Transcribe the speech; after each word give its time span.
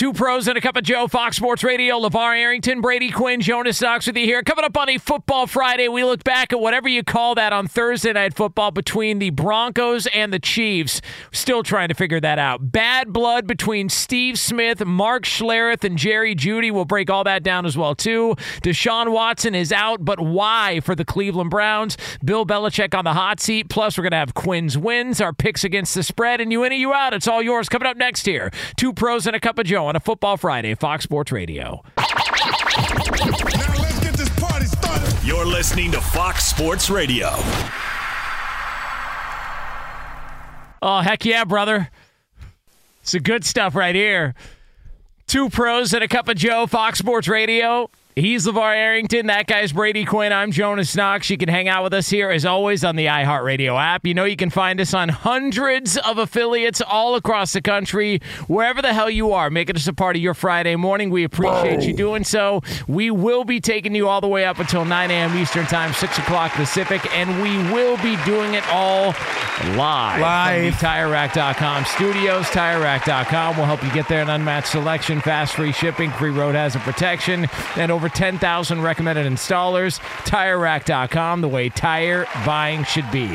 Two 0.00 0.14
pros 0.14 0.48
and 0.48 0.56
a 0.56 0.62
cup 0.62 0.78
of 0.78 0.82
Joe, 0.82 1.08
Fox 1.08 1.36
Sports 1.36 1.62
Radio, 1.62 2.00
LaVar 2.00 2.34
Arrington, 2.34 2.80
Brady 2.80 3.10
Quinn, 3.10 3.42
Jonas 3.42 3.82
Knox 3.82 4.06
with 4.06 4.16
you 4.16 4.24
here. 4.24 4.42
Coming 4.42 4.64
up 4.64 4.74
on 4.78 4.88
a 4.88 4.96
football 4.96 5.46
Friday, 5.46 5.88
we 5.88 6.04
look 6.04 6.24
back 6.24 6.54
at 6.54 6.58
whatever 6.58 6.88
you 6.88 7.04
call 7.04 7.34
that 7.34 7.52
on 7.52 7.66
Thursday 7.66 8.14
night 8.14 8.32
football 8.32 8.70
between 8.70 9.18
the 9.18 9.28
Broncos 9.28 10.06
and 10.06 10.32
the 10.32 10.38
Chiefs. 10.38 11.02
Still 11.32 11.62
trying 11.62 11.88
to 11.88 11.94
figure 11.94 12.18
that 12.18 12.38
out. 12.38 12.72
Bad 12.72 13.12
blood 13.12 13.46
between 13.46 13.90
Steve 13.90 14.38
Smith, 14.38 14.82
Mark 14.86 15.24
Schlereth, 15.24 15.84
and 15.84 15.98
Jerry 15.98 16.34
Jeudy. 16.34 16.72
We'll 16.72 16.86
break 16.86 17.10
all 17.10 17.24
that 17.24 17.42
down 17.42 17.66
as 17.66 17.76
well, 17.76 17.94
too. 17.94 18.36
Deshaun 18.62 19.12
Watson 19.12 19.54
is 19.54 19.70
out, 19.70 20.02
but 20.02 20.18
why 20.18 20.80
for 20.80 20.94
the 20.94 21.04
Cleveland 21.04 21.50
Browns? 21.50 21.98
Bill 22.24 22.46
Belichick 22.46 22.96
on 22.96 23.04
the 23.04 23.12
hot 23.12 23.38
seat. 23.38 23.68
Plus, 23.68 23.98
we're 23.98 24.04
going 24.04 24.12
to 24.12 24.16
have 24.16 24.32
Quinn's 24.32 24.78
wins, 24.78 25.20
our 25.20 25.34
picks 25.34 25.62
against 25.62 25.94
the 25.94 26.02
spread, 26.02 26.40
and 26.40 26.50
you 26.50 26.64
in 26.64 26.72
or 26.72 26.76
you 26.76 26.94
out. 26.94 27.12
It's 27.12 27.28
all 27.28 27.42
yours. 27.42 27.68
Coming 27.68 27.86
up 27.86 27.98
next 27.98 28.24
here. 28.24 28.50
Two 28.78 28.94
pros 28.94 29.26
and 29.26 29.36
a 29.36 29.40
cup 29.40 29.58
of 29.58 29.66
Joe 29.66 29.89
on 29.90 29.96
a 29.96 30.00
Football 30.00 30.36
Friday, 30.36 30.76
Fox 30.76 31.02
Sports 31.02 31.32
Radio. 31.32 31.82
Now 31.96 32.04
let's 33.80 33.98
get 33.98 34.14
this 34.14 34.28
party 34.38 34.66
started. 34.66 35.12
You're 35.24 35.44
listening 35.44 35.90
to 35.90 36.00
Fox 36.00 36.44
Sports 36.44 36.88
Radio. 36.88 37.30
Oh, 40.80 41.00
heck 41.02 41.24
yeah, 41.24 41.42
brother. 41.42 41.90
It's 43.02 43.10
the 43.10 43.18
good 43.18 43.44
stuff 43.44 43.74
right 43.74 43.96
here. 43.96 44.36
Two 45.26 45.50
pros 45.50 45.92
and 45.92 46.04
a 46.04 46.08
cup 46.08 46.28
of 46.28 46.36
Joe, 46.36 46.68
Fox 46.68 47.00
Sports 47.00 47.26
Radio. 47.26 47.90
He's 48.20 48.46
LaVar 48.46 48.76
Arrington. 48.76 49.28
That 49.28 49.46
guy's 49.46 49.72
Brady 49.72 50.04
Quinn. 50.04 50.30
I'm 50.30 50.52
Jonas 50.52 50.94
Knox. 50.94 51.30
You 51.30 51.38
can 51.38 51.48
hang 51.48 51.70
out 51.70 51.82
with 51.82 51.94
us 51.94 52.10
here, 52.10 52.28
as 52.28 52.44
always, 52.44 52.84
on 52.84 52.96
the 52.96 53.06
iHeartRadio 53.06 53.80
app. 53.80 54.04
You 54.04 54.12
know 54.12 54.24
you 54.26 54.36
can 54.36 54.50
find 54.50 54.78
us 54.78 54.92
on 54.92 55.08
hundreds 55.08 55.96
of 55.96 56.18
affiliates 56.18 56.82
all 56.82 57.14
across 57.14 57.54
the 57.54 57.62
country, 57.62 58.20
wherever 58.46 58.82
the 58.82 58.92
hell 58.92 59.08
you 59.08 59.32
are. 59.32 59.48
Making 59.48 59.76
us 59.76 59.86
a 59.86 59.94
part 59.94 60.16
of 60.16 60.22
your 60.22 60.34
Friday 60.34 60.76
morning. 60.76 61.08
We 61.08 61.24
appreciate 61.24 61.84
you 61.84 61.94
doing 61.94 62.24
so. 62.24 62.60
We 62.86 63.10
will 63.10 63.44
be 63.44 63.58
taking 63.58 63.94
you 63.94 64.06
all 64.06 64.20
the 64.20 64.28
way 64.28 64.44
up 64.44 64.58
until 64.58 64.84
9 64.84 65.10
a.m. 65.10 65.34
Eastern 65.38 65.64
Time, 65.64 65.94
6 65.94 66.18
o'clock 66.18 66.52
Pacific, 66.52 67.00
and 67.16 67.40
we 67.40 67.56
will 67.72 67.96
be 68.02 68.22
doing 68.26 68.52
it 68.52 68.68
all 68.68 69.14
live. 69.78 70.20
Live. 70.20 70.74
From 70.74 70.90
the 70.90 70.94
TireRack.com 70.94 71.86
studios. 71.86 72.44
TireRack.com 72.48 73.56
will 73.56 73.64
help 73.64 73.82
you 73.82 73.90
get 73.92 74.08
there 74.08 74.20
an 74.20 74.28
unmatched 74.28 74.68
selection, 74.68 75.22
fast 75.22 75.54
free 75.54 75.72
shipping, 75.72 76.10
free 76.10 76.28
road 76.28 76.54
hazard 76.54 76.82
protection, 76.82 77.48
and 77.76 77.90
over 77.90 78.09
10,000 78.14 78.82
recommended 78.82 79.26
installers. 79.30 79.98
TireRack.com, 80.24 81.40
the 81.40 81.48
way 81.48 81.68
tire 81.68 82.26
buying 82.44 82.84
should 82.84 83.10
be. 83.10 83.26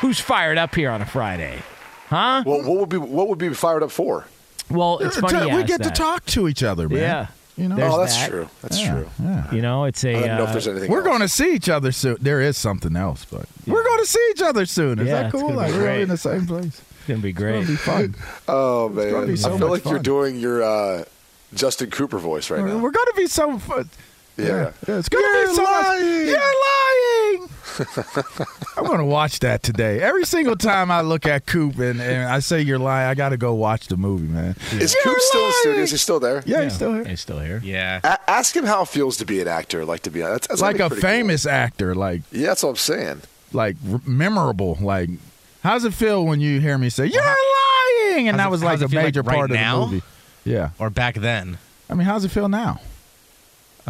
Who's 0.00 0.18
fired 0.18 0.58
up 0.58 0.74
here 0.74 0.90
on 0.90 1.02
a 1.02 1.06
Friday? 1.06 1.58
Huh? 2.08 2.42
Well, 2.46 2.62
what 2.62 2.80
would 2.80 2.88
be 2.88 2.96
what 2.96 3.28
would 3.28 3.38
be 3.38 3.52
fired 3.54 3.82
up 3.82 3.90
for? 3.90 4.26
Well, 4.70 4.98
it's 4.98 5.16
funny. 5.18 5.50
you 5.50 5.56
we 5.56 5.64
get 5.64 5.82
that. 5.82 5.94
to 5.94 5.98
talk 6.00 6.24
to 6.26 6.48
each 6.48 6.62
other, 6.62 6.88
man. 6.88 6.98
Yeah. 6.98 7.26
You 7.56 7.68
know, 7.68 7.76
There's 7.76 7.92
oh, 7.92 7.98
that's 8.00 8.16
that. 8.16 8.30
true. 8.30 8.48
That's 8.62 8.80
Yeah, 8.80 8.92
true. 8.92 9.08
yeah. 9.22 9.54
You 9.54 9.60
know, 9.60 9.84
it's 9.84 10.02
a. 10.04 10.14
I 10.16 10.26
don't 10.28 10.36
know 10.38 10.42
if 10.44 10.48
uh, 10.48 10.52
there's 10.52 10.68
anything. 10.68 10.90
We're 10.90 10.98
else. 11.00 11.06
going 11.06 11.20
to 11.20 11.28
see 11.28 11.54
each 11.54 11.68
other 11.68 11.92
soon. 11.92 12.16
There 12.20 12.40
is 12.40 12.56
something 12.56 12.96
else, 12.96 13.26
but 13.26 13.44
we're 13.66 13.84
going 13.84 13.98
to 14.00 14.06
see 14.06 14.28
each 14.30 14.40
other 14.42 14.64
soon. 14.64 14.98
Is 14.98 15.08
Yeah, 15.08 15.24
that 15.24 15.32
cool? 15.32 15.52
Like 15.52 15.72
we're 15.72 15.90
in 16.00 16.08
the 16.08 16.16
same 16.16 16.46
place. 16.46 16.66
It's 17.00 17.06
gonna 17.08 17.18
be 17.20 17.32
great. 17.32 17.56
It's 17.68 17.84
great. 17.84 17.84
gonna 17.84 18.08
be 18.08 18.14
fun. 18.14 18.24
Oh 18.48 18.88
man, 18.88 19.26
be 19.26 19.36
so 19.36 19.54
I 19.54 19.58
feel 19.58 19.68
much 19.68 19.84
like 19.84 19.90
you're 19.92 19.98
doing 20.02 20.38
your 20.38 20.62
uh, 20.62 21.04
Justin 21.54 21.90
Cooper 21.90 22.18
voice 22.18 22.48
right 22.50 22.64
now. 22.64 22.78
we're 22.78 22.92
going 22.92 23.06
to 23.08 23.14
be 23.16 23.26
so 23.26 23.58
fun. 23.58 23.90
Yeah. 24.46 24.72
yeah, 24.88 24.98
it's 24.98 25.08
going 25.08 25.24
to 25.24 25.30
You're 25.38 25.48
be 25.48 25.54
so 25.54 25.62
much- 25.62 25.84
lying. 25.86 26.26
You're 26.26 26.38
lying. 26.38 27.48
I'm 28.76 28.84
going 28.84 28.98
to 28.98 29.04
watch 29.04 29.38
that 29.40 29.62
today. 29.62 30.00
Every 30.02 30.24
single 30.26 30.56
time 30.56 30.90
I 30.90 31.00
look 31.02 31.24
at 31.26 31.46
Coop 31.46 31.78
and, 31.78 32.00
and 32.00 32.28
I 32.28 32.40
say 32.40 32.60
you're 32.60 32.78
lying, 32.78 33.08
I 33.08 33.14
got 33.14 33.30
to 33.30 33.36
go 33.36 33.54
watch 33.54 33.86
the 33.86 33.96
movie, 33.96 34.26
man. 34.26 34.54
Is 34.72 34.94
You're 34.94 35.02
Coop 35.14 35.20
still 35.20 35.40
in 35.40 35.46
the 35.46 35.52
lying. 35.52 35.52
studio? 35.60 35.82
Is 35.82 35.90
he 35.92 35.96
still 35.96 36.20
there? 36.20 36.42
Yeah, 36.44 36.62
he's 36.64 36.74
still 36.74 36.94
here. 36.94 37.04
He's 37.04 37.20
still 37.20 37.38
here. 37.38 37.60
Yeah. 37.64 38.00
A- 38.04 38.30
ask 38.30 38.54
him 38.54 38.64
how 38.64 38.82
it 38.82 38.88
feels 38.88 39.16
to 39.18 39.24
be 39.24 39.40
an 39.40 39.48
actor. 39.48 39.84
Like 39.84 40.00
to 40.02 40.10
be 40.10 40.20
that's, 40.20 40.46
that's 40.48 40.60
like 40.60 40.76
gotta 40.76 40.94
a 40.94 40.96
be 40.96 41.00
pretty 41.00 41.16
cool. 41.18 41.20
famous 41.28 41.46
actor, 41.46 41.94
like 41.94 42.22
Yeah, 42.32 42.48
that's 42.48 42.62
what 42.62 42.70
I'm 42.70 42.76
saying. 42.76 43.22
like 43.52 43.76
r- 43.90 44.00
memorable. 44.04 44.76
Like, 44.80 45.08
how's 45.62 45.84
it 45.84 45.94
feel 45.94 46.24
when 46.26 46.40
you 46.40 46.60
hear 46.60 46.76
me 46.76 46.90
say 46.90 47.06
you're 47.06 47.22
uh-huh. 47.22 48.14
lying? 48.16 48.28
And 48.28 48.36
How's 48.38 48.44
that 48.44 48.48
it- 48.48 48.50
was 48.50 48.62
like 48.64 48.80
a 48.80 48.84
it 48.84 48.90
feel, 48.90 48.96
like, 48.98 49.06
major 49.06 49.22
right 49.22 49.36
part 49.36 49.50
now? 49.50 49.82
of 49.84 49.88
the 49.90 49.94
movie. 49.96 50.06
Yeah, 50.44 50.70
Or 50.78 50.90
back 50.90 51.14
then. 51.16 51.58
I 51.88 51.94
mean, 51.94 52.06
how's 52.06 52.24
it 52.24 52.30
feel 52.30 52.48
now? 52.48 52.80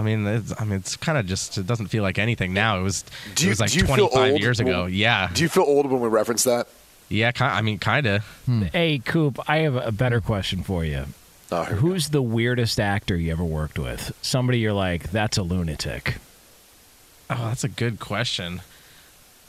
I 0.00 0.02
mean, 0.02 0.26
it's, 0.26 0.52
I 0.58 0.64
mean, 0.64 0.78
it's 0.78 0.96
kind 0.96 1.18
of 1.18 1.26
just. 1.26 1.58
It 1.58 1.66
doesn't 1.66 1.88
feel 1.88 2.02
like 2.02 2.18
anything 2.18 2.54
now. 2.54 2.80
It 2.80 2.82
was. 2.82 3.04
Do 3.34 3.46
it 3.46 3.50
was 3.50 3.60
like 3.60 3.70
do 3.70 3.78
you 3.80 3.86
feel 3.86 4.08
25 4.08 4.38
years 4.40 4.58
ago. 4.60 4.84
when- 4.84 4.94
Yeah. 4.94 5.28
Do 5.32 5.42
you 5.42 5.48
feel 5.48 5.64
old 5.64 5.90
when 5.90 6.00
we 6.00 6.08
reference 6.08 6.44
that? 6.44 6.68
Yeah. 7.10 7.32
Ki- 7.32 7.44
I 7.44 7.60
mean, 7.60 7.78
kind 7.78 8.06
of. 8.06 8.24
Hmm. 8.46 8.62
Hey, 8.62 8.98
Coop, 9.04 9.38
I 9.46 9.58
have 9.58 9.76
a 9.76 9.92
better 9.92 10.20
question 10.20 10.62
for 10.62 10.84
you. 10.84 11.04
Oh, 11.52 11.64
here 11.64 11.74
we 11.76 11.82
go. 11.82 11.88
Who's 11.88 12.08
the 12.08 12.22
weirdest 12.22 12.80
actor 12.80 13.16
you 13.16 13.30
ever 13.32 13.44
worked 13.44 13.78
with? 13.78 14.12
Somebody 14.22 14.60
you're 14.60 14.72
like, 14.72 15.10
that's 15.10 15.36
a 15.36 15.42
lunatic. 15.42 16.16
Oh, 17.28 17.46
that's 17.48 17.64
a 17.64 17.68
good 17.68 18.00
question. 18.00 18.62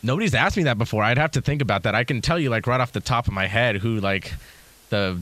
Nobody's 0.03 0.33
asked 0.35 0.57
me 0.57 0.63
that 0.63 0.77
before. 0.77 1.03
I'd 1.03 1.17
have 1.19 1.31
to 1.31 1.41
think 1.41 1.61
about 1.61 1.83
that. 1.83 1.93
I 1.95 2.03
can 2.03 2.21
tell 2.21 2.39
you, 2.39 2.49
like, 2.49 2.65
right 2.67 2.81
off 2.81 2.91
the 2.91 2.99
top 2.99 3.27
of 3.27 3.33
my 3.33 3.45
head, 3.47 3.77
who 3.77 3.99
like 3.99 4.33
the 4.91 5.19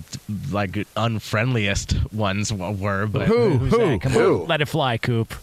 like 0.51 0.73
unfriendliest 0.97 2.11
ones 2.13 2.51
were. 2.51 3.07
But 3.07 3.27
Who? 3.27 3.51
Who? 3.57 3.97
Come 3.99 4.11
Who? 4.11 4.41
on, 4.41 4.47
let 4.47 4.59
it 4.61 4.65
fly, 4.65 4.97
Coop. 4.97 5.33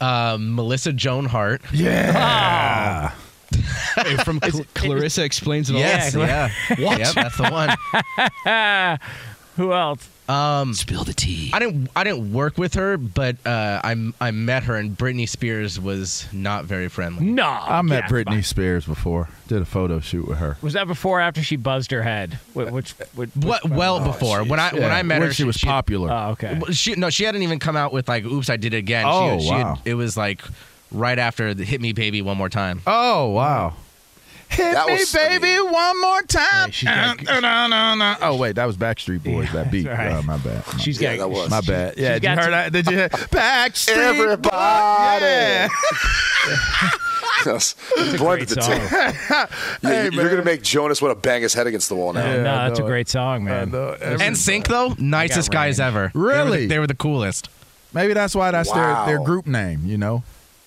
um, 0.00 0.54
Melissa 0.54 0.92
Joan 0.94 1.26
Hart. 1.26 1.60
Yeah. 1.72 3.10
from 4.24 4.40
Cl- 4.40 4.64
Clarissa 4.72 5.22
explains 5.24 5.68
it 5.68 5.74
all. 5.74 5.80
Yes. 5.80 6.14
Yeah. 6.14 6.48
What? 6.78 6.98
Yep, 6.98 7.12
that's 7.14 7.36
the 7.36 7.50
one. 7.50 8.98
Who 9.56 9.72
else? 9.74 10.08
Um, 10.32 10.74
Spill 10.74 11.04
the 11.04 11.12
tea. 11.12 11.50
I 11.52 11.58
didn't 11.58 11.90
I 11.94 12.04
didn't 12.04 12.32
work 12.32 12.56
with 12.58 12.74
her, 12.74 12.96
but 12.96 13.36
uh, 13.46 13.80
I 13.84 14.12
I 14.20 14.30
met 14.30 14.64
her, 14.64 14.76
and 14.76 14.96
Britney 14.96 15.28
Spears 15.28 15.78
was 15.78 16.26
not 16.32 16.64
very 16.64 16.88
friendly. 16.88 17.26
No. 17.26 17.44
I 17.46 17.82
met 17.82 18.04
yeah, 18.04 18.08
Britney 18.08 18.44
Spears 18.44 18.86
before. 18.86 19.28
Did 19.48 19.62
a 19.62 19.64
photo 19.64 20.00
shoot 20.00 20.26
with 20.26 20.38
her. 20.38 20.56
Was 20.62 20.72
that 20.72 20.86
before 20.86 21.18
or 21.18 21.20
after 21.20 21.42
she 21.42 21.56
buzzed 21.56 21.90
her 21.90 22.02
head? 22.02 22.38
Which, 22.54 22.70
which, 22.70 22.90
which 23.14 23.30
What? 23.36 23.68
Well, 23.68 24.02
before 24.04 24.44
when 24.44 24.58
I 24.60 24.70
when 24.72 24.90
I 24.90 25.02
met 25.02 25.20
when 25.20 25.28
her, 25.28 25.34
she 25.34 25.44
was 25.44 25.58
popular. 25.58 26.10
Oh, 26.10 26.30
okay. 26.30 26.58
She 26.72 26.94
no, 26.94 27.10
she 27.10 27.24
hadn't 27.24 27.42
even 27.42 27.58
come 27.58 27.76
out 27.76 27.92
with 27.92 28.08
like, 28.08 28.24
"Oops, 28.24 28.48
I 28.48 28.56
did 28.56 28.74
it 28.74 28.78
again." 28.78 29.04
Oh, 29.06 29.38
she, 29.38 29.46
she 29.46 29.52
had- 29.52 29.62
wow. 29.64 29.78
it 29.84 29.94
was 29.94 30.16
like 30.16 30.42
right 30.90 31.18
after 31.18 31.52
the 31.54 31.64
"Hit 31.64 31.80
Me, 31.80 31.92
Baby" 31.92 32.22
one 32.22 32.36
more 32.36 32.48
time. 32.48 32.80
oh 32.86 33.28
wow. 33.28 33.74
Hit 34.52 34.74
That 34.74 34.86
me, 34.86 34.92
was- 34.94 35.14
I 35.14 35.38
baby, 35.38 35.60
one 35.60 36.00
more 36.00 36.22
time. 36.22 36.66
Hey, 36.66 36.70
she's 36.72 36.88
got- 36.88 37.28
Uh, 37.28 37.40
no, 37.40 37.66
no, 37.68 37.94
no. 37.94 38.16
Oh 38.20 38.36
wait, 38.36 38.56
that 38.56 38.66
was 38.66 38.76
Backstreet 38.76 39.22
Boys. 39.22 39.50
that 39.52 39.70
beat. 39.70 39.86
right. 39.86 40.12
Oh, 40.12 40.22
my 40.22 40.36
bad. 40.38 40.62
My, 40.72 40.78
She's 40.78 41.00
Yeah, 41.00 41.16
got. 41.16 41.30
that 41.30 41.34
was. 41.34 41.50
my 41.50 41.60
bad. 41.62 41.94
Yeah, 41.96 42.14
did 42.18 42.24
you 42.24 42.28
heard 42.30 42.52
that? 42.52 42.72
Did 42.72 42.86
you 42.90 42.96
hear 42.98 43.08
Backstreet? 43.08 43.96
Everybody. 43.96 45.24
Yeah. 45.24 45.68
Yes. 47.46 47.74
Blended 47.96 48.12
the 48.12 48.18
great 48.18 48.48
two. 48.48 48.54
You- 48.72 49.46
Hey, 49.90 50.04
you're 50.12 50.24
going 50.24 50.36
to 50.36 50.44
make 50.44 50.62
Jonas 50.62 51.02
want 51.02 51.16
to 51.16 51.20
bang 51.20 51.42
his 51.42 51.54
head 51.54 51.66
against 51.66 51.88
the 51.88 51.94
wall 51.96 52.12
now. 52.12 52.24
Yeah. 52.24 52.36
no, 52.42 52.68
that's 52.68 52.78
a 52.78 52.82
great 52.82 53.08
song, 53.08 53.44
man. 53.44 53.74
And 53.74 54.36
Sync 54.36 54.68
though, 54.68 54.94
nicest 54.98 55.50
guys 55.50 55.78
range. 55.78 55.88
ever. 55.88 56.10
They 56.14 56.20
were 56.20 56.28
the- 56.28 56.34
Really? 56.44 56.66
They 56.66 56.78
were 56.78 56.86
the 56.86 56.94
coolest. 56.94 57.48
Maybe 57.94 58.12
that's 58.14 58.34
why 58.34 58.50
that's 58.52 58.70
Wow. 58.70 59.06
their, 59.06 59.16
their 59.16 59.24
group 59.24 59.46
name, 59.46 59.82
you 59.84 59.98
know? 59.98 60.22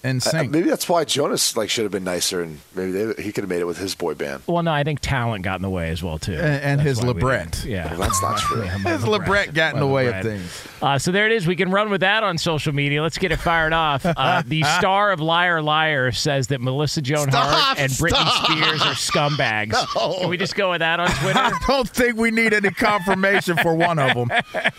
And 0.05 0.21
sync. 0.21 0.51
maybe 0.51 0.69
that's 0.69 0.87
why 0.87 1.03
Jonas 1.03 1.57
like 1.57 1.69
should 1.69 1.83
have 1.83 1.91
been 1.91 2.03
nicer, 2.03 2.41
and 2.41 2.59
maybe 2.75 2.91
they, 2.91 3.23
he 3.23 3.31
could 3.31 3.43
have 3.43 3.49
made 3.49 3.61
it 3.61 3.65
with 3.65 3.77
his 3.77 3.95
boy 3.95 4.13
band. 4.13 4.43
Well, 4.47 4.61
no, 4.63 4.71
I 4.71 4.83
think 4.83 4.99
talent 4.99 5.43
got 5.43 5.55
in 5.55 5.61
the 5.63 5.69
way 5.69 5.89
as 5.89 6.03
well 6.03 6.19
too, 6.19 6.33
And- 6.33 6.63
and 6.63 6.81
his 6.81 6.99
why 7.01 7.07
libret. 7.09 7.65
Yeah, 7.65 7.89
Well, 7.91 7.99
that's 8.01 8.21
not 8.21 8.37
true. 8.37 8.61
His 8.61 9.01
Lebret 9.03 9.53
got 9.53 9.73
in 9.73 9.79
the 9.79 9.87
way 9.87 10.07
of 10.07 10.21
things. 10.23 10.67
Uh, 10.81 10.99
so 10.99 11.11
there 11.11 11.25
it 11.25 11.31
is. 11.31 11.47
We 11.47 11.55
can 11.55 11.71
run 11.71 11.89
with 11.89 12.01
that 12.01 12.23
on 12.23 12.37
social 12.37 12.73
media. 12.73 13.01
Let's 13.01 13.17
get 13.17 13.31
it 13.31 13.37
fired 13.37 13.73
off. 13.73 14.05
Uh, 14.05 14.43
the 14.47 14.61
star 14.77 15.11
of 15.11 15.19
Liar 15.19 15.61
Liar 15.61 16.11
says 16.11 16.47
that 16.47 16.61
Melissa 16.61 17.01
Joan 17.01 17.29
Stop, 17.31 17.47
Hart 17.47 17.79
and 17.79 17.91
Britney 17.93 18.09
stop. 18.09 18.45
Spears 18.51 18.81
are 18.81 18.93
scumbags. 18.93 19.73
Can 20.19 20.29
we 20.29 20.37
just 20.37 20.55
go 20.55 20.71
with 20.71 20.79
that 20.79 20.99
on 20.99 21.09
Twitter? 21.21 21.39
I 21.39 21.57
don't 21.67 21.89
think 21.89 22.17
we 22.17 22.29
need 22.31 22.53
any 22.53 22.69
confirmation 22.69 23.57
for 23.57 23.73
one 23.73 23.97
of 23.99 24.13
them. 24.13 24.29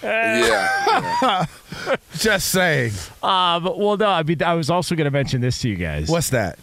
Yeah. 0.03 1.47
Just 2.19 2.49
saying. 2.51 2.93
Um, 3.23 3.65
well, 3.65 3.97
no, 3.97 4.09
I 4.09 4.23
mean, 4.23 4.43
I 4.43 4.55
was 4.55 4.71
also 4.71 4.95
going 4.95 5.05
to 5.07 5.11
mention 5.17 5.41
this 5.41 5.59
to 5.63 5.69
you 5.71 5.77
guys. 5.77 6.11
What's 6.11 6.29
that? 6.31 6.59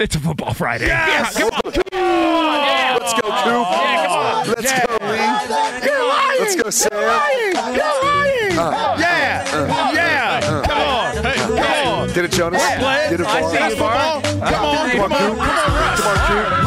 It's 0.00 0.16
a 0.16 0.20
football 0.20 0.52
Friday. 0.52 0.86
Yes! 0.86 1.38
Yeah, 1.38 1.48
come 1.48 1.60
on, 1.64 1.72
come 1.72 1.82
on, 1.92 2.66
yeah. 2.66 2.98
Let's 2.98 3.12
go, 3.14 3.20
Coop. 3.20 3.66
Yeah, 3.70 4.06
come 4.06 4.16
on. 4.18 4.48
Let's 4.48 4.64
Yeah. 4.64 4.86
go, 4.86 4.92
Lee. 5.06 5.86
You're 5.86 6.08
lying. 6.08 6.40
Let's 6.40 6.56
go, 6.56 6.70
Sam. 6.70 6.90
You're 6.92 7.94
lying. 8.02 8.58
Uh, 8.58 8.62
uh, 8.62 8.96
yeah. 8.98 9.44
Uh, 9.52 9.92
yeah. 9.94 10.62
Come 10.66 10.80
on. 10.80 11.24
Hey, 11.24 11.34
come 11.36 11.58
on. 12.00 12.08
Get 12.14 12.24
it, 12.24 12.32
Jonas. 12.32 12.62
Play 12.62 13.04
it. 13.04 13.10
Get 13.10 13.20
it, 13.20 13.26
I 13.26 13.40
Vaughn. 13.40 13.50
see 13.52 13.68
you, 13.68 13.76
Bar. 13.76 14.22
Come 14.22 14.34
on. 14.34 14.50
Come 14.50 14.64
on, 14.64 14.90
Come 14.90 15.12
on. 15.12 15.18
Coop. 15.18 15.38
Come 15.38 15.48
on, 15.48 15.72
Russ. 15.78 16.00
Come 16.00 16.08
on, 16.08 16.18
Coop. 16.26 16.66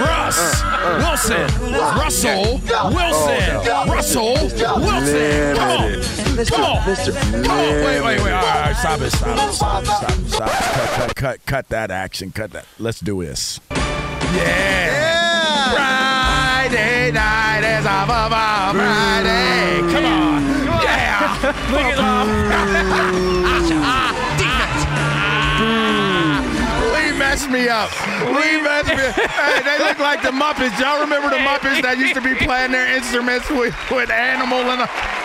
Russ. 0.00 0.62
Wilson. 0.98 1.46
Russell. 1.72 2.60
Wilson. 2.92 3.88
Russell. 3.88 4.34
Wilson. 4.34 5.56
Come 5.56 5.70
on. 5.70 6.46
Come 6.46 6.64
on. 6.64 6.96
Come 6.96 7.50
on. 7.50 7.84
Wait, 7.84 8.00
wait, 8.00 8.22
wait. 8.22 8.32
All 8.32 8.42
right, 8.42 8.74
stop 8.76 9.00
it. 9.00 9.10
Stop 9.10 9.36
it. 9.36 9.54
Stop 9.54 9.82
it. 9.82 9.86
Stop 9.86 10.10
it. 10.10 10.30
Stop 10.30 10.48
it. 10.48 10.52
Cut, 10.52 10.96
cut, 10.96 11.14
cut, 11.14 11.46
cut 11.46 11.68
that 11.68 11.90
action. 11.90 12.32
Cut 12.32 12.52
that. 12.52 12.64
Let's 12.78 13.00
do 13.00 13.22
this. 13.22 13.60
Yeah. 14.34 15.72
Friday 15.74 17.12
night 17.12 17.78
is 17.78 17.84
a 17.84 18.00
football 18.06 18.72
Friday. 18.72 19.80
Come 19.92 20.04
on. 20.06 20.42
Yeah. 20.82 21.38
Look 21.70 21.82
at 21.82 23.38
me 27.52 27.68
up. 27.68 27.90
Hey, 29.12 29.62
they 29.62 29.78
look 29.84 29.98
like 29.98 30.22
the 30.22 30.32
Muppets. 30.32 30.78
Y'all 30.80 31.00
remember 31.00 31.28
the 31.28 31.36
Muppets 31.36 31.82
that 31.82 31.98
used 31.98 32.14
to 32.14 32.22
be 32.22 32.34
playing 32.34 32.72
their 32.72 32.88
instruments 32.96 33.48
with, 33.50 33.76
with 33.90 34.10
animal 34.10 34.58
and 34.72 34.82
a. 34.82 35.21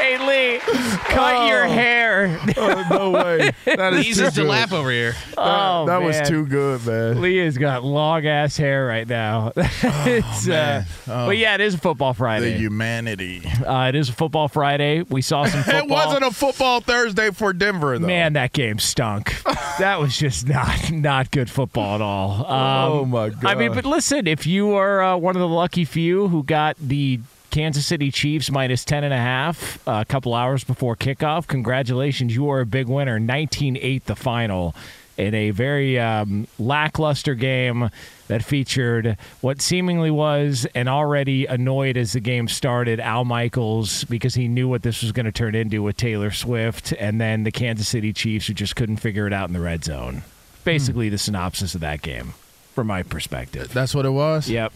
Hey, 0.00 0.16
Lee, 0.18 0.58
cut 0.60 1.48
your 1.48 1.66
Oh. 1.66 1.70
hair. 1.70 2.40
Oh, 2.56 2.86
no 2.90 3.10
way. 3.10 3.50
That 3.66 3.92
is 3.94 4.06
Easy 4.06 4.24
too 4.24 4.30
to 4.30 4.36
good. 4.42 4.46
laugh 4.48 4.72
over 4.72 4.90
here. 4.90 5.14
Oh, 5.36 5.84
that 5.86 6.02
was 6.02 6.20
too 6.28 6.46
good, 6.46 6.84
man. 6.86 7.20
Lee 7.20 7.36
has 7.38 7.58
got 7.58 7.84
long 7.84 8.26
ass 8.26 8.56
hair 8.56 8.86
right 8.86 9.06
now. 9.06 9.52
it's, 9.56 10.48
uh, 10.48 10.50
man. 10.50 10.86
Oh. 11.06 11.26
But 11.26 11.36
yeah, 11.36 11.54
it 11.54 11.60
is 11.60 11.74
a 11.74 11.78
football 11.78 12.14
Friday. 12.14 12.52
The 12.52 12.58
humanity. 12.58 13.42
Uh, 13.46 13.88
it 13.88 13.94
is 13.94 14.08
a 14.08 14.12
football 14.12 14.48
Friday. 14.48 15.02
We 15.02 15.20
saw 15.22 15.44
some 15.46 15.62
football. 15.64 15.80
It 15.82 15.88
wasn't 15.88 16.24
a 16.24 16.30
football 16.30 16.80
Thursday 16.80 17.30
for 17.30 17.52
Denver, 17.52 17.98
though. 17.98 18.06
Man, 18.06 18.32
that 18.32 18.52
game 18.52 18.78
stunk. 18.78 19.42
that 19.78 20.00
was 20.00 20.16
just 20.16 20.48
not 20.48 20.90
not 20.90 21.30
good 21.30 21.50
football 21.50 21.96
at 21.96 22.00
all. 22.00 22.46
Um, 22.46 22.92
Oh, 22.92 23.04
my 23.04 23.28
god. 23.28 23.44
I 23.44 23.54
mean, 23.54 23.72
but 23.74 23.84
listen, 23.84 24.26
if 24.26 24.46
you 24.46 24.72
are 24.72 25.02
uh, 25.02 25.16
one 25.16 25.36
of 25.36 25.40
the 25.40 25.48
lucky 25.48 25.84
few 25.84 26.28
who 26.28 26.42
got 26.42 26.76
the 26.78 27.20
Kansas 27.50 27.86
City 27.86 28.10
Chiefs 28.10 28.50
minus 28.50 28.84
10 28.84 29.04
and 29.04 29.14
a 29.14 29.18
half 29.18 29.86
uh, 29.88 30.00
a 30.00 30.04
couple 30.04 30.34
hours 30.34 30.64
before 30.64 30.96
kickoff, 30.96 31.46
congratulations, 31.46 32.34
you 32.34 32.48
are 32.50 32.60
a 32.60 32.66
big 32.66 32.86
winner. 32.86 33.18
19-8 33.18 34.04
the 34.04 34.16
final 34.16 34.74
in 35.20 35.34
a 35.34 35.50
very 35.50 35.98
um, 35.98 36.46
lackluster 36.58 37.34
game 37.34 37.90
that 38.28 38.42
featured 38.42 39.18
what 39.42 39.60
seemingly 39.60 40.10
was 40.10 40.66
and 40.74 40.88
already 40.88 41.44
annoyed 41.44 41.96
as 41.96 42.14
the 42.14 42.20
game 42.20 42.48
started 42.48 42.98
Al 43.00 43.24
Michaels 43.24 44.04
because 44.04 44.34
he 44.34 44.48
knew 44.48 44.66
what 44.66 44.82
this 44.82 45.02
was 45.02 45.12
going 45.12 45.26
to 45.26 45.32
turn 45.32 45.54
into 45.54 45.82
with 45.82 45.96
Taylor 45.96 46.30
Swift 46.30 46.92
and 46.92 47.20
then 47.20 47.42
the 47.42 47.50
Kansas 47.50 47.88
City 47.88 48.12
Chiefs 48.12 48.46
who 48.46 48.54
just 48.54 48.76
couldn't 48.76 48.96
figure 48.96 49.26
it 49.26 49.32
out 49.32 49.48
in 49.48 49.52
the 49.52 49.60
red 49.60 49.84
zone. 49.84 50.22
Basically 50.64 51.08
the 51.08 51.18
synopsis 51.18 51.74
of 51.74 51.82
that 51.82 52.00
game 52.00 52.32
from 52.74 52.86
my 52.86 53.02
perspective. 53.02 53.72
That's 53.74 53.94
what 53.94 54.06
it 54.06 54.10
was? 54.10 54.48
Yep. 54.48 54.72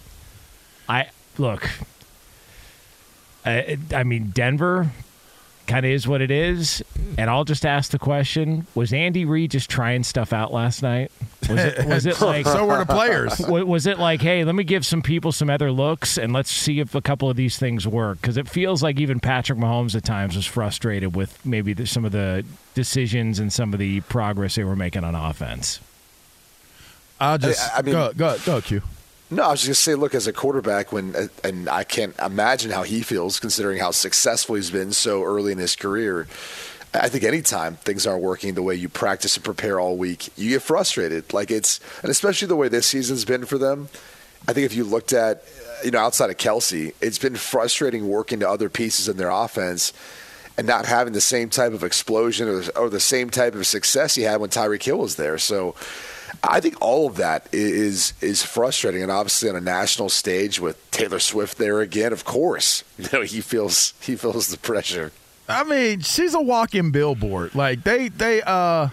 I 0.89 1.09
look. 1.39 1.71
I, 3.45 3.79
I 3.95 4.05
mean, 4.05 4.31
Denver 4.35 4.91
kind 5.67 5.87
of 5.87 5.93
is 5.93 6.07
what 6.07 6.21
it 6.21 6.31
is, 6.31 6.83
and 7.17 7.31
I'll 7.31 7.45
just 7.45 7.65
ask 7.67 7.91
the 7.91 7.99
question: 7.99 8.67
Was 8.75 8.93
Andy 8.93 9.25
Reid 9.25 9.51
just 9.53 9.69
trying 9.71 10.03
stuff 10.05 10.33
out 10.33 10.53
last 10.53 10.83
night? 10.83 11.11
Was 11.49 11.59
it? 11.61 11.87
Was 11.87 12.07
it 12.07 12.21
like? 12.23 12.47
So 12.47 12.67
were 12.67 12.79
the 12.79 12.87
players. 12.87 13.39
wa- 13.49 13.63
Was 13.65 13.87
it 13.87 13.99
like, 13.99 14.21
hey, 14.23 14.45
let 14.45 14.55
me 14.55 14.65
give 14.65 14.85
some 14.87 15.03
people 15.03 15.31
some 15.33 15.51
other 15.51 15.71
looks 15.71 16.17
and 16.19 16.33
let's 16.33 16.51
see 16.51 16.81
if 16.81 16.95
a 16.95 17.01
couple 17.03 17.29
of 17.31 17.37
these 17.37 17.59
things 17.59 17.87
work? 17.87 18.21
Because 18.21 18.37
it 18.37 18.49
feels 18.49 18.83
like 18.83 18.99
even 18.99 19.21
Patrick 19.21 19.59
Mahomes 19.59 19.95
at 19.95 20.05
times 20.05 20.37
was 20.37 20.47
frustrated 20.47 21.15
with 21.15 21.45
maybe 21.45 21.73
the, 21.75 21.87
some 21.87 22.05
of 22.05 22.13
the 22.13 22.45
decisions 22.75 23.39
and 23.39 23.53
some 23.53 23.73
of 23.73 23.79
the 23.79 24.01
progress 24.03 24.55
they 24.55 24.65
were 24.65 24.77
making 24.77 25.05
on 25.05 25.15
offense. 25.15 25.81
I'll 27.21 27.39
just 27.39 27.75
I- 27.75 27.79
I 27.79 27.83
mean- 27.83 27.93
go, 27.93 28.13
go, 28.15 28.37
go, 28.45 28.61
Q. 28.61 28.83
No, 29.35 29.43
I 29.43 29.51
was 29.51 29.63
just 29.63 29.69
gonna 29.69 29.97
say, 29.97 30.01
look, 30.01 30.15
as 30.15 30.29
a 30.29 30.33
quarterback, 30.33 30.93
when 30.93 31.17
uh, 31.17 31.27
and 31.43 31.69
I 31.69 31.83
can't 31.83 32.15
imagine 32.21 32.71
how 32.71 32.85
he 32.85 33.03
feels 33.03 33.41
considering 33.41 33.79
how 33.79 33.91
successful 33.91 34.55
he's 34.55 34.71
been 34.71 34.93
so 34.93 35.25
early 35.25 35.51
in 35.51 35.59
his 35.59 35.75
career. 35.75 36.29
I 36.95 37.09
think 37.09 37.25
anytime 37.25 37.75
things 37.75 38.07
aren't 38.07 38.23
working 38.23 38.55
the 38.55 38.63
way 38.63 38.77
you 38.77 38.89
practice 38.89 39.35
and 39.35 39.45
prepare 39.45 39.81
all 39.81 39.97
week, 39.97 40.29
you 40.39 40.51
get 40.51 40.63
frustrated. 40.63 41.33
Like 41.33 41.51
it's, 41.51 41.81
and 42.03 42.11
especially 42.13 42.47
the 42.47 42.55
way 42.55 42.69
this 42.69 42.87
season's 42.87 43.25
been 43.25 43.45
for 43.45 43.59
them. 43.59 43.89
I 44.47 44.53
think 44.53 44.67
if 44.67 44.75
you 44.77 44.85
looked 44.85 45.13
at, 45.13 45.43
you 45.85 45.91
know, 45.91 45.99
outside 45.99 46.31
of 46.31 46.37
Kelce, 46.37 46.95
it's 47.01 47.19
been 47.19 47.35
frustrating 47.35 48.07
working 48.09 48.39
to 48.39 48.49
other 48.49 48.69
pieces 48.69 49.09
in 49.09 49.17
their 49.17 49.31
offense 49.31 49.93
and 50.57 50.69
not 50.69 50.87
having 50.87 51.13
the 51.13 51.21
same 51.21 51.51
type 51.51 51.73
of 51.73 51.83
explosion 51.83 52.49
or, 52.49 52.63
or 52.77 52.89
the 52.89 53.01
same 53.01 53.31
type 53.31 53.57
of 53.57 53.67
success 53.67 54.15
he 54.15 54.23
had 54.23 54.41
when 54.41 54.51
Tyreek 54.51 54.85
Hill 54.85 54.99
was 54.99 55.17
there. 55.17 55.39
So 55.39 55.75
I 56.49 56.61
think 56.61 56.77
all 56.81 57.07
of 57.07 57.17
that 57.17 57.49
is 57.53 58.15
is 58.21 58.43
frustrating, 58.43 59.03
and 59.03 59.11
obviously 59.11 59.49
on 59.49 59.57
a 59.57 59.61
national 59.61 60.09
stage 60.09 60.61
with 60.61 60.91
Taylor 60.91 61.19
Swift 61.19 61.59
there 61.59 61.81
again, 61.81 62.13
of 62.13 62.25
course, 62.25 62.85
you 62.99 63.09
know 63.13 63.23
he 63.23 63.41
feels 63.41 63.95
he 64.01 64.17
feels 64.17 64.49
the 64.49 64.59
pressure. 64.59 65.13
I 65.49 65.65
mean, 65.65 66.01
she's 66.01 66.35
a 66.35 66.41
walking 66.41 66.91
billboard. 66.91 67.55
Like 67.55 67.85
they 67.85 68.09
they 68.09 68.43
uh 68.43 68.89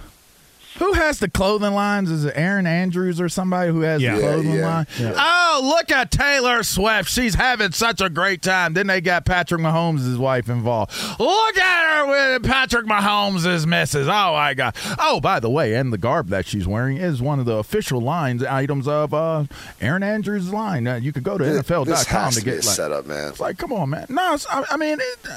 who 0.79 0.93
has 0.93 1.19
the 1.19 1.29
clothing 1.29 1.73
lines? 1.73 2.09
Is 2.11 2.25
it 2.25 2.33
Erin 2.35 2.65
Andrews 2.67 3.19
or 3.21 3.29
somebody 3.29 3.71
who 3.71 3.81
has 3.81 4.01
Yeah. 4.01 4.15
the 4.15 4.21
clothing 4.21 4.51
Yeah, 4.53 4.67
line? 4.67 4.85
Oh, 5.17 5.61
look 5.77 5.91
at 5.91 6.11
Taylor 6.11 6.63
Swift. 6.63 7.09
She's 7.09 7.35
having 7.35 7.71
such 7.71 8.01
a 8.01 8.09
great 8.09 8.41
time. 8.41 8.73
Then 8.73 8.87
they 8.87 9.01
got 9.01 9.25
Patrick 9.25 9.61
Mahomes' 9.61 10.17
wife 10.17 10.49
involved. 10.49 10.91
Look 11.19 11.57
at 11.57 11.97
her 11.97 12.07
with 12.07 12.43
Patrick 12.43 12.85
Mahomes' 12.85 13.65
misses. 13.65 14.07
Oh 14.07 14.33
my 14.33 14.53
god. 14.53 14.75
Oh, 14.99 15.19
by 15.19 15.39
the 15.39 15.49
way, 15.49 15.73
and 15.75 15.91
the 15.91 15.97
garb 15.97 16.29
that 16.29 16.45
she's 16.45 16.67
wearing 16.67 16.97
is 16.97 17.21
one 17.21 17.39
of 17.39 17.45
the 17.45 17.55
official 17.55 17.99
lines 18.01 18.43
items 18.43 18.87
of 18.87 19.13
uh 19.13 19.43
Erin 19.81 20.03
Andrews' 20.03 20.51
line. 20.53 20.87
Uh, 20.87 20.95
you 20.95 21.11
could 21.11 21.23
go 21.23 21.37
to 21.37 21.43
This 21.43 21.63
NFL.com 21.63 21.93
has 21.93 22.33
to 22.35 22.39
to 22.39 22.45
get 22.45 22.55
like, 22.55 22.63
setup, 22.63 23.05
man. 23.05 23.29
it's 23.29 23.39
like, 23.39 23.57
come 23.57 23.73
on, 23.73 23.89
man. 23.89 24.05
No, 24.09 24.33
it's, 24.33 24.47
I, 24.47 24.63
I 24.71 24.77
mean, 24.77 24.99
it, 24.99 25.29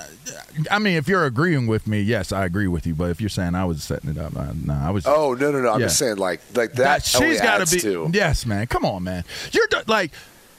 I 0.71 0.79
mean, 0.79 0.97
if 0.97 1.09
you're 1.09 1.25
agreeing 1.27 1.67
with 1.67 1.87
me, 1.87 2.01
yes, 2.01 2.33
I 2.33 2.45
agree 2.45 2.69
with 2.69 2.87
you. 2.87 2.95
But 2.95 3.11
if 3.11 3.21
you're 3.21 3.29
saying 3.31 3.55
I 3.55 3.65
was 3.65 3.83
setting 3.83 4.11
it 4.11 4.19
up, 4.19 4.37
uh, 4.37 4.53
no, 4.65 4.75
I 4.75 4.91
was. 4.91 5.05
Oh 5.07 5.24
Oh, 5.25 5.35
no 5.35 5.51
no 5.53 5.61
no! 5.61 5.73
I'm 5.73 5.81
Yeah. 5.81 5.87
just 5.87 5.99
saying 5.99 6.17
like 6.17 6.41
like 6.55 6.73
that. 6.75 7.03
that 7.03 7.05
she's 7.05 7.41
got 7.41 7.67
to 7.67 8.09
be. 8.11 8.17
Yes, 8.19 8.45
man. 8.47 8.67
Come 8.67 8.85
on, 8.85 9.03
man. 9.05 9.25
You're 9.53 9.69
like, 9.87 10.13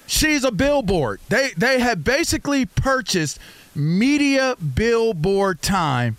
she's 0.07 0.43
a 0.43 0.51
billboard. 0.51 1.19
They 1.29 1.51
they 1.57 1.79
have 1.79 2.03
basically 2.03 2.65
purchased 2.65 3.39
media 3.73 4.55
billboard 4.55 5.61
time 5.61 6.17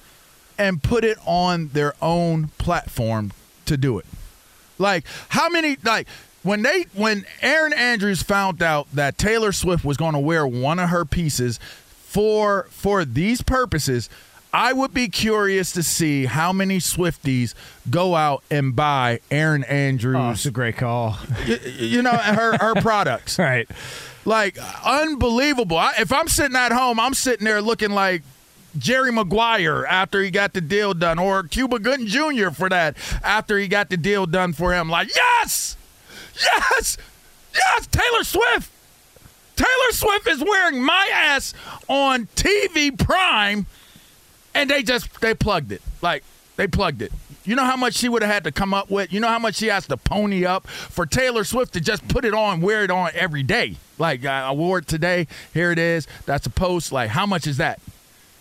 and 0.59 0.83
put 0.83 1.05
it 1.05 1.19
on 1.27 1.69
their 1.69 1.95
own 2.01 2.49
platform 2.59 3.33
to 3.67 3.77
do 3.77 3.99
it. 3.99 4.07
Like 4.79 5.05
how 5.31 5.49
many 5.49 5.77
like 5.85 6.07
when 6.43 6.63
they 6.63 6.87
when 6.95 7.25
Erin 7.43 7.73
Andrews 7.73 8.23
found 8.23 8.63
out 8.63 8.87
that 8.93 9.19
Taylor 9.19 9.53
Swift 9.53 9.85
was 9.85 9.97
going 9.97 10.13
to 10.13 10.19
wear 10.19 10.47
one 10.47 10.79
of 10.79 10.91
her 10.91 11.05
pieces 11.05 11.59
for 12.05 12.67
for 12.71 13.05
these 13.05 13.43
purposes, 13.43 14.09
I 14.53 14.73
would 14.73 14.95
be 14.95 15.09
curious 15.09 15.73
to 15.73 15.83
see 15.83 16.25
how 16.27 16.53
many 16.53 16.79
Swifties 16.79 17.53
go 17.91 18.15
out 18.15 18.43
and 18.51 18.75
buy 18.75 19.21
Erin 19.31 19.65
Andrews. 19.65 20.17
Oh, 20.19 20.31
it's 20.31 20.47
a 20.47 20.51
great 20.51 20.77
call. 20.77 21.17
y- 21.47 21.61
you 21.79 22.01
know, 22.03 22.13
her 22.17 22.57
her 22.59 22.75
products. 22.81 23.39
right. 23.39 23.69
Like 24.25 24.57
unbelievable. 24.85 25.77
I, 25.77 25.95
if 26.01 26.13
I'm 26.13 26.29
sitting 26.29 26.57
at 26.57 26.73
home, 26.73 26.99
I'm 26.99 27.15
sitting 27.15 27.45
there 27.45 27.61
looking 27.61 27.91
like 27.91 28.23
Jerry 28.79 29.13
Maguire 29.13 29.85
after 29.87 30.23
he 30.23 30.31
got 30.31 30.53
the 30.53 30.61
deal 30.61 30.95
done, 30.95 31.19
or 31.19 31.43
Cuba 31.45 31.79
Gooding 31.79 32.07
Jr. 32.07 32.51
for 32.51 32.69
that 32.69 32.97
after 33.23 33.59
he 33.59 33.69
got 33.69 33.89
the 33.91 33.97
deal 33.97 34.27
done 34.27 34.53
for 34.53 34.73
him. 34.73 34.89
Like, 34.89 35.15
yes, 35.15 35.77
yes, 36.43 36.97
yes, 37.55 37.87
Taylor 37.89 38.25
Swift. 38.25 38.71
Taylor 39.55 39.93
Swift 39.93 40.27
is 40.29 40.43
wearing 40.45 40.83
my 40.83 41.09
ass 41.13 41.55
on 41.89 42.27
TV 42.37 42.97
Prime, 42.99 43.65
and 44.57 44.71
they 44.71 44.83
just 44.83 45.21
they 45.21 45.35
plugged 45.35 45.73
it. 45.73 45.83
Like 46.03 46.25
they 46.57 46.67
plugged 46.67 47.03
it. 47.03 47.13
You 47.45 47.55
know 47.55 47.65
how 47.65 47.77
much 47.77 47.95
she 47.95 48.09
would 48.09 48.23
have 48.23 48.33
had 48.33 48.45
to 48.45 48.53
come 48.53 48.75
up 48.75 48.91
with. 48.91 49.13
You 49.13 49.21
know 49.21 49.29
how 49.29 49.39
much 49.39 49.57
she 49.57 49.67
has 49.69 49.87
to 49.87 49.97
pony 49.97 50.45
up 50.45 50.67
for 50.67 51.07
Taylor 51.07 51.45
Swift 51.45 51.75
to 51.75 51.81
just 51.81 52.07
put 52.09 52.25
it 52.25 52.35
on, 52.35 52.61
wear 52.61 52.83
it 52.83 52.91
on 52.91 53.11
every 53.15 53.43
day. 53.45 53.77
Like 53.99 54.25
uh, 54.25 54.31
I 54.31 54.53
wore 54.53 54.79
it 54.79 54.87
today. 54.89 55.29
Here 55.55 55.71
it 55.71 55.79
is. 55.79 56.07
That's 56.27 56.47
a 56.47 56.51
post. 56.51 56.91
Like 56.93 57.11
how 57.11 57.27
much 57.27 57.47
is 57.47 57.59
that? 57.59 57.81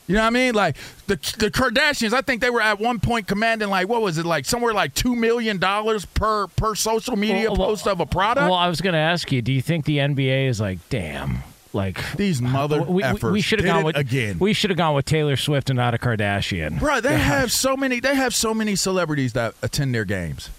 You 0.08 0.14
know 0.16 0.22
what 0.22 0.28
I 0.28 0.32
mean? 0.32 0.54
Like 0.54 0.78
the 1.08 1.16
the 1.38 1.50
Kardashians, 1.50 2.14
I 2.14 2.22
think 2.22 2.42
they 2.42 2.50
were 2.52 2.62
at 2.62 2.80
one 2.80 3.00
point 3.00 3.28
commanding 3.28 3.70
like 3.70 3.88
what 3.88 4.02
was 4.02 4.18
it 4.20 4.26
like 4.26 4.46
somewhere 4.46 4.74
like 4.74 4.94
two 4.94 5.16
million 5.16 5.58
dollars 5.58 6.06
per 6.06 6.48
per 6.48 6.76
social 6.76 7.16
media 7.16 7.50
Well, 7.50 7.58
well, 7.58 7.68
post 7.70 7.88
of 7.88 8.00
a 8.00 8.06
product. 8.06 8.46
Well, 8.46 8.54
I 8.54 8.70
was 8.70 8.82
going 8.82 8.94
to 8.94 9.00
ask 9.00 9.32
you, 9.32 9.42
do 9.42 9.52
you 9.52 9.64
think 9.64 9.86
the 9.86 9.98
NBA 9.98 10.48
is 10.48 10.62
like, 10.62 10.78
damn, 10.90 11.40
like 11.76 12.14
These 12.14 12.42
mother 12.42 12.82
we, 12.82 13.04
we, 13.04 13.32
we 13.32 13.42
should 13.42 13.60
have 13.60 13.66
gone 13.68 13.84
with 13.84 13.96
again. 13.96 14.40
We 14.40 14.54
should 14.54 14.70
have 14.70 14.78
gone 14.78 14.96
with 14.96 15.06
Taylor 15.06 15.38
Swift 15.38 15.70
and 15.70 15.78
not 15.78 15.94
a 15.94 15.98
Kardashian. 15.98 16.80
Bro, 16.80 17.02
they 17.02 17.18
have 17.18 17.52
so 17.52 17.76
many. 17.78 18.00
They 18.00 18.16
have 18.16 18.34
so 18.34 18.54
many 18.54 18.76
celebrities 18.76 19.34
that 19.34 19.54
attend 19.62 19.94
their 19.94 20.06
games, 20.06 20.50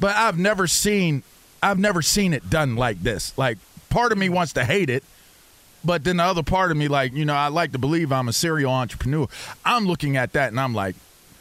but 0.00 0.16
I've 0.16 0.38
never 0.38 0.66
seen. 0.66 1.22
I've 1.62 1.78
never 1.78 2.02
seen 2.02 2.32
it 2.32 2.48
done 2.48 2.76
like 2.76 3.02
this. 3.02 3.36
Like, 3.36 3.58
part 3.90 4.12
of 4.12 4.18
me 4.18 4.28
wants 4.28 4.52
to 4.52 4.64
hate 4.64 4.88
it, 4.90 5.02
but 5.84 6.04
then 6.04 6.18
the 6.18 6.24
other 6.24 6.42
part 6.42 6.70
of 6.70 6.76
me, 6.76 6.88
like, 6.88 7.12
you 7.12 7.24
know, 7.24 7.34
I 7.34 7.48
like 7.48 7.72
to 7.72 7.78
believe 7.78 8.12
I'm 8.12 8.28
a 8.28 8.32
serial 8.32 8.72
entrepreneur. 8.72 9.26
I'm 9.64 9.86
looking 9.86 10.16
at 10.16 10.32
that 10.34 10.50
and 10.50 10.60
I'm 10.60 10.74
like, 10.74 10.94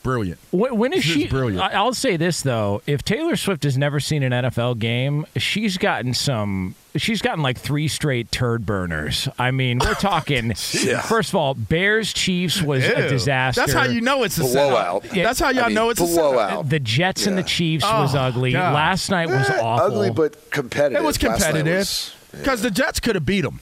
brilliant. 0.04 0.40
When, 0.52 0.78
when 0.78 0.94
is 0.94 1.04
she? 1.04 1.28
brilliant. 1.28 1.62
I'll 1.62 1.94
say 1.94 2.18
this 2.18 2.42
though: 2.42 2.82
if 2.88 3.04
Taylor 3.04 3.36
Swift 3.36 3.64
has 3.64 3.78
never 3.78 4.00
seen 4.00 4.24
an 4.24 4.32
NFL 4.32 4.80
game, 4.80 5.26
she's 5.36 5.78
gotten 5.78 6.14
some. 6.14 6.76
She's 6.98 7.22
gotten 7.22 7.42
like 7.44 7.58
three 7.58 7.88
straight 7.88 8.32
turd 8.32 8.66
burners. 8.66 9.28
I 9.40 9.52
mean, 9.52 9.80
we're 9.80 9.94
talking. 9.96 10.54
Yeah. 10.74 11.02
First 11.02 11.30
of 11.30 11.36
all, 11.36 11.54
Bears 11.54 12.14
Chiefs 12.14 12.62
was 12.62 12.84
a 12.86 13.10
disaster. 13.10 13.62
That's 13.62 13.74
how 13.74 13.86
you 13.86 14.02
know 14.02 14.24
it's 14.24 14.38
a 14.38 14.42
Blowout. 14.42 15.04
setup. 15.04 15.16
That's 15.16 15.40
how 15.40 15.50
y'all 15.50 15.64
I 15.64 15.68
mean, 15.68 15.76
know 15.76 15.90
it's 15.90 16.00
a 16.02 16.06
blowout. 16.06 16.50
setup. 16.50 16.70
The 16.70 16.80
Jets 16.80 17.28
and 17.28 17.38
the 17.38 17.42
Yeah. 17.42 17.48
Chiefs 17.48 17.84
was 17.86 18.16
Oh, 18.16 18.20
ugly. 18.20 18.52
God. 18.54 18.74
Last 18.74 19.10
night 19.10 19.28
was 19.28 19.50
Eh, 19.50 19.60
awful. 19.62 19.88
Ugly 19.88 20.12
but 20.12 20.52
competitive. 20.52 21.02
It 21.02 21.06
was 21.06 21.18
competitive 21.18 21.78
was- 21.78 22.14
because 22.32 22.62
the 22.62 22.72
Jets 22.72 23.00
could 23.00 23.16
have 23.16 23.26
beat 23.26 23.42
them. 23.42 23.60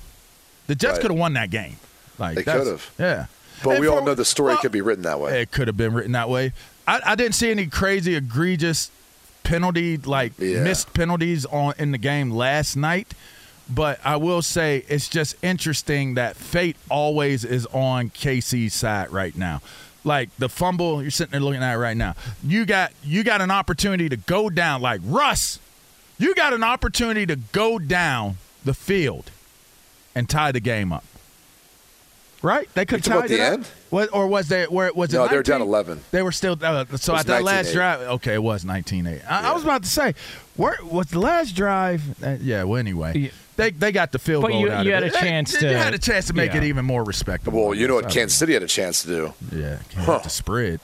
The 0.68 0.76
Jets 0.76 0.94
Right. 0.94 1.02
could 1.02 1.12
have 1.12 1.20
won 1.20 1.34
that 1.34 1.50
game. 1.50 1.78
Like 2.20 2.36
They 2.36 2.44
could've. 2.44 2.92
Yeah. 3.00 3.26
But 3.64 3.72
And 3.72 3.80
we 3.82 3.88
all 3.88 4.04
know 4.04 4.14
the 4.16 4.26
story 4.26 4.54
well, 4.54 4.62
could 4.62 4.72
be 4.72 4.82
written 4.82 5.04
that 5.04 5.20
way. 5.20 5.42
It 5.42 5.52
could 5.52 5.68
have 5.68 5.78
been 5.78 5.94
written 5.94 6.12
that 6.14 6.30
way. 6.30 6.52
I, 6.88 7.00
I 7.06 7.16
didn't 7.16 7.36
see 7.36 7.50
any 7.52 7.68
crazy, 7.68 8.16
egregious 8.16 8.92
penalty 9.46 9.96
like 9.98 10.34
Yeah. 10.38 10.62
missed 10.62 10.94
penalties 10.94 11.46
on 11.46 11.74
in 11.78 11.92
the 11.94 11.98
game 11.98 12.30
last 12.32 12.76
night. 12.76 13.14
But 13.70 14.00
I 14.04 14.18
will 14.18 14.42
say 14.44 14.84
it's 14.90 15.08
just 15.10 15.36
interesting 15.42 16.14
that 16.16 16.36
fate 16.36 16.76
always 16.90 17.44
is 17.44 17.66
on 17.68 18.10
KC's 18.12 18.74
side 18.76 19.10
right 19.12 19.36
now. 19.36 19.62
Like 20.04 20.30
the 20.38 20.50
fumble, 20.50 21.02
you're 21.02 21.10
sitting 21.10 21.32
there 21.32 21.40
looking 21.42 21.64
at 21.64 21.74
right 21.74 21.98
now. 21.98 22.14
You 22.44 22.66
got 22.66 22.92
you 23.04 23.24
got 23.24 23.42
an 23.42 23.50
opportunity 23.50 24.08
to 24.10 24.18
go 24.18 24.52
down 24.52 24.82
like 24.82 25.02
Russ. 25.04 25.60
You 26.20 26.36
got 26.36 26.54
an 26.54 26.64
opportunity 26.64 27.26
to 27.26 27.36
go 27.38 27.80
down 27.80 28.38
the 28.64 28.74
field 28.76 29.32
and 30.14 30.30
tie 30.30 30.52
the 30.52 30.60
game 30.60 30.94
up. 30.94 31.04
Right? 32.46 32.70
They 32.76 32.86
could 32.86 33.06
You 33.06 33.12
talking 33.12 33.12
tie 33.12 33.18
about 33.18 33.32
it 33.32 33.38
the 33.38 33.44
up. 33.48 33.54
end? 33.54 33.68
What, 33.90 34.10
or 34.14 34.28
was 34.28 34.48
they 34.50 34.66
where 34.66 34.94
was 34.94 35.14
it? 35.14 35.18
No, 35.18 35.24
they 35.28 35.36
were 35.36 35.40
19? 35.40 35.52
down 35.52 35.62
11. 35.62 36.02
They 36.12 36.22
were 36.22 36.32
still 36.32 36.58
uh, 36.62 36.86
so 36.96 37.14
was 37.14 37.22
at 37.22 37.28
that 37.28 37.44
last 37.44 37.70
19-8. 37.70 37.74
drive. 37.74 38.02
Okay, 38.02 38.34
it 38.36 38.44
was 38.44 38.64
19-8. 38.64 39.22
I, 39.28 39.50
I 39.50 39.54
was 39.54 39.64
about 39.64 39.82
to 39.84 39.90
say, 39.90 40.14
where 40.56 40.78
was 40.84 41.08
the 41.08 41.20
last 41.20 41.56
drive? 41.56 42.04
Uh, 42.24 42.38
yeah. 42.40 42.64
Well, 42.64 42.78
anyway, 42.80 43.18
Yeah. 43.18 43.30
they 43.56 43.72
they 43.72 43.92
got 43.92 44.12
the 44.12 44.20
field 44.20 44.44
But 44.44 44.52
goal 44.52 44.62
you- 44.62 44.72
out 44.72 44.86
you 44.86 44.92
of 44.94 44.96
had 44.96 45.04
it. 45.04 45.10
a 45.10 45.12
They- 45.14 45.20
chance 45.20 45.54
they, 45.54 45.60
to- 45.60 45.78
had 45.78 45.94
a 45.96 45.98
chance 45.98 46.28
to 46.28 46.34
make 46.34 46.52
yeah. 46.52 46.58
it 46.60 46.64
even 46.66 46.86
more 46.86 47.04
respectable. 47.04 47.66
Well, 47.66 47.74
you 47.74 47.88
know 47.88 47.96
what 47.96 48.12
So, 48.12 48.20
Kansas 48.20 48.38
City 48.38 48.54
had 48.54 48.62
a 48.64 48.68
chance 48.68 49.02
to 49.02 49.08
do? 49.08 49.34
Yeah, 49.52 49.78
can't 49.90 50.06
Huh. 50.06 50.14
hit 50.14 50.24
the 50.24 50.30
spread, 50.30 50.80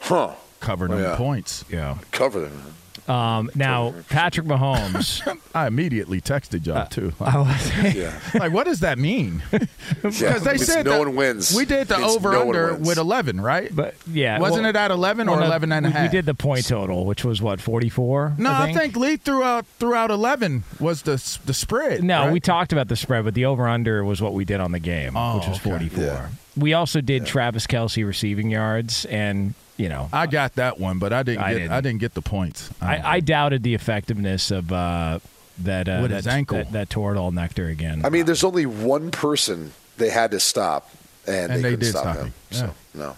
Huh. 0.00 0.32
cover 0.60 0.86
them 0.86 1.02
Yeah. 1.02 1.16
points. 1.16 1.64
yeah. 1.70 1.96
Cover 2.12 2.40
them. 2.40 2.74
Um, 3.10 3.50
now 3.54 3.94
Patrick 4.08 4.46
Mahomes. 4.46 5.20
I 5.54 5.66
immediately 5.66 6.20
texted 6.20 6.64
y'all 6.66 6.86
too. 6.86 7.12
I 7.20 7.38
was- 7.38 7.94
Yeah. 7.94 8.18
like, 8.34 8.52
what 8.52 8.64
does 8.66 8.80
that 8.80 8.98
mean? 8.98 9.42
yeah. 9.52 9.58
Because 10.02 10.44
they 10.44 10.58
said 10.58 10.84
no 10.86 10.92
that 10.92 10.98
one 11.00 11.16
wins. 11.16 11.54
We 11.54 11.64
did 11.64 11.88
the 11.88 11.98
Means 11.98 12.16
over 12.16 12.32
no 12.32 12.42
under 12.42 12.74
with 12.76 12.98
11, 12.98 13.40
right? 13.40 13.74
but 13.74 13.94
yeah, 14.06 14.38
Wasn't 14.38 14.62
well- 14.62 14.70
it 14.70 14.76
at 14.76 14.90
11 14.90 15.28
or 15.28 15.32
well, 15.32 15.40
no, 15.40 15.46
11 15.46 15.72
and 15.72 15.86
a 15.86 15.88
we, 15.88 15.92
half? 15.92 16.02
we 16.02 16.16
did 16.16 16.26
the 16.26 16.34
point 16.34 16.66
total, 16.68 17.04
which 17.04 17.24
was 17.24 17.42
what 17.42 17.60
forty 17.60 17.88
four. 17.88 18.34
No, 18.38 18.52
I 18.52 18.72
think, 18.72 18.94
Lee 18.96 19.16
threw 19.16 19.42
out 19.42 19.66
throughout 19.78 20.10
11 20.10 20.62
was 20.78 21.02
the 21.02 21.12
the 21.46 21.54
spread. 21.54 22.04
No, 22.04 22.24
right? 22.24 22.32
we 22.32 22.38
talked 22.40 22.72
about 22.72 22.88
the 22.88 22.96
spread, 22.96 23.24
but 23.24 23.34
the 23.34 23.44
over 23.46 23.66
under 23.68 24.04
was 24.04 24.22
what 24.22 24.34
we 24.34 24.44
did 24.44 24.60
on 24.60 24.72
the 24.72 24.78
game, 24.80 25.16
Oh, 25.16 25.38
which 25.38 25.48
was 25.48 25.56
okay. 25.58 25.70
44. 25.70 26.04
Yeah. 26.04 26.28
We 26.56 26.74
also 26.74 27.00
did 27.00 27.26
Travis 27.26 27.66
Kelce 27.66 28.04
receiving 28.06 28.50
yards, 28.50 29.04
and 29.06 29.54
you 29.80 29.88
know, 29.88 30.08
I 30.12 30.26
got 30.26 30.54
that 30.56 30.78
one, 30.78 30.98
but 30.98 31.12
I 31.12 31.22
didn't 31.22 31.42
I 31.42 31.52
get 31.52 31.58
didn't. 31.58 31.72
I 31.72 31.80
didn't 31.80 32.00
get 32.00 32.14
the 32.14 32.22
points. 32.22 32.70
I, 32.82 33.16
I 33.16 33.20
doubted 33.20 33.62
the 33.62 33.74
effectiveness 33.74 34.50
of 34.50 34.70
uh, 34.72 35.20
that 35.58 35.88
uh, 35.88 35.98
With 36.02 36.10
that, 36.10 36.18
his 36.18 36.26
ankle. 36.26 36.58
that, 36.58 36.72
that 36.72 36.88
Toradol 36.90 37.32
nectar 37.32 37.66
again. 37.66 38.04
I 38.04 38.10
mean, 38.10 38.26
there's 38.26 38.44
only 38.44 38.66
one 38.66 39.10
person 39.10 39.72
they 39.96 40.10
had 40.10 40.30
to 40.32 40.40
stop, 40.40 40.90
and, 41.26 41.52
And 41.52 41.64
they, 41.64 41.70
they 41.70 41.76
did 41.76 41.90
stop, 41.90 42.02
stop 42.02 42.16
him. 42.16 42.24
him. 42.26 42.32
So, 42.50 42.74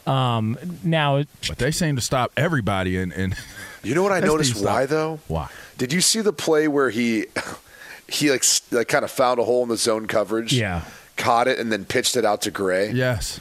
no. 0.07 0.13
um, 0.13 0.59
now 0.85 1.25
but 1.49 1.59
they 1.59 1.71
seem 1.71 1.97
to 1.97 2.03
stop 2.03 2.31
everybody 2.37 2.97
and, 2.99 3.13
and 3.21 3.35
You 3.83 3.95
know 3.95 4.03
what 4.03 4.13
I 4.13 4.21
noticed? 4.33 4.63
Why 4.65 4.87
though? 4.87 5.19
Why? 5.29 5.49
Did 5.79 5.93
you 5.93 6.01
see 6.01 6.21
the 6.21 6.33
play 6.33 6.69
where 6.69 6.91
he 6.91 7.27
he 8.09 8.31
like, 8.31 8.45
like 8.71 8.89
kind 8.89 9.05
of 9.05 9.11
found 9.11 9.41
a 9.41 9.45
hole 9.45 9.63
in 9.65 9.69
the 9.69 9.77
zone 9.77 10.07
coverage? 10.07 10.53
Yeah. 10.53 10.85
Caught 11.17 11.49
it 11.49 11.59
and 11.59 11.71
then 11.73 11.85
pitched 11.85 12.17
it 12.17 12.25
out 12.25 12.43
to 12.43 12.51
Gray. 12.51 12.91
yes. 12.93 13.41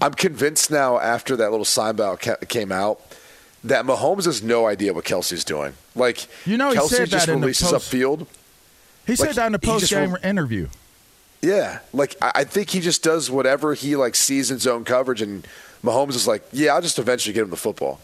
I'm 0.00 0.14
convinced 0.14 0.70
now 0.70 0.98
after 0.98 1.36
that 1.36 1.50
little 1.50 1.64
sign 1.64 1.96
bow 1.96 2.16
ca- 2.16 2.36
came 2.48 2.72
out 2.72 3.00
that 3.64 3.84
Mahomes 3.84 4.24
has 4.24 4.42
no 4.42 4.66
idea 4.66 4.92
what 4.94 5.04
Kelce's 5.04 5.44
doing. 5.44 5.74
Like 5.94 6.26
You 6.46 6.56
know, 6.56 6.70
he 6.70 6.78
Kelce 6.78 6.88
said 6.88 7.08
just 7.10 7.26
that 7.26 7.32
in 7.32 7.40
the 7.40 7.46
releases 7.46 7.70
post- 7.70 7.90
upfield. 7.92 8.26
He 9.06 9.16
said 9.16 9.34
that 9.34 9.46
in 9.46 9.52
the 9.52 9.58
he 9.60 9.66
post 9.66 9.90
game 9.90 10.12
re- 10.14 10.20
interview. 10.22 10.68
Yeah, 11.42 11.80
like 11.92 12.16
I 12.22 12.32
I 12.36 12.44
think 12.44 12.70
he 12.70 12.80
just 12.80 13.02
does 13.02 13.30
whatever 13.30 13.74
he 13.74 13.96
like 13.96 14.14
sees 14.14 14.50
in 14.50 14.58
zone 14.58 14.84
coverage, 14.84 15.22
and 15.22 15.46
Mahomes 15.82 16.14
is 16.14 16.26
like, 16.26 16.42
yeah, 16.52 16.74
I'll 16.74 16.82
just 16.82 16.98
eventually 16.98 17.32
get 17.32 17.42
him 17.44 17.50
the 17.50 17.56
football 17.56 18.00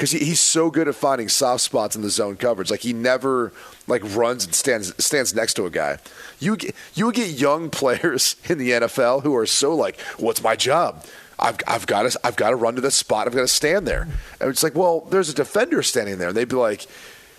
because 0.00 0.12
he, 0.12 0.20
he's 0.20 0.40
so 0.40 0.70
good 0.70 0.88
at 0.88 0.94
finding 0.94 1.28
soft 1.28 1.62
spots 1.62 1.94
in 1.94 2.00
the 2.00 2.08
zone 2.08 2.34
coverage. 2.34 2.70
Like 2.70 2.80
he 2.80 2.94
never 2.94 3.52
like 3.86 4.02
runs 4.16 4.46
and 4.46 4.54
stands 4.54 4.94
stands 5.04 5.34
next 5.34 5.54
to 5.54 5.66
a 5.66 5.70
guy. 5.70 5.98
You 6.38 6.56
you 6.94 7.12
get 7.12 7.38
young 7.38 7.68
players 7.80 8.36
in 8.48 8.56
the 8.56 8.70
NFL 8.70 9.22
who 9.24 9.36
are 9.36 9.44
so 9.44 9.74
like, 9.74 10.00
what's 10.16 10.42
my 10.42 10.56
job? 10.56 11.04
I've, 11.38 11.58
I've 11.66 11.86
got 11.86 12.10
to 12.10 12.20
I've 12.24 12.36
got 12.36 12.50
to 12.50 12.56
run 12.56 12.76
to 12.76 12.80
this 12.80 12.94
spot. 12.94 13.26
I've 13.26 13.34
got 13.34 13.42
to 13.42 13.48
stand 13.48 13.86
there. 13.86 14.08
And 14.40 14.48
it's 14.48 14.62
like, 14.62 14.74
well, 14.74 15.00
there's 15.10 15.28
a 15.28 15.34
defender 15.34 15.82
standing 15.82 16.16
there, 16.16 16.28
and 16.28 16.36
they'd 16.36 16.48
be 16.48 16.56
like. 16.56 16.86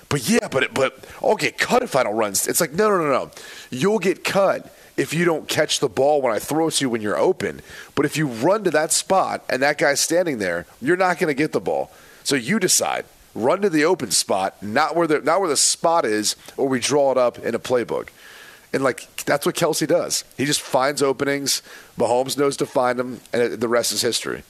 But 0.09 0.27
yeah, 0.27 0.49
but 0.49 0.63
it, 0.63 0.73
but 0.73 1.07
I'll 1.23 1.37
get 1.37 1.57
cut 1.57 1.83
if 1.83 1.95
I 1.95 2.03
don't 2.03 2.17
run. 2.17 2.31
It's 2.31 2.59
like 2.59 2.73
no, 2.73 2.89
no, 2.89 2.97
no, 2.97 3.09
no. 3.09 3.31
You'll 3.69 3.97
get 3.97 4.25
cut 4.25 4.75
if 4.97 5.13
you 5.13 5.23
don't 5.23 5.47
catch 5.47 5.79
the 5.79 5.87
ball 5.87 6.21
when 6.21 6.33
I 6.33 6.39
throw 6.39 6.67
it 6.67 6.71
to 6.71 6.85
you 6.85 6.89
when 6.89 7.01
you're 7.01 7.17
open. 7.17 7.61
But 7.95 8.05
if 8.05 8.17
you 8.17 8.27
run 8.27 8.65
to 8.65 8.71
that 8.71 8.91
spot 8.91 9.45
and 9.49 9.61
that 9.61 9.77
guy's 9.77 10.01
standing 10.01 10.39
there, 10.39 10.65
you're 10.81 10.97
not 10.97 11.17
going 11.17 11.29
to 11.29 11.33
get 11.33 11.53
the 11.53 11.61
ball. 11.61 11.91
So 12.23 12.35
you 12.35 12.59
decide. 12.59 13.05
Run 13.33 13.61
to 13.61 13.69
the 13.69 13.85
open 13.85 14.11
spot, 14.11 14.61
not 14.61 14.95
where 14.95 15.07
the 15.07 15.21
not 15.21 15.39
where 15.39 15.47
the 15.49 15.55
spot 15.55 16.03
is, 16.03 16.35
or 16.57 16.67
we 16.67 16.79
draw 16.81 17.11
it 17.13 17.17
up 17.17 17.39
in 17.39 17.55
a 17.55 17.59
playbook. 17.59 18.09
And 18.73 18.83
like 18.83 19.07
that's 19.23 19.45
what 19.45 19.55
Kelce 19.55 19.87
does. 19.87 20.25
He 20.37 20.43
just 20.45 20.59
finds 20.61 21.01
openings. 21.01 21.61
Mahomes 21.97 22.37
knows 22.37 22.57
to 22.57 22.65
find 22.65 22.99
them, 22.99 23.21
and 23.31 23.53
the 23.53 23.67
rest 23.69 23.93
is 23.93 24.01
history. 24.01 24.43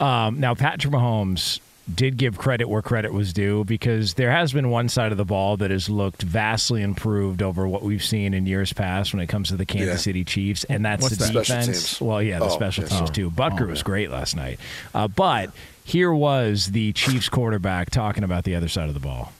Um, 0.00 0.40
now, 0.40 0.54
Patrick 0.56 0.92
Mahomes 0.92 1.60
did 1.94 2.16
give 2.16 2.36
credit 2.38 2.68
where 2.68 2.82
credit 2.82 3.12
was 3.12 3.32
due 3.32 3.62
because 3.64 4.14
there 4.14 4.30
has 4.32 4.52
been 4.52 4.70
one 4.70 4.88
side 4.88 5.12
of 5.12 5.18
the 5.18 5.24
ball 5.24 5.56
that 5.58 5.70
has 5.70 5.88
looked 5.90 6.22
vastly 6.22 6.82
improved 6.82 7.42
over 7.42 7.68
what 7.68 7.82
we've 7.82 8.02
seen 8.02 8.32
in 8.34 8.46
years 8.46 8.72
past 8.72 9.12
when 9.12 9.20
it 9.22 9.26
comes 9.28 9.50
to 9.50 9.56
the 9.56 9.66
Kansas 9.66 9.88
Yeah. 9.88 9.96
City 9.98 10.24
Chiefs, 10.24 10.64
and 10.64 10.84
that's 10.84 11.02
What's 11.02 11.18
the 11.18 11.26
that? 11.26 11.32
Defense. 11.34 12.00
Well, 12.00 12.20
yeah, 12.22 12.38
the 12.40 12.46
Oh, 12.46 12.48
special 12.48 12.84
yes. 12.84 12.90
teams 12.98 13.10
Oh. 13.10 13.12
too. 13.12 13.30
Butker 13.30 13.62
Oh, 13.62 13.66
was 13.66 13.82
great 13.84 14.10
last 14.10 14.34
night, 14.34 14.58
uh, 14.94 15.06
but 15.08 15.50
here 15.84 16.12
was 16.12 16.72
the 16.72 16.92
Chiefs 16.94 17.28
quarterback 17.28 17.90
talking 17.90 18.24
about 18.24 18.44
the 18.44 18.54
other 18.54 18.68
side 18.68 18.88
of 18.88 18.94
the 18.94 19.00
ball. 19.00 19.32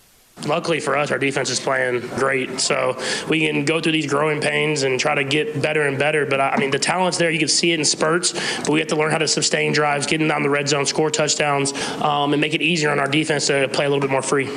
Luckily 0.46 0.80
for 0.80 0.96
us, 0.96 1.10
our 1.12 1.18
defense 1.18 1.48
is 1.48 1.60
playing 1.60 2.00
great, 2.16 2.60
so 2.60 3.00
we 3.28 3.46
can 3.46 3.64
go 3.64 3.80
through 3.80 3.92
these 3.92 4.06
growing 4.08 4.40
pains 4.40 4.82
and 4.82 4.98
try 4.98 5.14
to 5.14 5.22
get 5.22 5.62
better 5.62 5.82
and 5.86 5.96
better. 5.96 6.26
But 6.26 6.40
I 6.40 6.50
I 6.50 6.58
mean, 6.58 6.70
the 6.72 6.78
talent's 6.78 7.18
there; 7.18 7.30
you 7.30 7.38
can 7.38 7.46
see 7.48 7.70
it 7.72 7.78
in 7.78 7.84
spurts. 7.84 8.32
But 8.58 8.70
we 8.70 8.80
have 8.80 8.88
to 8.88 8.96
learn 8.96 9.12
how 9.12 9.18
to 9.18 9.28
sustain 9.28 9.72
drives, 9.72 10.06
get 10.06 10.18
them 10.18 10.26
down 10.28 10.42
the 10.42 10.50
red 10.50 10.68
zone, 10.68 10.86
score 10.86 11.08
touchdowns, 11.10 11.72
um, 12.02 12.32
and 12.32 12.40
make 12.40 12.52
it 12.52 12.62
easier 12.62 12.90
on 12.90 12.98
our 12.98 13.06
defense 13.08 13.46
to 13.46 13.68
play 13.68 13.86
a 13.86 13.88
little 13.88 14.00
bit 14.00 14.10
more 14.10 14.22
free. 14.22 14.50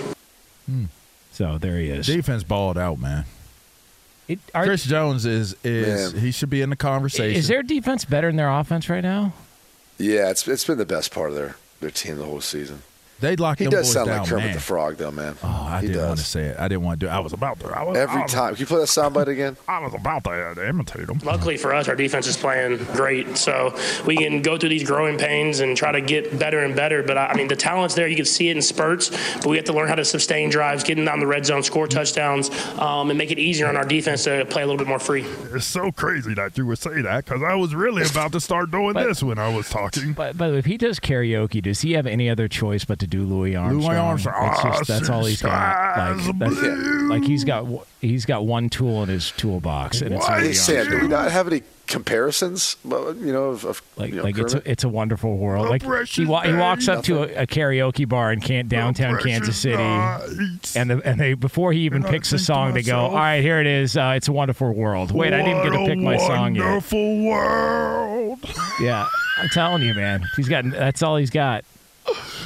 So 1.31 1.59
there 1.59 1.77
he 1.77 1.89
is. 1.89 2.07
Defense 2.07 2.43
balled 2.43 2.79
out, 2.79 2.99
man. 2.99 3.25
It- 4.27 4.39
are- 4.55 4.65
Chris 4.65 4.83
Jones 4.83 5.25
is 5.27 5.55
is 5.63 6.13
Man. 6.13 6.21
he 6.23 6.31
should 6.31 6.49
be 6.49 6.61
in 6.63 6.71
the 6.71 6.75
conversation. 6.75 7.37
is 7.37 7.47
their 7.47 7.61
defense 7.63 8.03
better 8.03 8.27
than 8.27 8.35
their 8.35 8.49
offense 8.51 8.89
right 8.89 9.03
now? 9.03 9.33
Yeah, 9.99 10.31
it's 10.31 10.47
it's 10.47 10.65
been 10.65 10.79
the 10.79 10.85
best 10.87 11.13
part 11.13 11.29
of 11.29 11.35
their 11.35 11.55
their 11.79 11.91
team 11.91 12.17
the 12.17 12.25
whole 12.25 12.41
season. 12.41 12.81
They 13.19 13.35
locked 13.35 13.59
He 13.59 13.65
them 13.65 13.71
does 13.71 13.91
sound 13.91 14.07
down, 14.07 14.19
like 14.19 14.29
Kermit 14.29 14.45
man. 14.45 14.53
the 14.53 14.59
Frog, 14.59 14.97
though, 14.97 15.11
man. 15.11 15.35
Oh, 15.43 15.47
I 15.47 15.81
he 15.81 15.87
didn't 15.87 15.97
does. 16.01 16.07
want 16.07 16.19
to 16.19 16.25
say 16.25 16.43
it. 16.45 16.59
I 16.59 16.67
didn't 16.67 16.83
want 16.83 16.99
to 16.99 17.05
do 17.05 17.09
it. 17.09 17.13
I 17.15 17.19
was 17.19 17.33
about 17.33 17.59
to. 17.61 17.67
I 17.67 17.83
was, 17.83 17.97
Every 17.97 18.19
I 18.19 18.23
was, 18.23 18.31
time. 18.31 18.53
Can 18.53 18.59
you 18.61 18.65
play 18.67 18.79
that 18.79 18.85
soundbite 18.87 19.27
again? 19.27 19.57
I 19.67 19.79
was 19.79 19.93
about 19.95 20.23
to 20.25 20.67
imitate 20.69 21.07
them. 21.07 21.19
Luckily 21.23 21.57
for 21.57 21.73
us, 21.73 21.87
our 21.87 21.95
defense 21.95 22.27
is 22.27 22.37
playing 22.37 22.77
great, 22.93 23.35
so 23.37 23.75
we 24.05 24.17
can 24.17 24.41
go 24.41 24.57
through 24.57 24.69
these 24.69 24.83
growing 24.83 25.17
pains 25.17 25.61
and 25.61 25.75
try 25.75 25.91
to 25.91 26.01
get 26.01 26.37
better 26.37 26.59
and 26.63 26.75
better. 26.75 27.01
But 27.03 27.17
I 27.17 27.27
I 27.27 27.33
mean, 27.35 27.47
the 27.47 27.55
talent's 27.55 27.95
there; 27.95 28.07
you 28.07 28.15
can 28.15 28.25
see 28.25 28.49
it 28.49 28.55
in 28.55 28.61
spurts. 28.61 29.09
But 29.37 29.47
we 29.47 29.55
have 29.57 29.65
to 29.65 29.73
learn 29.73 29.87
how 29.87 29.95
to 29.95 30.05
sustain 30.05 30.49
drives, 30.49 30.83
getting 30.83 31.05
down 31.05 31.19
the 31.19 31.27
red 31.27 31.45
zone, 31.45 31.63
score 31.63 31.87
touchdowns, 31.87 32.49
um, 32.79 33.09
and 33.09 33.17
make 33.17 33.31
it 33.31 33.39
easier 33.39 33.67
on 33.67 33.75
our 33.77 33.85
defense 33.85 34.23
to 34.25 34.45
play 34.45 34.61
a 34.61 34.65
little 34.65 34.77
bit 34.77 34.87
more 34.87 34.99
free. 34.99 35.25
It's 35.53 35.65
so 35.65 35.91
crazy 35.91 36.33
that 36.35 36.57
you 36.57 36.65
would 36.67 36.77
say 36.79 37.01
that 37.01 37.25
because 37.25 37.41
I 37.43 37.55
was 37.55 37.73
really 37.73 38.03
about 38.03 38.31
to 38.33 38.39
start 38.39 38.69
doing 38.71 38.93
But- 38.93 39.07
this 39.07 39.23
when 39.23 39.37
I 39.39 39.53
was 39.53 39.69
talking. 39.69 40.13
But, 40.13 40.37
but 40.37 40.53
if 40.53 40.65
he 40.65 40.77
does 40.77 40.99
karaoke, 40.99 41.61
does 41.63 41.81
he 41.81 41.93
have 41.93 42.05
any 42.05 42.29
other 42.29 42.47
choice 42.47 42.85
but 42.85 42.99
to 42.99 43.06
do 43.09 43.23
Louis 43.23 43.55
Armstrong? 43.55 43.83
Louis 43.87 43.97
Armstrong. 43.97 44.51
It's 44.51 44.61
just, 44.61 44.87
that's 44.87 45.09
all 45.09 45.25
he's 45.25 45.41
got. 45.41 45.97
Like, 45.97 46.37
that's, 46.39 46.61
like 47.09 47.23
he's 47.23 47.43
got 47.43 47.65
he's 48.01 48.25
got 48.25 48.45
one 48.45 48.69
tool 48.69 49.03
in 49.03 49.09
his 49.09 49.31
toolbox, 49.31 50.01
and 50.01 50.13
it's 50.15 50.27
Why 50.27 50.41
Louis 50.41 50.53
Sam, 50.53 50.75
Armstrong. 50.77 50.99
do 50.99 51.05
we 51.05 51.09
not 51.11 51.31
have 51.31 51.47
any 51.47 51.63
comparisons? 51.87 52.75
well, 52.83 53.15
You 53.15 53.31
know, 53.31 53.45
of, 53.45 53.63
of 53.65 53.81
Like, 53.95 54.09
you 54.09 54.17
know, 54.17 54.23
like 54.23 54.37
it's 54.37 54.53
a, 54.53 54.69
it's 54.69 54.83
a 54.83 54.89
wonderful 54.89 55.37
world. 55.37 55.69
Like 55.69 55.83
he, 56.07 56.25
wa- 56.25 56.41
he 56.41 56.51
walks 56.53 56.87
up 56.89 57.03
to 57.05 57.19
a, 57.23 57.43
a 57.43 57.47
karaoke 57.47 58.07
bar 58.07 58.31
in 58.33 58.41
can- 58.41 58.67
downtown 58.67 59.13
precious 59.13 59.31
Kansas 59.31 59.57
City, 59.57 59.77
nights. 59.77 60.75
and 60.75 60.89
the, 60.89 61.01
and 61.05 61.19
they 61.19 61.33
before 61.33 61.71
he 61.73 61.81
even 61.81 62.03
And 62.03 62.11
picks 62.11 62.27
a 62.29 62.31
think 62.31 62.39
to 62.41 62.45
song, 62.45 62.73
they 62.73 62.81
go, 62.83 62.97
"All 62.99 63.13
right, 63.15 63.41
here 63.41 63.59
it 63.61 63.67
is. 63.67 63.95
Uh, 63.95 64.13
it's 64.17 64.27
a 64.27 64.33
wonderful 64.33 64.73
world." 64.73 65.11
Wait, 65.11 65.33
I 65.33 65.41
didn't 65.41 65.63
get 65.63 65.71
to 65.79 65.85
pick 65.85 65.97
my 65.99 66.17
song 66.17 66.55
yet. 66.55 66.65
Wonderful 66.65 67.23
world. 67.23 68.39
Yeah, 68.81 69.07
I'm 69.37 69.49
telling 69.49 69.81
you, 69.81 69.93
man. 69.93 70.25
He's 70.35 70.49
got 70.49 70.69
that's 70.69 71.01
all 71.01 71.15
he's 71.17 71.29
got. 71.29 71.63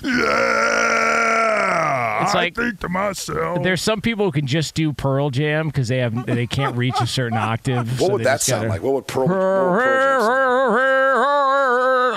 Yeah. 0.03 2.23
It's 2.23 2.35
I 2.35 2.37
like- 2.37 2.55
think 2.55 2.79
to 2.81 2.89
myself. 2.89 3.63
There's 3.63 3.81
some 3.81 4.01
people 4.01 4.25
who 4.25 4.31
can 4.31 4.45
just 4.47 4.75
do 4.75 4.93
Pearl 4.93 5.29
Jam 5.31 5.67
because 5.67 5.87
they 5.87 5.97
have 5.99 6.25
they 6.25 6.45
can't 6.47 6.75
reach 6.75 6.95
a 7.01 7.07
certain 7.07 7.37
octave. 7.37 7.99
what 7.99 8.07
so 8.07 8.13
would 8.13 8.23
that 8.25 8.41
sound 8.41 8.63
gotta- 8.63 8.69
like? 8.73 8.81
What 8.83 8.93
would 8.93 9.07
Pearl, 9.07 9.27
what 9.27 9.35
Pearl 9.35 9.79
Jam 9.79 10.21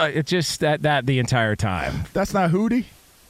sound? 0.09 0.17
It's 0.17 0.31
just 0.31 0.61
that 0.61 0.83
that 0.83 1.07
the 1.07 1.19
entire 1.19 1.57
time. 1.57 2.05
That's 2.13 2.35
not 2.35 2.51
Hootie. 2.51 2.85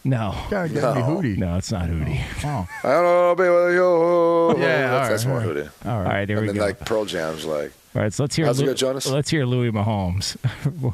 No, 0.07 0.35
Gotta 0.51 0.69
get 0.69 0.77
me 0.77 0.83
No. 0.83 0.93
Hootie. 1.07 1.39
no, 1.39 1.57
it's 1.57 1.73
not 1.73 1.89
Hootie. 1.89 2.21
Oh. 2.45 2.69
I 2.85 2.89
don't 2.93 3.05
know, 3.05 3.35
baby. 3.37 3.75
Yo, 3.77 4.55
Yeah, 4.59 4.67
that's, 4.67 4.93
all 4.93 4.99
right, 5.01 5.09
that's 5.09 5.25
more 5.25 5.37
all 5.37 5.41
who 5.43 5.51
it 5.53 5.57
is. 5.57 5.69
All 5.87 5.93
All 5.93 6.03
right. 6.03 6.09
right, 6.13 6.29
here 6.29 6.37
And 6.39 6.47
we 6.47 6.53
then 6.53 6.57
go. 6.57 6.63
like 6.67 6.79
Pearl 6.81 7.07
Jam's 7.07 7.47
like, 7.47 7.73
All 7.97 8.03
right, 8.03 8.13
so 8.13 8.23
let's 8.25 8.37
hear 8.37 8.45
How's 8.45 8.61
it 8.61 8.67
go, 8.67 8.75
Jonas? 8.75 9.07
let's 9.07 9.31
hear 9.31 9.47
Louis 9.47 9.71
Mahomes. 9.73 10.37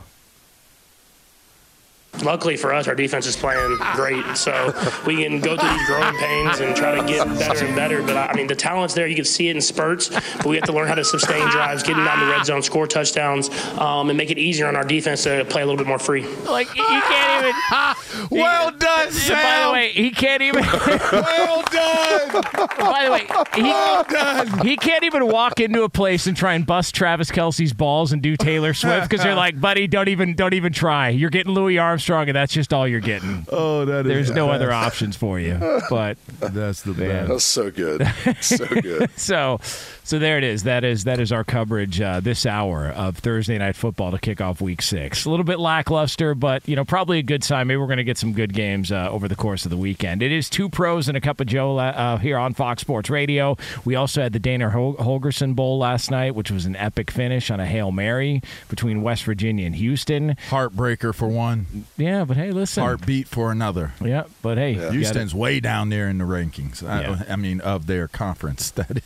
Luckily 2.22 2.56
for 2.56 2.72
us, 2.72 2.88
our 2.88 2.94
defense 2.94 3.26
is 3.26 3.36
playing 3.36 3.76
great, 3.94 4.36
so 4.36 4.72
we 5.06 5.22
can 5.24 5.40
go 5.40 5.56
through 5.56 5.68
these 5.68 5.86
growing 5.86 6.16
pains 6.18 6.60
and 6.60 6.76
try 6.76 6.94
to 7.00 7.06
get 7.06 7.26
better 7.38 7.64
and 7.66 7.76
better. 7.76 8.02
But 8.02 8.16
I 8.16 8.26
I 8.30 8.34
mean, 8.34 8.46
the 8.46 8.54
talent's 8.54 8.94
there; 8.94 9.06
you 9.06 9.16
can 9.16 9.24
see 9.24 9.48
it 9.48 9.56
in 9.56 9.62
spurts. 9.62 10.08
But 10.08 10.46
we 10.46 10.56
have 10.56 10.64
to 10.66 10.72
learn 10.72 10.86
how 10.88 10.94
to 10.94 11.04
sustain 11.04 11.48
drives, 11.50 11.82
get 11.82 11.96
them 11.96 12.04
down 12.04 12.20
the 12.20 12.26
red 12.26 12.44
zone, 12.46 12.62
score 12.62 12.86
touchdowns, 12.86 13.50
um, 13.78 14.08
and 14.08 14.16
make 14.16 14.30
it 14.30 14.38
easier 14.38 14.66
on 14.68 14.76
our 14.76 14.84
defense 14.84 15.24
to 15.24 15.44
play 15.46 15.62
a 15.62 15.66
little 15.66 15.78
bit 15.78 15.86
more 15.86 15.98
free. 15.98 16.26
like 16.44 16.68
you 16.76 16.84
can't 16.84 17.46
even. 17.46 17.54
Well 18.30 18.70
done, 18.72 19.10
Sam. 19.12 19.42
By 19.42 19.66
the 19.66 19.72
way, 19.72 19.92
he 19.92 20.10
can't 20.10 20.42
even. 20.42 20.62
well 20.64 21.62
done. 21.70 22.42
by 22.78 23.04
the 23.04 23.10
way, 23.10 24.62
he, 24.62 24.68
he 24.70 24.76
can't 24.76 25.04
even 25.04 25.26
walk 25.26 25.58
into 25.60 25.82
a 25.82 25.88
place 25.88 26.26
and 26.26 26.36
try 26.36 26.54
and 26.54 26.66
bust 26.66 26.94
Travis 26.94 27.30
Kelce's 27.30 27.72
balls 27.72 28.12
and 28.12 28.22
do 28.22 28.36
Taylor 28.36 28.74
Swift 28.74 29.08
because 29.08 29.24
they're 29.24 29.34
like, 29.34 29.60
buddy, 29.60 29.86
don't 29.86 30.08
even 30.08 30.34
don't 30.34 30.54
even 30.54 30.72
try. 30.72 31.08
You're 31.08 31.30
getting 31.30 31.52
Louis 31.52 31.78
Armstrong, 31.78 32.09
and 32.28 32.36
that's 32.36 32.52
just 32.52 32.72
all 32.72 32.86
you're 32.88 33.00
getting. 33.00 33.46
Oh, 33.52 33.84
that 33.84 34.06
is. 34.06 34.12
There's 34.12 34.30
no 34.30 34.46
the 34.48 34.52
other 34.52 34.72
options 34.72 35.16
for 35.16 35.38
you. 35.40 35.54
But 35.90 36.16
That's 36.40 36.82
the 36.82 36.92
Man. 36.94 37.08
That 37.08 37.18
best. 37.22 37.30
was 37.32 37.44
so 37.44 37.70
good, 37.70 38.06
so 38.40 38.66
good. 38.82 39.10
so 39.18 39.60
so 40.10 40.18
there 40.18 40.38
it 40.38 40.42
is. 40.42 40.64
That 40.64 40.82
is 40.82 41.04
that 41.04 41.20
is 41.20 41.30
our 41.30 41.44
coverage 41.44 42.00
uh, 42.00 42.18
this 42.18 42.44
hour 42.44 42.88
of 42.88 43.16
Thursday 43.18 43.56
night 43.58 43.76
football 43.76 44.10
to 44.10 44.18
kick 44.18 44.40
off 44.40 44.60
Week 44.60 44.82
Six. 44.82 45.24
A 45.24 45.30
little 45.30 45.44
bit 45.44 45.60
lackluster, 45.60 46.34
but 46.34 46.68
you 46.68 46.74
know 46.74 46.84
probably 46.84 47.20
a 47.20 47.22
good 47.22 47.44
sign. 47.44 47.68
Maybe 47.68 47.76
we're 47.78 47.86
going 47.86 47.98
to 47.98 48.02
get 48.04 48.18
some 48.18 48.32
good 48.32 48.52
games 48.52 48.90
uh, 48.90 49.08
over 49.08 49.28
the 49.28 49.36
course 49.36 49.64
of 49.64 49.70
the 49.70 49.76
weekend. 49.76 50.20
It 50.20 50.32
is 50.32 50.50
two 50.50 50.68
pros 50.68 51.06
and 51.06 51.16
a 51.16 51.20
cup 51.20 51.40
of 51.40 51.46
Joe 51.46 51.78
uh, 51.78 52.16
here 52.18 52.38
on 52.38 52.54
Fox 52.54 52.80
Sports 52.80 53.08
Radio. 53.08 53.56
We 53.84 53.94
also 53.94 54.20
had 54.20 54.32
the 54.32 54.40
Dana 54.40 54.68
Hol- 54.70 54.96
Holgorsen 54.96 55.54
Bowl 55.54 55.78
last 55.78 56.10
night, 56.10 56.34
which 56.34 56.50
was 56.50 56.66
an 56.66 56.74
epic 56.74 57.12
finish 57.12 57.48
on 57.48 57.60
a 57.60 57.66
hail 57.66 57.92
mary 57.92 58.42
between 58.68 59.02
West 59.02 59.22
Virginia 59.22 59.64
and 59.64 59.76
Houston. 59.76 60.36
Heartbreaker 60.48 61.14
for 61.14 61.28
one, 61.28 61.84
Yeah, 61.96 62.24
but 62.24 62.36
hey, 62.36 62.50
listen. 62.50 62.82
heartbeat 62.82 63.28
for 63.28 63.52
another. 63.52 63.92
Yeah, 64.04 64.24
but 64.42 64.58
hey, 64.58 64.74
gotta- 64.74 64.90
Houston's 64.92 65.36
way 65.36 65.60
down 65.60 65.88
there 65.88 66.08
in 66.08 66.18
the 66.18 66.24
rankings. 66.24 66.82
Yeah. 66.82 67.22
I, 67.28 67.34
I 67.34 67.36
mean, 67.36 67.60
of 67.60 67.86
their 67.86 68.08
conference. 68.08 68.72
That 68.80 68.96
is. 68.96 69.02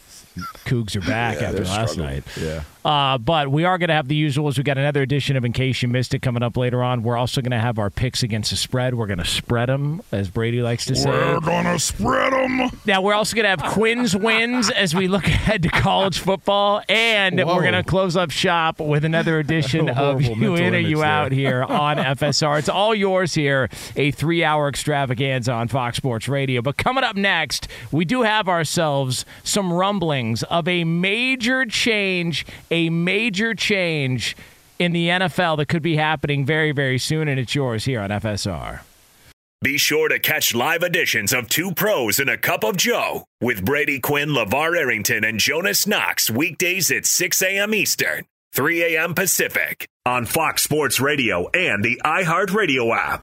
Cougs 0.64 0.93
are 0.96 1.00
back 1.00 1.40
Yeah, 1.40 1.48
after 1.48 1.64
last 1.64 1.92
struggling. 1.92 2.06
night. 2.16 2.24
Yeah. 2.40 2.62
Uh, 2.84 3.16
but 3.18 3.50
we 3.50 3.64
are 3.64 3.78
going 3.78 3.88
to 3.88 3.94
have 3.94 4.08
the 4.08 4.22
usuals. 4.22 4.58
We 4.58 4.62
got 4.64 4.76
another 4.76 5.02
edition 5.02 5.36
of 5.36 5.44
In 5.44 5.52
Case 5.52 5.80
You 5.82 5.88
Missed 5.88 6.14
It 6.14 6.20
coming 6.20 6.42
up 6.42 6.56
later 6.56 6.82
on. 6.82 7.02
We're 7.02 7.16
also 7.16 7.40
going 7.40 7.52
to 7.52 7.58
have 7.58 7.78
our 7.78 7.88
picks 7.90 8.22
against 8.22 8.50
the 8.50 8.56
spread. 8.56 8.94
We're 8.94 9.06
going 9.06 9.18
to 9.18 9.24
spread 9.24 9.68
them, 9.68 10.02
as 10.12 10.28
Brady 10.28 10.60
likes 10.60 10.84
to 10.86 10.96
say. 10.96 11.08
We're 11.08 11.40
gonna 11.40 11.78
spread 11.78 12.32
them. 12.32 12.70
Now 12.84 13.00
we're 13.00 13.14
also 13.14 13.34
going 13.34 13.44
to 13.44 13.50
have 13.50 13.72
Quinn's 13.72 14.14
wins 14.14 14.70
as 14.70 14.94
we 14.94 15.08
look 15.08 15.26
ahead 15.26 15.62
to 15.62 15.68
college 15.70 16.18
football, 16.18 16.82
and 16.88 17.38
Whoa. 17.40 17.56
we're 17.56 17.62
going 17.62 17.72
to 17.74 17.82
close 17.82 18.16
up 18.16 18.30
shop 18.30 18.80
with 18.80 19.04
another 19.04 19.38
edition 19.38 19.88
of 20.04 20.20
You 20.20 20.56
In 20.56 20.74
or 20.74 20.78
You 20.78 20.96
there. 20.98 21.04
Out 21.06 21.32
here 21.32 21.62
on 21.62 21.96
FSR. 21.96 22.58
It's 22.58 22.68
all 22.68 22.94
yours 22.94 23.34
here, 23.34 23.68
a 23.96 24.10
three-hour 24.10 24.68
extravaganza 24.68 25.52
on 25.52 25.68
Fox 25.68 25.96
Sports 25.96 26.28
Radio. 26.28 26.60
But 26.60 26.76
coming 26.76 27.04
up 27.04 27.16
next, 27.16 27.68
we 27.92 28.04
do 28.04 28.22
have 28.22 28.48
ourselves 28.48 29.24
some 29.42 29.72
rumblings 29.72 30.42
of 30.44 30.68
a 30.68 30.84
major 30.84 31.64
change, 31.66 32.44
a 32.74 32.90
major 32.90 33.54
change 33.54 34.36
in 34.80 34.90
the 34.90 35.08
NFL 35.08 35.58
that 35.58 35.68
could 35.68 35.82
be 35.82 35.96
happening 35.96 36.44
very, 36.44 36.72
very 36.72 36.98
soon, 36.98 37.28
and 37.28 37.38
it's 37.38 37.54
yours 37.54 37.84
here 37.84 38.00
on 38.00 38.10
FSR. 38.10 38.80
Be 39.62 39.78
sure 39.78 40.08
to 40.08 40.18
catch 40.18 40.56
live 40.56 40.82
editions 40.82 41.32
of 41.32 41.48
Two 41.48 41.72
Pros 41.72 42.18
and 42.18 42.28
a 42.28 42.36
Cup 42.36 42.64
of 42.64 42.76
Joe 42.76 43.24
with 43.40 43.64
Brady 43.64 44.00
Quinn, 44.00 44.30
LaVar 44.30 44.76
Arrington, 44.76 45.22
and 45.22 45.38
Jonas 45.38 45.86
Knox 45.86 46.28
weekdays 46.28 46.90
at 46.90 47.06
6 47.06 47.40
a.m. 47.42 47.72
Eastern, 47.72 48.24
3 48.52 48.96
a.m. 48.96 49.14
Pacific 49.14 49.86
on 50.04 50.26
Fox 50.26 50.64
Sports 50.64 51.00
Radio 51.00 51.48
and 51.54 51.84
the 51.84 52.00
iHeartRadio 52.04 52.94
app. 52.94 53.22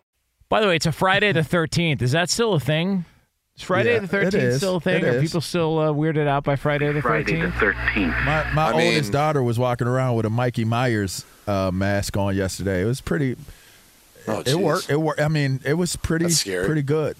By 0.51 0.59
the 0.59 0.67
way, 0.67 0.75
it's 0.75 0.85
a 0.85 0.91
Friday 0.91 1.31
the 1.31 1.39
13th. 1.39 2.01
Is 2.01 2.11
that 2.11 2.29
still 2.29 2.53
a 2.53 2.59
thing? 2.59 3.05
Is 3.55 3.63
Friday 3.63 3.93
Yeah, 3.93 3.99
the 3.99 4.07
13th 4.17 4.57
still 4.57 4.75
a 4.75 4.79
thing? 4.81 5.01
It 5.01 5.07
Are 5.07 5.11
is. 5.19 5.21
people 5.23 5.39
still 5.39 5.79
uh, 5.79 5.87
weirded 5.93 6.27
out 6.27 6.43
by 6.43 6.57
Friday 6.57 6.91
the 6.91 6.99
13th? 6.99 7.01
Friday 7.03 7.39
the 7.41 7.47
13th. 7.47 8.25
My, 8.25 8.51
my 8.53 8.67
I 8.67 8.77
mean- 8.77 8.93
oldest 8.95 9.13
daughter 9.13 9.41
was 9.41 9.57
walking 9.57 9.87
around 9.87 10.15
with 10.17 10.25
a 10.25 10.29
Mikey 10.29 10.65
Myers 10.65 11.23
uh, 11.47 11.71
mask 11.73 12.17
on 12.17 12.35
yesterday. 12.35 12.81
It 12.81 12.85
was 12.85 12.99
pretty. 12.99 13.37
Oh, 14.27 14.43
it 14.45 14.55
worked. 14.55 14.89
It 14.89 14.97
worked. 14.97 15.21
I 15.21 15.29
mean, 15.29 15.61
it 15.63 15.75
was 15.75 15.95
pretty 15.95 16.27
pretty 16.43 16.83
good. 16.83 17.15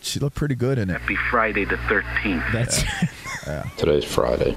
She 0.00 0.20
looked 0.20 0.36
pretty 0.36 0.54
good 0.54 0.78
in 0.78 0.90
it. 0.90 1.00
Happy 1.00 1.16
Friday 1.28 1.64
the 1.64 1.74
13th. 1.76 2.52
That's 2.52 2.82
Yeah, 3.48 3.64
Today's 3.78 4.04
Friday. 4.04 4.56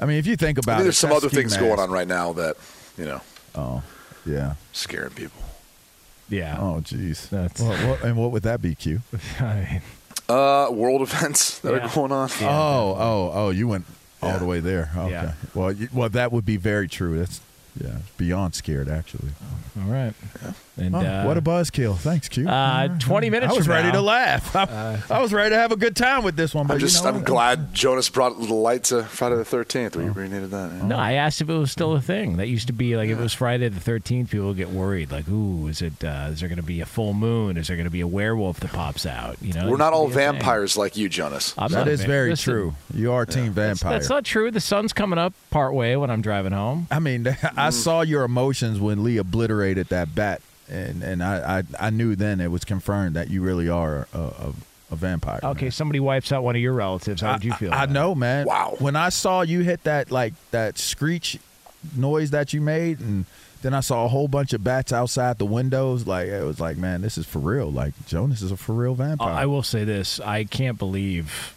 I 0.00 0.06
mean, 0.06 0.18
if 0.18 0.26
you 0.26 0.34
think 0.36 0.58
I 0.58 0.60
about 0.60 0.72
mean, 0.72 0.80
it, 0.80 0.82
there's 0.84 0.98
some 0.98 1.12
other 1.12 1.28
things 1.28 1.52
mask- 1.52 1.60
going 1.60 1.78
on 1.78 1.90
right 1.92 2.08
now 2.08 2.32
that, 2.32 2.56
you 2.98 3.04
know, 3.04 3.20
Oh, 3.54 3.82
yeah. 4.26 4.54
scaring 4.72 5.10
people. 5.10 5.40
Yeah. 6.28 6.56
Oh, 6.58 6.80
jeez. 6.82 7.28
That's- 7.28 7.60
What, 7.60 7.78
what, 7.88 8.02
and 8.04 8.16
what 8.16 8.30
would 8.32 8.42
that 8.44 8.60
be, 8.62 8.74
Q? 8.74 9.00
I 9.40 9.54
mean, 9.70 9.82
Uh, 10.28 10.68
world 10.70 11.02
events 11.02 11.58
that 11.60 11.74
Yeah. 11.74 11.86
are 11.86 11.94
going 11.94 12.10
on. 12.12 12.30
Oh, 12.40 12.96
oh, 12.98 13.30
oh! 13.34 13.50
You 13.50 13.68
went 13.68 13.84
all 14.22 14.30
Yeah. 14.30 14.38
the 14.38 14.46
way 14.46 14.60
there. 14.60 14.90
Okay. 14.96 15.10
Yeah. 15.10 15.32
Well, 15.54 15.70
you, 15.72 15.88
well, 15.92 16.08
that 16.08 16.32
would 16.32 16.46
be 16.46 16.56
very 16.56 16.88
true. 16.88 17.18
That's 17.18 17.40
yeah, 17.78 17.98
beyond 18.16 18.54
scared 18.54 18.88
actually. 18.88 19.32
all 19.78 19.90
right. 19.90 20.14
And 20.76 20.96
Oh, 20.96 20.98
uh, 20.98 21.24
what 21.24 21.36
a 21.36 21.42
buzzkill! 21.42 21.96
Thanks, 21.96 22.28
Q. 22.28 22.48
uh, 22.48 22.98
20 22.98 23.30
minutes 23.30 23.52
I 23.52 23.56
was 23.56 23.66
from 23.66 23.74
ready 23.76 23.88
now- 23.88 23.94
to 23.94 24.00
laugh. 24.00 24.56
I, 24.56 24.98
I 25.10 25.20
was 25.22 25.32
ready 25.32 25.50
to 25.50 25.56
have 25.56 25.70
a 25.70 25.76
good 25.76 25.94
time 25.94 26.24
with 26.24 26.34
this 26.34 26.52
one. 26.52 26.66
But 26.66 26.74
I'm 26.74 26.80
just, 26.80 27.04
you 27.04 27.10
know 27.10 27.16
I'm 27.18 27.22
glad 27.24 27.72
Jonas 27.74 28.08
brought 28.08 28.36
the 28.40 28.52
light 28.52 28.84
to 28.84 29.04
Friday 29.04 29.36
the 29.36 29.44
13th. 29.44 29.94
We, 29.94 30.10
we 30.10 30.28
needed 30.28 30.50
that. 30.50 30.72
yeah. 30.72 30.86
No, 30.86 30.96
I 30.96 31.12
asked 31.12 31.40
if 31.40 31.48
it 31.48 31.54
was 31.56 31.70
still 31.70 31.94
a 31.94 32.00
thing. 32.00 32.38
That 32.38 32.48
used 32.48 32.66
to 32.66 32.72
be 32.72 32.96
like 32.96 33.08
if 33.08 33.18
it 33.18 33.22
was 33.22 33.32
Friday 33.32 33.68
the 33.68 33.78
thirteenth, 33.78 34.30
people 34.30 34.48
would 34.48 34.56
get 34.56 34.70
worried. 34.70 35.12
Like, 35.12 35.28
ooh, 35.28 35.68
is 35.68 35.80
it? 35.80 36.02
Uh, 36.02 36.30
is 36.32 36.40
there 36.40 36.48
going 36.48 36.56
to 36.56 36.62
be 36.64 36.80
a 36.80 36.86
full 36.86 37.14
moon? 37.14 37.56
Is 37.56 37.68
there 37.68 37.76
going 37.76 37.84
to 37.86 37.90
be 37.90 38.00
a 38.00 38.06
werewolf 38.08 38.58
that 38.60 38.72
pops 38.72 39.06
out? 39.06 39.36
You 39.40 39.52
know, 39.52 39.70
We're 39.70 39.76
not 39.76 39.92
all 39.92 40.08
be 40.08 40.14
thing. 40.14 40.32
vampires 40.32 40.76
like 40.76 40.96
you, 40.96 41.08
Jonas. 41.08 41.54
I'm 41.56 41.70
That 41.70 41.78
not 41.78 41.88
a 41.88 41.92
is 41.92 42.00
va- 42.00 42.06
very 42.08 42.30
listen, 42.30 42.52
true. 42.52 42.74
You 42.92 43.12
are 43.12 43.24
team 43.26 43.52
That's, 43.54 43.80
vampire. 43.80 43.98
that's 43.98 44.08
not 44.10 44.24
true. 44.24 44.50
The 44.50 44.60
sun's 44.60 44.92
coming 44.92 45.20
up 45.20 45.34
part 45.50 45.72
way 45.72 45.96
when 45.96 46.10
I'm 46.10 46.20
driving 46.20 46.50
home. 46.52 46.88
I 46.90 46.98
mean, 46.98 47.36
I 47.56 47.70
saw 47.70 48.00
your 48.00 48.24
emotions 48.24 48.80
when 48.80 49.04
Lee 49.04 49.18
obliterated 49.18 49.88
that 49.88 50.14
bat, 50.16 50.40
and 50.68 51.02
and 51.02 51.22
I 51.22 51.58
I, 51.58 51.86
I 51.86 51.90
knew 51.90 52.16
then 52.16 52.40
it 52.40 52.50
was 52.50 52.64
confirmed 52.64 53.16
that 53.16 53.28
you 53.30 53.42
really 53.42 53.68
are 53.68 54.08
a, 54.14 54.18
a, 54.18 54.52
a 54.90 54.96
vampire. 54.96 55.40
Okay, 55.42 55.70
somebody 55.70 56.00
wipes 56.00 56.32
out 56.32 56.42
one 56.44 56.56
of 56.56 56.62
your 56.62 56.72
relatives. 56.74 57.20
How 57.20 57.34
did 57.34 57.44
you 57.44 57.52
feel? 57.54 57.72
I, 57.72 57.76
I 57.76 57.84
about 57.84 57.90
it? 57.90 57.92
know, 57.92 58.14
man. 58.14 58.46
Wow. 58.46 58.76
When 58.78 58.96
I 58.96 59.08
saw 59.10 59.42
you 59.42 59.60
hit 59.60 59.84
that 59.84 60.10
like 60.10 60.34
that 60.50 60.78
screech 60.78 61.38
noise 61.96 62.30
that 62.30 62.52
you 62.52 62.60
made, 62.60 63.00
and 63.00 63.26
then 63.62 63.74
I 63.74 63.80
saw 63.80 64.04
a 64.04 64.08
whole 64.08 64.28
bunch 64.28 64.52
of 64.52 64.62
bats 64.64 64.92
outside 64.92 65.38
the 65.38 65.46
windows, 65.46 66.06
like 66.06 66.28
it 66.28 66.44
was 66.44 66.60
like, 66.60 66.76
man, 66.76 67.00
this 67.02 67.16
is 67.18 67.26
for 67.26 67.38
real. 67.38 67.70
Like 67.70 67.92
Jonas 68.06 68.42
is 68.42 68.50
a 68.52 68.56
for 68.56 68.72
real 68.74 68.92
Uh, 68.92 68.94
vampire. 68.94 69.32
I 69.34 69.46
will 69.46 69.62
say 69.62 69.84
this: 69.84 70.20
I 70.20 70.44
can't 70.44 70.78
believe. 70.78 71.54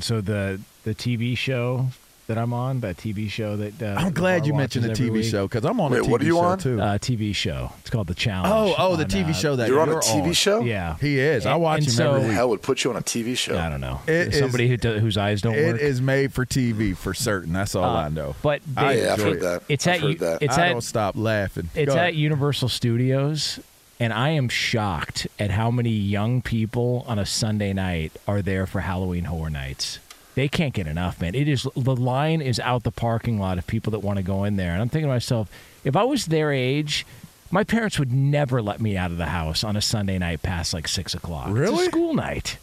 So 0.00 0.20
the 0.20 0.60
the 0.84 0.94
TV 0.94 1.36
show 1.36 1.88
that 2.30 2.38
I'm 2.38 2.52
on, 2.52 2.80
that 2.80 2.96
TV 2.96 3.28
show 3.28 3.56
that 3.56 3.82
uh, 3.82 3.96
I'm 4.00 4.12
glad 4.12 4.46
you 4.46 4.54
mentioned 4.54 4.84
the 4.84 4.90
TV 4.90 5.10
week, 5.10 5.24
show 5.24 5.46
because 5.48 5.64
I'm 5.64 5.80
on 5.80 5.92
a 5.92 5.96
TV 5.96 6.08
what 6.08 6.20
are 6.20 6.24
you 6.24 6.34
show 6.36 6.38
on? 6.40 6.58
too. 6.58 6.80
Uh, 6.80 6.96
TV 6.98 7.34
show. 7.34 7.72
It's 7.80 7.90
called 7.90 8.06
The 8.06 8.14
Challenge. 8.14 8.54
oh, 8.54 8.74
oh, 8.78 8.96
the 8.96 9.02
on, 9.04 9.10
TV 9.10 9.30
uh, 9.30 9.32
show 9.32 9.56
that 9.56 9.68
You're 9.68 9.80
on 9.80 9.88
a 9.88 9.92
you're 9.92 10.00
TV 10.02 10.34
show? 10.34 10.60
Yeah, 10.60 10.96
He 11.00 11.18
is. 11.18 11.44
I 11.44 11.56
watch 11.56 11.80
him 11.80 11.86
so- 11.90 12.14
every 12.14 12.28
week. 12.28 12.34
hell 12.36 12.48
would 12.50 12.62
put 12.62 12.84
you 12.84 12.90
on 12.90 12.96
a 12.96 13.02
TV 13.02 13.36
show? 13.36 13.58
I 13.58 13.68
don't 13.68 13.80
know. 13.80 14.00
It 14.06 14.32
Somebody 14.34 14.64
is- 14.64 14.70
who 14.70 14.76
do, 14.76 14.98
whose 15.00 15.16
eyes 15.18 15.42
don't 15.42 15.54
It 15.56 15.72
work. 15.72 15.80
is 15.80 16.00
made 16.00 16.32
for 16.32 16.46
TV 16.46 16.96
for 16.96 17.12
certain. 17.14 17.52
That's 17.52 17.74
all 17.74 17.84
Uh, 17.84 18.04
I 18.04 18.08
know. 18.08 18.36
But 18.42 18.62
I 18.76 18.94
they- 18.94 19.02
Yeah, 19.04 19.12
I've 19.14 19.20
heard 19.22 19.36
it. 19.38 19.40
that. 19.40 19.62
It's 19.68 19.86
I've 19.86 19.94
at 19.94 20.00
heard 20.00 20.08
you- 20.12 20.18
that. 20.18 20.42
it's 20.42 20.56
I 20.56 20.66
at 20.68 20.72
don't 20.72 20.80
stop 20.82 21.16
laughing. 21.16 21.68
It's 21.74 21.92
at. 21.94 22.14
Universal 22.14 22.68
Studios, 22.68 23.58
and 23.98 24.12
I 24.12 24.30
am 24.30 24.48
shocked 24.48 25.26
at 25.38 25.50
how 25.50 25.70
many 25.70 25.90
young 25.90 26.42
people 26.42 27.04
on 27.08 27.18
a 27.18 27.26
Sunday 27.26 27.72
night 27.72 28.12
are 28.28 28.40
there 28.42 28.66
for 28.66 28.80
Halloween 28.80 29.24
Horror 29.24 29.50
Nights. 29.50 29.98
They 30.34 30.48
can't 30.48 30.72
get 30.72 30.86
enough, 30.86 31.20
man. 31.20 31.34
It 31.34 31.48
is 31.48 31.66
the 31.76 31.96
line 31.96 32.40
is 32.40 32.60
out 32.60 32.84
the 32.84 32.92
parking 32.92 33.38
lot 33.38 33.58
of 33.58 33.66
people 33.66 33.90
that 33.92 33.98
want 33.98 34.16
to 34.18 34.22
go 34.22 34.44
in 34.44 34.56
there, 34.56 34.72
and 34.72 34.80
I'm 34.80 34.88
thinking 34.88 35.08
to 35.08 35.14
myself, 35.14 35.50
if 35.84 35.96
I 35.96 36.04
was 36.04 36.26
their 36.26 36.52
age. 36.52 37.06
My 37.52 37.64
parents 37.64 37.98
would 37.98 38.12
never 38.12 38.62
let 38.62 38.80
me 38.80 38.96
out 38.96 39.10
of 39.10 39.16
the 39.16 39.26
house 39.26 39.64
on 39.64 39.74
a 39.74 39.80
Sunday 39.82 40.18
night 40.18 40.40
past 40.40 40.72
like 40.72 40.86
six 40.86 41.14
o'clock. 41.16 41.48
It's 41.48 41.54
Really? 41.58 41.86
a 41.86 41.90
school 41.90 42.14
night. 42.14 42.58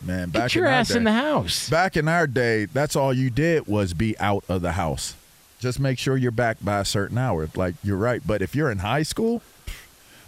Man, 0.00 0.30
back 0.30 0.44
Get 0.44 0.54
your 0.54 0.64
in 0.64 0.72
our 0.72 0.78
ass 0.78 0.90
in 0.90 1.04
the 1.04 1.12
house. 1.12 1.68
Back 1.68 1.98
in 1.98 2.08
our 2.08 2.26
day, 2.26 2.64
that's 2.64 2.96
all 2.96 3.12
you 3.12 3.28
did 3.28 3.66
was 3.66 3.92
be 3.92 4.18
out 4.18 4.42
of 4.48 4.62
the 4.62 4.72
house. 4.72 5.16
Just 5.58 5.78
make 5.78 5.98
sure 5.98 6.16
you're 6.16 6.30
back 6.30 6.56
by 6.62 6.80
a 6.80 6.84
certain 6.86 7.18
hour. 7.18 7.46
Like 7.54 7.74
you're 7.84 7.98
right, 7.98 8.22
but 8.26 8.40
if 8.40 8.54
you're 8.56 8.70
in 8.70 8.78
high 8.78 9.02
school, 9.02 9.42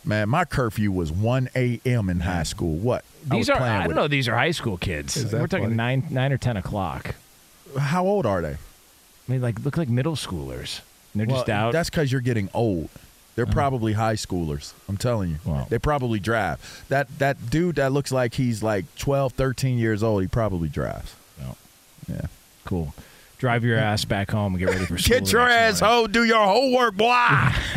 man, 0.09 0.29
my 0.29 0.45
curfew 0.45 0.91
was 0.91 1.13
1 1.13 1.51
a.m. 1.55 2.09
in 2.11 2.21
high 2.21 2.43
school. 2.43 2.75
What? 2.75 3.05
These 3.25 3.49
was 3.49 3.51
are 3.51 3.61
I 3.61 3.79
don't 3.79 3.89
with 3.89 3.97
know. 3.97 4.09
These 4.09 4.27
are 4.29 4.35
high 4.35 4.51
school 4.51 4.79
kids. 4.79 5.23
We're 5.33 5.47
talking 5.47 5.67
funny? 5.67 5.75
nine 5.77 6.07
nine 6.11 6.33
or 6.33 6.39
ten 6.39 6.57
o'clock. 6.57 7.15
How 7.79 8.05
old 8.07 8.25
are 8.27 8.41
they? 8.41 8.53
I 8.55 8.57
mean, 9.33 9.43
like 9.43 9.63
look 9.65 9.77
like 9.77 9.89
middle 9.89 10.17
schoolers. 10.17 10.81
And 11.13 11.21
they're 11.21 11.27
Well, 11.27 11.37
just 11.37 11.51
out. 11.51 11.73
That's 11.73 11.91
because 11.91 12.11
you're 12.11 12.21
getting 12.23 12.49
old. 12.55 12.89
They're 13.37 13.45
uh-huh. 13.45 13.53
probably 13.53 13.93
high 13.93 14.15
schoolers. 14.15 14.73
I'm 14.89 14.97
telling 14.97 15.31
you. 15.31 15.37
Well- 15.45 15.67
they 15.69 15.79
probably 15.79 16.19
drive. 16.19 16.85
That 16.89 17.07
that 17.19 17.51
dude 17.51 17.77
that 17.77 17.93
looks 17.93 18.11
like 18.11 18.35
he's 18.35 18.63
like 18.63 18.85
12, 18.97 19.35
13 19.35 19.79
years 19.79 20.03
old, 20.03 20.23
he 20.23 20.29
probably 20.29 20.69
drives. 20.69 21.15
Well, 21.39 21.57
Yeah. 22.09 22.27
Cool. 22.65 22.95
Drive 23.39 23.65
your 23.65 23.79
ass 23.79 24.05
back 24.05 24.31
home 24.33 24.55
and 24.55 24.59
get 24.59 24.69
ready 24.69 24.85
for 24.85 24.99
school. 24.99 25.21
Get 25.21 25.31
your 25.33 25.49
ass 25.49 25.79
home, 25.79 26.11
do 26.11 26.25
your 26.25 26.45
homework, 26.45 26.97
boy. 26.97 27.15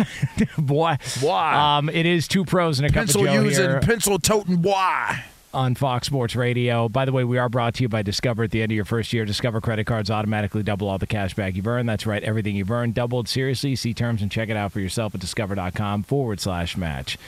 boy. 0.58 0.98
Boy. 1.22 1.32
Um, 1.32 1.88
it 1.90 2.08
is 2.08 2.28
two 2.28 2.46
pros 2.46 2.80
and 2.80 2.88
a 2.88 2.90
cup 2.90 3.02
pencil 3.02 3.22
of 3.22 3.28
Joe 3.28 3.42
using, 3.44 3.70
here 3.70 3.80
pencil 3.80 4.18
toting, 4.18 4.58
boy. 4.58 5.08
on 5.54 5.76
Fox 5.76 6.08
Sports 6.08 6.36
Radio. 6.36 6.90
By 6.90 7.06
the 7.06 7.12
way, 7.12 7.24
we 7.24 7.38
are 7.38 7.48
brought 7.48 7.76
to 7.76 7.84
you 7.84 7.90
by 7.90 8.02
Discover. 8.02 8.46
At 8.46 8.52
the 8.52 8.64
end 8.64 8.72
of 8.72 8.76
your 8.76 8.86
first 8.86 9.14
year, 9.14 9.24
Discover 9.24 9.62
credit 9.62 9.86
cards 9.86 10.10
automatically 10.10 10.64
double 10.64 10.90
all 10.90 10.98
the 10.98 11.06
cash 11.06 11.36
back 11.36 11.56
you've 11.56 11.68
earned. 11.68 11.88
That's 11.88 12.08
right, 12.08 12.24
everything 12.24 12.56
you've 12.56 12.72
earned 12.72 12.96
doubled. 12.96 13.28
Seriously, 13.30 13.76
see 13.76 13.94
terms 13.94 14.24
and 14.24 14.32
check 14.32 14.50
it 14.50 14.58
out 14.58 14.72
for 14.72 14.80
yourself 14.80 15.14
at 15.14 15.22
discover.com 15.22 16.02
forward 16.04 16.40
slash 16.40 16.76
match. 16.76 17.20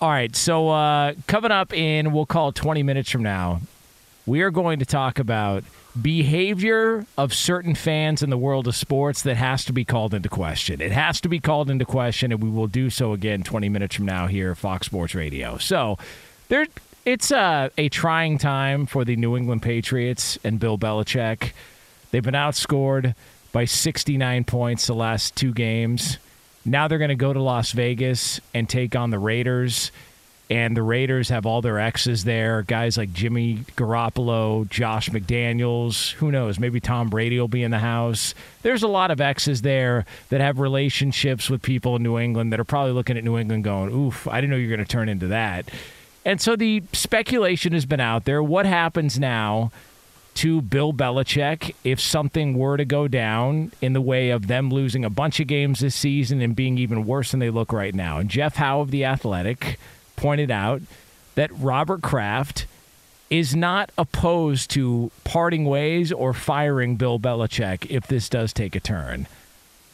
All 0.00 0.10
right, 0.10 0.34
so 0.34 0.70
uh, 0.70 1.14
coming 1.28 1.52
up 1.52 1.72
in, 1.72 2.12
we'll 2.12 2.26
call 2.26 2.48
it 2.48 2.56
20 2.56 2.82
minutes 2.82 3.10
from 3.10 3.22
now, 3.22 3.60
we 4.26 4.42
are 4.42 4.50
going 4.50 4.78
to 4.80 4.84
talk 4.86 5.18
about 5.18 5.64
behavior 6.02 7.06
of 7.16 7.32
certain 7.32 7.74
fans 7.74 8.22
in 8.22 8.30
the 8.30 8.38
world 8.38 8.68
of 8.68 8.76
sports 8.76 9.22
that 9.22 9.36
has 9.36 9.64
to 9.64 9.72
be 9.72 9.84
called 9.84 10.14
into 10.14 10.28
question. 10.28 10.80
It 10.80 10.92
has 10.92 11.20
to 11.22 11.28
be 11.28 11.40
called 11.40 11.70
into 11.70 11.84
question, 11.84 12.32
and 12.32 12.42
we 12.42 12.50
will 12.50 12.66
do 12.66 12.90
so 12.90 13.12
again 13.12 13.42
20 13.42 13.68
minutes 13.68 13.96
from 13.96 14.06
now 14.06 14.26
here 14.26 14.52
at 14.52 14.58
Fox 14.58 14.86
Sports 14.86 15.14
Radio. 15.14 15.58
So 15.58 15.98
there, 16.48 16.66
it's 17.04 17.32
uh, 17.32 17.70
a 17.78 17.88
trying 17.88 18.38
time 18.38 18.86
for 18.86 19.04
the 19.04 19.16
New 19.16 19.36
England 19.36 19.62
Patriots 19.62 20.38
and 20.44 20.60
Bill 20.60 20.78
Belichick. 20.78 21.52
They've 22.10 22.22
been 22.22 22.34
outscored 22.34 23.14
by 23.52 23.64
69 23.64 24.44
points 24.44 24.86
the 24.86 24.94
last 24.94 25.36
two 25.36 25.52
games. 25.52 26.18
Now 26.64 26.86
they're 26.88 26.98
going 26.98 27.08
to 27.08 27.14
go 27.14 27.32
to 27.32 27.40
Las 27.40 27.72
Vegas 27.72 28.40
and 28.52 28.68
take 28.68 28.94
on 28.94 29.10
the 29.10 29.18
Raiders 29.18 29.90
and 30.50 30.76
the 30.76 30.82
Raiders 30.82 31.28
have 31.28 31.44
all 31.44 31.60
their 31.60 31.78
exes 31.78 32.24
there. 32.24 32.62
Guys 32.62 32.96
like 32.96 33.12
Jimmy 33.12 33.64
Garoppolo, 33.76 34.68
Josh 34.68 35.10
McDaniels. 35.10 36.12
Who 36.12 36.30
knows? 36.30 36.58
Maybe 36.58 36.80
Tom 36.80 37.10
Brady 37.10 37.38
will 37.38 37.48
be 37.48 37.62
in 37.62 37.70
the 37.70 37.78
house. 37.78 38.34
There's 38.62 38.82
a 38.82 38.88
lot 38.88 39.10
of 39.10 39.20
exes 39.20 39.62
there 39.62 40.06
that 40.30 40.40
have 40.40 40.58
relationships 40.58 41.50
with 41.50 41.60
people 41.60 41.96
in 41.96 42.02
New 42.02 42.18
England 42.18 42.52
that 42.52 42.60
are 42.60 42.64
probably 42.64 42.92
looking 42.92 43.18
at 43.18 43.24
New 43.24 43.36
England 43.36 43.64
going, 43.64 43.92
oof, 43.92 44.26
I 44.26 44.40
didn't 44.40 44.50
know 44.50 44.56
you 44.56 44.68
were 44.68 44.76
going 44.76 44.86
to 44.86 44.90
turn 44.90 45.08
into 45.08 45.26
that. 45.28 45.70
And 46.24 46.40
so 46.40 46.56
the 46.56 46.82
speculation 46.92 47.72
has 47.74 47.86
been 47.86 48.00
out 48.00 48.24
there. 48.24 48.42
What 48.42 48.64
happens 48.64 49.18
now 49.18 49.70
to 50.34 50.62
Bill 50.62 50.92
Belichick 50.92 51.74
if 51.84 52.00
something 52.00 52.56
were 52.56 52.76
to 52.76 52.84
go 52.84 53.08
down 53.08 53.72
in 53.82 53.92
the 53.92 54.00
way 54.00 54.30
of 54.30 54.46
them 54.46 54.70
losing 54.70 55.04
a 55.04 55.10
bunch 55.10 55.40
of 55.40 55.46
games 55.46 55.80
this 55.80 55.94
season 55.94 56.40
and 56.40 56.54
being 56.56 56.78
even 56.78 57.06
worse 57.06 57.32
than 57.32 57.40
they 57.40 57.50
look 57.50 57.72
right 57.72 57.94
now? 57.94 58.18
And 58.18 58.30
Jeff 58.30 58.56
Howe 58.56 58.80
of 58.80 58.90
The 58.90 59.04
Athletic 59.04 59.78
pointed 60.18 60.50
out 60.50 60.82
that 61.36 61.50
Robert 61.58 62.02
Kraft 62.02 62.66
is 63.30 63.54
not 63.54 63.90
opposed 63.96 64.70
to 64.72 65.10
parting 65.24 65.64
ways 65.64 66.10
or 66.12 66.32
firing 66.32 66.96
Bill 66.96 67.18
Belichick 67.18 67.86
if 67.90 68.06
this 68.06 68.28
does 68.28 68.52
take 68.52 68.74
a 68.74 68.80
turn. 68.80 69.26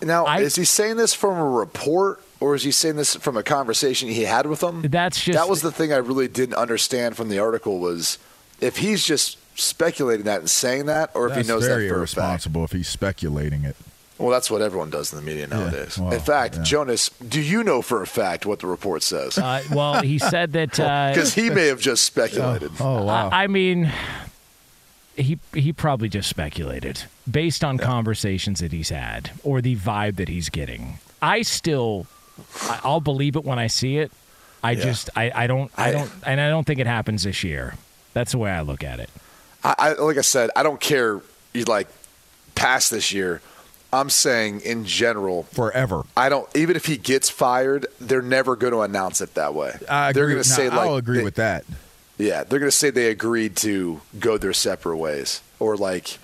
Now, 0.00 0.26
is 0.37 0.56
he 0.56 0.64
saying 0.64 0.96
this 0.96 1.14
from 1.14 1.38
a 1.38 1.48
report 1.48 2.20
or 2.40 2.54
is 2.54 2.62
he 2.62 2.70
saying 2.70 2.96
this 2.96 3.16
from 3.16 3.37
a 3.37 3.42
conversation 3.42 4.08
he 4.08 4.22
had 4.22 4.46
with 4.46 4.60
them? 4.60 4.82
That's 4.82 5.22
just 5.22 5.38
That 5.38 5.48
was 5.48 5.62
the 5.62 5.72
thing 5.72 5.92
I 5.92 5.96
really 5.96 6.28
didn't 6.28 6.56
understand 6.56 7.16
from 7.16 7.28
the 7.28 7.38
article 7.38 7.78
was 7.78 8.18
if 8.60 8.78
he's 8.78 9.04
just 9.04 9.38
speculating 9.58 10.24
that 10.26 10.40
and 10.40 10.50
saying 10.50 10.87
that 10.87 11.10
or 11.14 11.28
if 11.28 11.37
he 11.37 11.42
knows 11.42 11.66
very 11.66 11.84
that 11.88 11.94
for 11.94 12.02
a 12.02 12.06
fact. 12.06 12.16
irresponsible 12.16 12.64
if 12.64 12.72
he's 12.72 12.88
speculating 12.88 13.64
it. 13.64 13.76
Well, 14.18 14.31
that's 14.31 14.48
what 14.50 14.62
everyone 14.62 14.90
does 14.90 15.12
in 15.12 15.18
the 15.18 15.24
media 15.24 15.48
nowadays. 15.48 15.98
well, 15.98 16.12
in 16.12 16.20
fact, 16.20 16.62
Jonas, 16.62 17.09
do 17.29 17.40
you 17.40 17.64
know 17.64 17.83
for 17.83 18.00
a 18.00 18.07
fact 18.07 18.46
what 18.46 18.61
the 18.61 18.68
report 18.68 19.03
says? 19.03 19.37
Uh, 19.37 19.62
well, 19.72 20.03
he 20.03 20.18
said 20.20 20.53
that 20.53 20.79
uh, 20.81 21.11
Because 21.12 21.35
he 21.35 21.50
may 21.50 21.66
have 21.66 21.81
just 21.81 22.05
speculated. 22.05 22.70
Oh, 22.79 23.09
I, 23.09 23.44
I 23.44 23.46
mean, 23.48 23.92
he 25.16 25.38
he 25.53 25.72
probably 25.72 26.09
just 26.09 26.29
speculated 26.29 27.03
based 27.31 27.62
on 27.64 27.79
conversations 27.79 28.61
that 28.61 28.72
he's 28.72 28.88
had 28.90 29.31
or 29.42 29.61
the 29.61 29.77
vibe 29.77 30.16
that 30.16 30.29
he's 30.29 30.48
getting. 30.48 30.98
I 31.22 31.42
still, 31.42 32.07
I- 32.62 32.81
I'll 32.85 33.00
believe 33.00 33.37
it 33.37 33.44
when 33.44 33.59
I 33.59 33.66
see 33.68 33.98
it. 33.98 34.12
I 34.62 34.72
Yeah. 34.72 34.85
just, 34.85 35.11
I, 35.16 35.31
I 35.35 35.46
don't, 35.46 35.70
I, 35.77 35.88
I- 35.88 35.92
don't, 35.92 36.11
and 36.27 36.40
I 36.40 36.48
don't 36.48 36.64
think 36.66 36.81
it 36.81 36.87
happens 36.87 37.24
this 37.24 37.42
year. 37.44 37.74
That's 38.12 38.33
the 38.33 38.38
way 38.38 38.50
I 38.50 38.61
look 38.62 38.83
at 38.85 39.00
it. 39.00 39.11
I, 39.64 39.74
I 39.79 39.92
like 39.94 40.18
I 40.18 40.22
said, 40.22 40.50
I 40.55 40.62
don't 40.62 40.81
care. 40.81 41.20
You 41.53 41.64
like 41.64 41.88
past 42.55 42.90
this 42.90 43.12
year. 43.12 43.40
I'm 43.94 44.11
saying 44.11 44.61
in 44.62 44.85
general, 44.85 45.44
forever. 45.44 46.02
I 46.16 46.28
don't. 46.28 46.48
Even 46.57 46.76
if 46.76 46.87
he 46.87 46.96
gets 46.96 47.30
fired, 47.30 47.87
they're 48.00 48.22
never 48.22 48.57
going 48.57 48.72
to 48.72 48.80
announce 48.83 49.20
it 49.20 49.35
that 49.35 49.54
way. 49.54 49.76
I 49.88 50.12
they're 50.12 50.28
going 50.28 50.42
to 50.42 50.48
no, 50.48 50.57
say 50.57 50.68
like 50.68 50.78
I'll 50.80 50.96
agree 50.96 51.18
they- 51.18 51.24
with 51.24 51.37
that. 51.37 51.64
Yeah, 52.16 52.44
they're 52.44 52.61
going 52.61 52.70
to 52.70 52.76
say 52.76 52.90
they 52.90 53.09
agreed 53.11 53.57
to 53.57 54.00
go 54.20 54.38
their 54.38 54.52
separate 54.52 54.98
ways, 54.98 55.40
or 55.59 55.76
like 55.76 56.18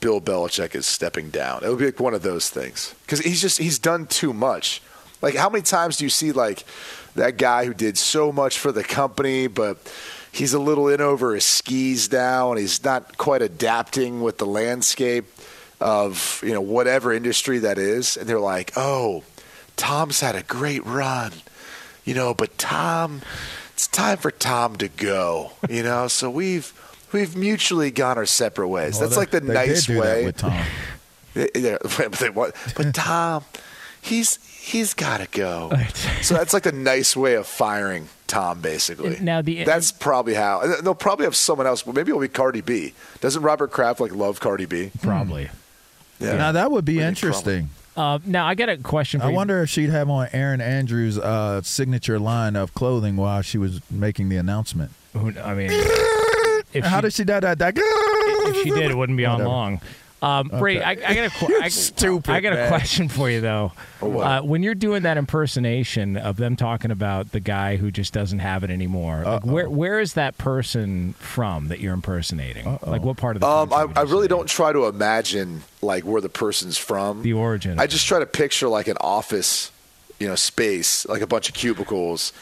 Bill 0.00 0.20
Belichick 0.20 0.74
is 0.74 0.86
stepping 0.86 1.30
down. 1.30 1.62
It'll 1.62 1.76
be 1.76 1.84
like 1.86 2.00
one 2.00 2.14
of 2.14 2.22
those 2.22 2.50
things 2.50 2.94
because 3.02 3.20
he's 3.20 3.40
just 3.40 3.58
he's 3.58 3.78
done 3.78 4.06
too 4.06 4.32
much. 4.32 4.82
Like 5.22 5.36
how 5.36 5.48
many 5.48 5.62
times 5.62 5.98
do 5.98 6.04
you 6.04 6.10
see 6.10 6.32
like 6.32 6.64
that 7.14 7.36
guy 7.36 7.64
who 7.64 7.74
did 7.74 7.96
so 7.98 8.32
much 8.32 8.58
for 8.58 8.72
the 8.72 8.82
company, 8.82 9.46
but 9.46 9.76
he's 10.32 10.52
a 10.54 10.58
little 10.58 10.88
in 10.88 11.00
over 11.00 11.34
his 11.34 11.44
skis 11.44 12.10
now, 12.10 12.50
and 12.50 12.58
he's 12.60 12.82
not 12.82 13.16
quite 13.18 13.42
adapting 13.42 14.22
with 14.22 14.38
the 14.38 14.46
landscape 14.46 15.26
of 15.80 16.40
you 16.44 16.52
know 16.52 16.60
whatever 16.60 17.12
industry 17.12 17.58
that 17.60 17.78
is, 17.78 18.16
and 18.16 18.28
they're 18.28 18.40
like, 18.40 18.72
oh, 18.76 19.22
Tom's 19.76 20.20
had 20.20 20.34
a 20.36 20.42
great 20.42 20.84
run, 20.86 21.32
you 22.04 22.14
know, 22.14 22.34
but 22.34 22.56
Tom 22.58 23.22
it's 23.72 23.86
time 23.86 24.18
for 24.18 24.30
Tom 24.30 24.76
to 24.76 24.88
go. 24.88 25.52
You 25.70 25.82
know, 25.82 26.06
so 26.08 26.28
we've 26.30 26.72
we've 27.12 27.34
mutually 27.34 27.90
gone 27.90 28.18
our 28.18 28.26
separate 28.26 28.68
ways. 28.68 28.92
Well, 28.94 29.08
That's 29.08 29.14
they- 29.14 29.20
like 29.20 29.30
the 29.30 29.40
they 29.40 29.54
nice 29.54 29.86
did 29.86 29.94
do 29.94 29.94
that 29.94 30.00
way. 30.16 30.24
with 30.26 30.36
Tom. 30.36 30.64
Yeah, 31.32 31.78
but, 31.96 32.12
they 32.14 32.28
want- 32.28 32.54
but 32.76 32.92
Tom, 32.92 33.44
he's 34.02 34.38
he's 34.60 34.94
got 34.94 35.18
to 35.20 35.28
go. 35.30 35.70
so 36.22 36.34
that's 36.34 36.52
like 36.52 36.64
the 36.64 36.72
nice 36.72 37.16
way 37.16 37.34
of 37.34 37.46
firing 37.46 38.08
Tom, 38.26 38.60
basically. 38.60 39.16
Now 39.20 39.40
the 39.40 39.62
that's 39.62 39.92
probably 39.92 40.34
how 40.34 40.66
they'll 40.82 40.94
probably 40.94 41.24
have 41.24 41.36
someone 41.36 41.68
else. 41.68 41.82
But 41.84 41.94
maybe 41.94 42.10
it'll 42.10 42.20
be 42.20 42.26
Cardi 42.28 42.60
B. 42.62 42.94
Doesn't 43.20 43.42
Robert 43.42 43.70
Kraft 43.70 44.00
like 44.00 44.12
love 44.12 44.40
Cardi 44.40 44.66
B? 44.66 44.90
Probably. 45.02 45.48
Yeah. 46.20 46.36
Now 46.36 46.52
that 46.52 46.70
would 46.70 46.84
be 46.84 46.96
Really 46.96 47.08
interesting. 47.08 47.70
Uh, 47.96 48.18
now 48.24 48.46
I 48.46 48.54
got 48.54 48.68
a 48.68 48.76
question 48.78 49.20
for 49.20 49.24
you. 49.24 49.28
I 49.28 49.32
you. 49.32 49.36
wonder 49.36 49.62
if 49.62 49.68
she'd 49.70 49.90
have 49.90 50.08
on 50.08 50.28
Erin 50.32 50.60
Andrews' 50.60 51.18
uh, 51.18 51.60
signature 51.62 52.18
line 52.18 52.56
of 52.56 52.72
clothing 52.74 53.16
while 53.16 53.42
she 53.42 53.58
was 53.58 53.80
making 53.90 54.28
the 54.28 54.36
announcement. 54.36 54.92
Who- 55.12 55.38
I 55.38 55.54
mean, 55.54 55.70
if 56.72 56.84
How 56.84 56.98
she, 56.98 57.02
did 57.02 57.12
she 57.14 57.24
do 57.24 57.40
that? 57.40 57.58
that 57.58 57.74
if 57.76 58.62
she 58.62 58.70
did, 58.70 58.90
it 58.90 58.96
wouldn't 58.96 59.16
be 59.18 59.26
on 59.26 59.34
Whatever. 59.34 59.48
long. 59.48 59.80
Um, 60.22 60.48
Brady, 60.48 60.82
I, 60.82 60.90
I 60.90 61.14
got 61.14 61.26
a 61.26 61.30
qu- 61.46 61.58
I, 61.62 61.68
Stupid, 61.68 62.30
I 62.30 62.40
got 62.40 62.52
a 62.52 62.56
man. 62.56 62.68
question 62.68 63.08
for 63.08 63.30
you 63.30 63.40
though. 63.40 63.72
what? 64.00 64.26
Uh, 64.26 64.42
when 64.42 64.62
you're 64.62 64.74
doing 64.74 65.02
that 65.04 65.16
impersonation 65.16 66.16
of 66.18 66.36
them 66.36 66.56
talking 66.56 66.90
about 66.90 67.32
the 67.32 67.40
guy 67.40 67.76
who 67.76 67.90
just 67.90 68.12
doesn't 68.12 68.40
have 68.40 68.62
it 68.62 68.70
anymore, 68.70 69.22
like 69.24 69.46
where 69.46 69.70
where 69.70 69.98
is 69.98 70.14
that 70.14 70.36
person 70.36 71.14
from 71.14 71.68
that 71.68 71.80
you're 71.80 71.94
impersonating? 71.94 72.78
Like 72.82 73.02
what 73.02 73.16
part 73.16 73.36
of 73.36 73.40
the 73.40 73.46
Um, 73.48 73.72
I, 73.72 73.86
I 73.96 74.02
really 74.02 74.28
don't 74.28 74.48
try 74.48 74.72
to 74.72 74.86
imagine 74.86 75.62
like 75.80 76.04
where 76.04 76.20
the 76.20 76.28
person's 76.28 76.76
from. 76.76 77.22
The 77.22 77.32
origin. 77.32 77.78
I 77.80 77.86
just 77.86 78.06
try 78.06 78.18
to 78.18 78.26
picture 78.26 78.68
like 78.68 78.88
an 78.88 78.98
office, 79.00 79.70
you 80.18 80.28
know, 80.28 80.34
space, 80.34 81.06
like 81.06 81.22
a 81.22 81.26
bunch 81.26 81.48
of 81.48 81.54
cubicles, 81.54 82.34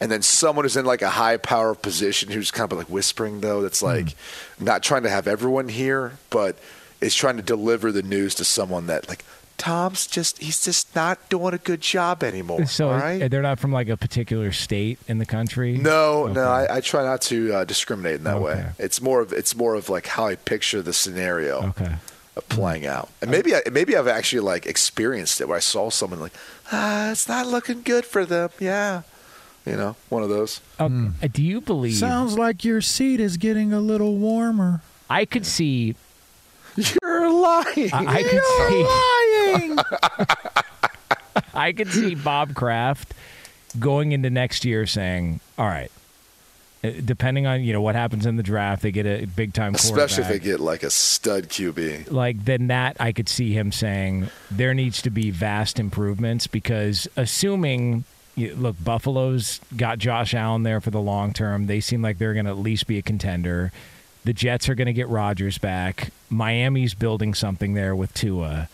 and 0.00 0.10
then 0.12 0.20
someone 0.20 0.66
who's 0.66 0.76
in 0.76 0.84
like 0.84 1.00
a 1.00 1.08
high 1.10 1.38
power 1.38 1.74
position 1.74 2.30
who's 2.30 2.50
kind 2.50 2.70
of 2.70 2.76
like 2.76 2.90
whispering 2.90 3.40
though. 3.40 3.62
That's 3.62 3.82
like 3.82 4.14
not 4.60 4.82
trying 4.82 5.04
to 5.04 5.10
have 5.10 5.26
everyone 5.26 5.68
here, 5.68 6.12
but 6.28 6.58
is 7.02 7.14
trying 7.14 7.36
to 7.36 7.42
deliver 7.42 7.92
the 7.92 8.02
news 8.02 8.34
to 8.36 8.44
someone 8.44 8.86
that 8.86 9.08
like 9.08 9.24
Tom's 9.58 10.06
just 10.06 10.38
he's 10.38 10.64
just 10.64 10.94
not 10.96 11.28
doing 11.28 11.54
a 11.54 11.58
good 11.58 11.80
job 11.80 12.22
anymore. 12.22 12.66
So 12.66 12.90
all 12.90 12.98
right? 12.98 13.30
they're 13.30 13.42
not 13.42 13.60
from 13.60 13.70
like 13.70 13.88
a 13.88 13.96
particular 13.96 14.50
state 14.50 14.98
in 15.06 15.18
the 15.18 15.26
country. 15.26 15.76
No, 15.76 16.26
no, 16.26 16.48
I, 16.48 16.76
I 16.76 16.80
try 16.80 17.04
not 17.04 17.22
to 17.22 17.54
uh, 17.54 17.64
discriminate 17.64 18.16
in 18.16 18.24
that 18.24 18.40
way. 18.40 18.70
It's 18.78 19.00
more 19.00 19.20
of 19.20 19.32
it's 19.32 19.54
more 19.54 19.74
of 19.74 19.88
like 19.88 20.06
how 20.06 20.26
I 20.26 20.36
picture 20.36 20.82
the 20.82 20.92
scenario 20.92 21.68
okay. 21.68 21.94
of 22.34 22.48
playing 22.48 22.86
out, 22.86 23.10
and 23.20 23.30
maybe 23.30 23.54
I, 23.54 23.62
maybe 23.70 23.96
I've 23.96 24.08
actually 24.08 24.40
like 24.40 24.66
experienced 24.66 25.40
it 25.40 25.46
where 25.46 25.58
I 25.58 25.60
saw 25.60 25.90
someone 25.90 26.18
like, 26.18 26.34
ah, 26.72 27.12
it's 27.12 27.28
not 27.28 27.46
looking 27.46 27.82
good 27.82 28.04
for 28.04 28.24
them. 28.24 28.50
Yeah, 28.58 29.02
you 29.64 29.76
know, 29.76 29.94
one 30.08 30.24
of 30.24 30.28
those. 30.28 30.60
Uh, 30.80 30.88
Do 31.30 31.42
you 31.42 31.60
believe? 31.60 31.94
Sounds 31.94 32.36
like 32.36 32.64
your 32.64 32.80
seat 32.80 33.20
is 33.20 33.36
getting 33.36 33.72
a 33.72 33.80
little 33.80 34.16
warmer. 34.16 34.80
I 35.08 35.24
could 35.24 35.46
see. 35.46 35.94
You're 37.32 37.42
lying. 37.42 37.92
I, 37.92 38.06
I 38.06 38.22
could 38.30 38.44
see. 38.68 38.82
Lying. 39.58 39.78
I 41.54 41.72
could 41.72 41.88
see 41.88 42.14
Bob 42.14 42.54
Kraft 42.54 43.14
going 43.78 44.12
into 44.12 44.30
next 44.30 44.64
year 44.64 44.86
saying, 44.86 45.40
"All 45.58 45.66
right, 45.66 45.90
uh, 46.84 46.90
depending 47.04 47.46
on 47.46 47.62
you 47.62 47.72
know 47.72 47.80
what 47.80 47.94
happens 47.94 48.26
in 48.26 48.36
the 48.36 48.42
draft, 48.42 48.82
they 48.82 48.90
get 48.90 49.06
a 49.06 49.26
big 49.26 49.52
time 49.54 49.74
Especially 49.74 50.24
if 50.24 50.28
they 50.28 50.38
get 50.38 50.60
like 50.60 50.82
a 50.82 50.90
stud 50.90 51.48
QB. 51.48 52.10
like 52.10 52.44
then 52.44 52.66
that 52.68 52.96
I 53.00 53.12
could 53.12 53.28
see 53.28 53.52
him 53.52 53.72
saying 53.72 54.28
there 54.50 54.74
needs 54.74 55.00
to 55.02 55.10
be 55.10 55.30
vast 55.30 55.78
improvements 55.78 56.46
because 56.46 57.08
assuming 57.16 58.04
look 58.36 58.82
Buffalo's 58.82 59.60
got 59.76 59.98
Josh 59.98 60.34
Allen 60.34 60.62
there 60.62 60.80
for 60.80 60.90
the 60.90 61.00
long 61.00 61.32
term, 61.32 61.66
they 61.66 61.80
seem 61.80 62.02
like 62.02 62.18
they're 62.18 62.34
going 62.34 62.46
to 62.46 62.50
at 62.50 62.58
least 62.58 62.86
be 62.86 62.98
a 62.98 63.02
contender. 63.02 63.72
The 64.24 64.32
Jets 64.32 64.68
are 64.68 64.74
going 64.74 64.86
to 64.86 64.92
get 64.92 65.08
Rodgers 65.08 65.58
back. 65.58 66.10
Miami's 66.30 66.94
building 66.94 67.34
something 67.34 67.74
there 67.74 67.94
with 67.96 68.14
Tua. 68.14 68.68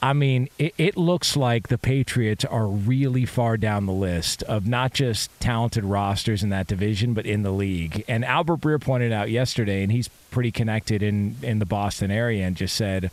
I 0.00 0.12
mean, 0.14 0.48
it, 0.58 0.74
it 0.78 0.96
looks 0.96 1.36
like 1.36 1.68
the 1.68 1.78
Patriots 1.78 2.44
are 2.44 2.66
really 2.66 3.24
far 3.24 3.56
down 3.56 3.86
the 3.86 3.92
list 3.92 4.42
of 4.44 4.66
not 4.66 4.92
just 4.92 5.30
talented 5.38 5.84
rosters 5.84 6.42
in 6.42 6.48
that 6.48 6.66
division, 6.66 7.14
but 7.14 7.24
in 7.24 7.44
the 7.44 7.52
league. 7.52 8.04
And 8.08 8.24
Albert 8.24 8.60
Breer 8.60 8.80
pointed 8.80 9.12
out 9.12 9.30
yesterday, 9.30 9.84
and 9.84 9.92
he's 9.92 10.08
pretty 10.32 10.50
connected 10.50 11.04
in, 11.04 11.36
in 11.40 11.60
the 11.60 11.66
Boston 11.66 12.10
area, 12.10 12.44
and 12.44 12.56
just 12.56 12.74
said, 12.74 13.12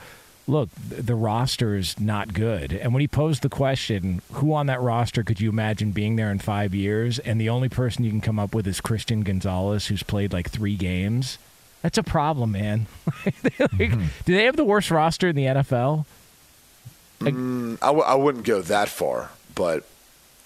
look, 0.50 0.70
the 0.76 1.16
roster 1.16 1.76
is 1.76 2.00
not 2.00 2.34
good. 2.34 2.74
And 2.74 2.94
when 2.94 3.02
he 3.02 3.08
posed 3.08 3.44
the 3.44 3.50
question, 3.50 4.22
who 4.34 4.54
on 4.54 4.66
that 4.66 4.82
roster 4.82 5.24
could 5.24 5.40
you 5.40 5.50
imagine 5.50 5.92
being 5.92 6.16
there 6.16 6.32
in 6.32 6.40
five 6.40 6.74
years? 6.74 7.20
And 7.20 7.40
the 7.40 7.50
only 7.50 7.70
person 7.70 8.04
you 8.04 8.10
can 8.12 8.22
come 8.22 8.40
up 8.40 8.54
with 8.56 8.68
is 8.68 8.82
Christian 8.82 9.22
Gonzalez, 9.22 9.88
who's 9.88 10.04
played 10.04 10.34
like 10.34 10.50
three 10.50 10.76
games. 10.76 11.38
That's 11.82 11.98
a 11.98 12.04
problem, 12.04 12.52
man. 12.52 12.88
Like, 13.26 13.92
Do 14.26 14.36
they 14.36 14.46
have 14.46 14.56
the 14.58 14.66
worst 14.66 14.92
roster 14.92 15.30
in 15.30 15.36
the 15.36 15.46
NFL? 15.46 16.06
Mm, 17.20 17.78
I, 17.82 17.88
w- 17.88 18.06
I 18.06 18.16
wouldn't 18.16 18.46
go 18.46 18.62
that 18.62 18.90
far, 18.90 19.30
but 19.56 19.84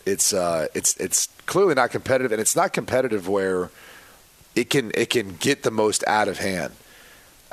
it's 0.06 0.34
uh, 0.34 0.68
it's 0.74 0.98
it's 0.98 1.28
clearly 1.46 1.76
not 1.76 1.92
competitive, 1.92 2.32
and 2.32 2.42
it's 2.42 2.56
not 2.56 2.74
competitive 2.74 3.28
where 3.28 3.70
it 4.56 4.70
can 4.70 4.92
it 4.96 5.10
can 5.12 5.36
get 5.36 5.64
the 5.64 5.72
most 5.72 6.04
out 6.08 6.28
of 6.28 6.40
hand. 6.40 6.74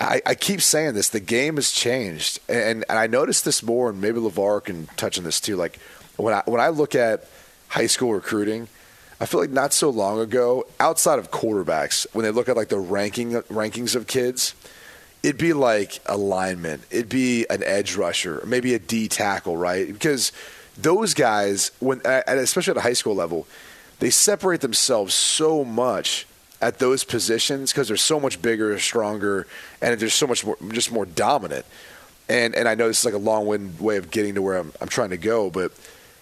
I, 0.01 0.23
I 0.25 0.35
keep 0.35 0.63
saying 0.63 0.95
this: 0.95 1.11
the 1.11 1.21
game 1.21 1.57
has 1.57 1.71
changed, 1.71 2.41
and, 2.49 2.85
and 2.89 2.99
I 2.99 3.07
noticed 3.07 3.45
this 3.45 3.63
more, 3.63 3.91
and 3.91 4.01
maybe 4.01 4.19
LaVar 4.19 4.65
can 4.65 4.87
touch 4.97 5.19
on 5.19 5.25
this 5.25 5.41
too. 5.41 5.57
Like 5.57 5.79
when 6.17 6.35
I 6.35 6.43
when 6.47 6.61
I 6.61 6.69
look 6.69 6.95
at 6.95 7.27
high 7.69 7.87
school 7.87 8.15
recruiting, 8.15 8.69
I 9.21 9.27
feel 9.27 9.41
like 9.41 9.51
not 9.51 9.73
so 9.75 9.91
long 9.91 10.19
ago, 10.19 10.67
outside 10.81 11.19
of 11.19 11.31
quarterbacks, 11.31 12.07
when 12.15 12.25
they 12.25 12.31
look 12.31 12.49
at 12.49 12.57
like 12.57 12.69
the 12.69 12.79
ranking 12.79 13.33
rankings 13.33 13.95
of 13.95 14.07
kids, 14.07 14.55
it'd 15.23 15.39
be 15.39 15.53
like 15.53 16.01
a 16.07 16.17
lineman, 16.17 16.81
it'd 16.91 17.11
be 17.11 17.47
an 17.51 17.63
edge 17.63 17.97
rusher, 17.97 18.43
maybe 18.47 18.73
a 18.75 18.79
D 18.79 19.07
tackle, 19.09 19.57
right? 19.57 19.87
Because 19.87 20.33
those 20.79 21.13
guys, 21.13 21.73
when 21.79 22.01
especially 22.05 22.71
at 22.71 22.77
a 22.79 22.83
high 22.83 22.95
school 22.95 23.15
level, 23.15 23.47
they 23.99 24.09
separate 24.09 24.63
themselves 24.63 25.13
so 25.13 25.63
much 25.63 26.27
at 26.63 26.79
those 26.79 27.05
positions 27.05 27.73
because 27.73 27.89
they're 27.89 27.97
so 27.97 28.21
much 28.21 28.41
bigger, 28.43 28.79
stronger, 28.79 29.47
and 29.81 29.99
they're 30.01 30.09
so 30.11 30.27
much 30.27 30.45
more, 30.45 30.57
just 30.73 30.93
more 30.93 31.07
dominant. 31.07 31.65
And 32.29 32.55
and 32.55 32.69
I 32.69 32.75
know 32.75 32.87
this 32.89 33.01
is 33.01 33.05
like 33.05 33.15
a 33.15 33.19
long-winded 33.19 33.81
way 33.81 33.97
of 33.97 34.11
getting 34.11 34.35
to 34.35 34.43
where 34.43 34.57
I'm, 34.57 34.73
I'm 34.81 34.89
trying 34.89 35.11
to 35.11 35.17
go, 35.17 35.51
but 35.51 35.73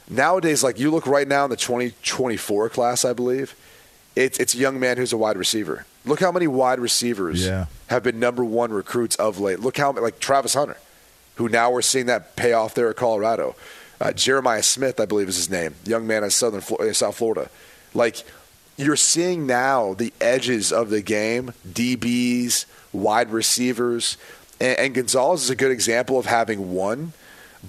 nowadays, 0.09 0.63
like 0.65 0.79
you 0.79 0.91
look 0.91 1.07
right 1.07 1.29
now 1.29 1.45
in 1.45 1.51
the 1.51 1.57
2024 1.57 2.69
class, 2.71 3.05
I 3.05 3.13
believe, 3.13 3.55
it's 4.17 4.39
it's 4.39 4.55
a 4.55 4.59
young 4.59 4.81
man 4.81 4.97
who's 4.97 5.13
a 5.13 5.19
wide 5.19 5.37
receiver. 5.37 5.85
Look 6.05 6.21
how 6.21 6.33
many 6.33 6.47
wide 6.47 6.79
receivers 6.81 7.45
Yeah. 7.45 7.67
have 7.89 8.03
been 8.03 8.19
number 8.19 8.45
one 8.45 8.73
recruits 8.73 9.17
of 9.17 9.39
late. 9.39 9.61
Look 9.61 9.77
how 9.77 9.93
like 9.93 10.19
Travis 10.21 10.55
Hunter, 10.55 10.77
who 11.35 11.49
now 11.49 11.71
we're 11.71 11.83
seeing 11.83 12.07
that 12.07 12.37
pay 12.37 12.53
off 12.55 12.75
there 12.75 12.89
at 12.89 12.97
Colorado. 12.97 13.55
Uh, 14.01 14.13
Jeremiah 14.13 14.63
Smith, 14.63 15.01
I 15.01 15.07
believe, 15.07 15.29
is 15.29 15.37
his 15.37 15.51
name. 15.51 15.75
Young 15.85 16.07
man 16.07 16.23
in 16.25 16.31
Southern 16.31 16.63
South 16.95 17.17
Florida. 17.17 17.51
Like 17.95 18.25
you're 18.79 18.97
seeing 18.97 19.47
now 19.47 19.93
the 19.93 20.13
edges 20.21 20.73
of 20.73 20.89
the 20.89 21.03
game, 21.03 21.53
DBs, 21.69 22.65
wide 22.93 23.31
receivers, 23.31 24.17
and, 24.61 24.79
and 24.79 24.95
Gonzalez 24.95 25.43
is 25.43 25.51
a 25.51 25.57
good 25.57 25.73
example 25.73 26.19
of 26.19 26.27
having 26.27 26.73
one. 26.73 27.13